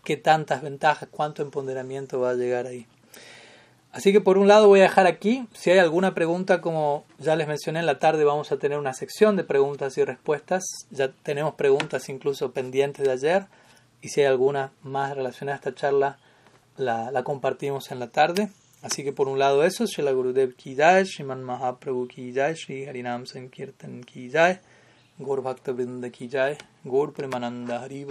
qué 0.04 0.16
tantas 0.16 0.62
ventajas, 0.62 1.08
cuánto 1.10 1.42
empoderamiento 1.42 2.20
va 2.20 2.30
a 2.30 2.34
llegar 2.34 2.66
ahí. 2.66 2.86
Así 3.92 4.12
que 4.12 4.20
por 4.20 4.38
un 4.38 4.46
lado 4.46 4.68
voy 4.68 4.80
a 4.80 4.84
dejar 4.84 5.08
aquí, 5.08 5.48
si 5.52 5.70
hay 5.70 5.78
alguna 5.78 6.14
pregunta, 6.14 6.60
como 6.60 7.04
ya 7.18 7.34
les 7.34 7.48
mencioné 7.48 7.80
en 7.80 7.86
la 7.86 7.98
tarde, 7.98 8.24
vamos 8.24 8.52
a 8.52 8.56
tener 8.56 8.78
una 8.78 8.94
sección 8.94 9.34
de 9.34 9.42
preguntas 9.42 9.98
y 9.98 10.04
respuestas. 10.04 10.62
Ya 10.90 11.10
tenemos 11.24 11.54
preguntas 11.54 12.08
incluso 12.08 12.52
pendientes 12.52 13.04
de 13.04 13.12
ayer 13.12 13.46
y 14.00 14.10
si 14.10 14.20
hay 14.20 14.28
alguna 14.28 14.70
más 14.82 15.16
relacionada 15.16 15.56
a 15.56 15.58
esta 15.58 15.74
charla, 15.74 16.18
la, 16.76 17.10
la 17.10 17.24
compartimos 17.24 17.90
en 17.90 17.98
la 17.98 18.08
tarde. 18.10 18.48
Así 18.82 19.04
que 19.04 19.12
por 19.12 19.28
un 19.28 19.38
lado 19.38 19.62
eso, 19.62 19.84
Shila 19.84 20.12
Gurudev 20.12 20.54
Ki 20.56 20.74
Jai, 20.74 21.04
Shriman 21.04 21.42
Mahaprabhu 21.44 22.08
Ki 22.08 22.32
Jai, 22.32 22.54
Shri 22.54 22.86
Harinam 22.86 23.26
Sankirtan 23.26 24.02
Ki 24.04 24.30
Jai, 24.30 24.58
Gaur 25.18 25.42
Bhakta 25.42 25.74
Vrinda 25.74 26.10
Ki 26.10 26.28
Gaur 26.28 27.12
Premananda 27.12 27.82
Haribo. 27.82 28.08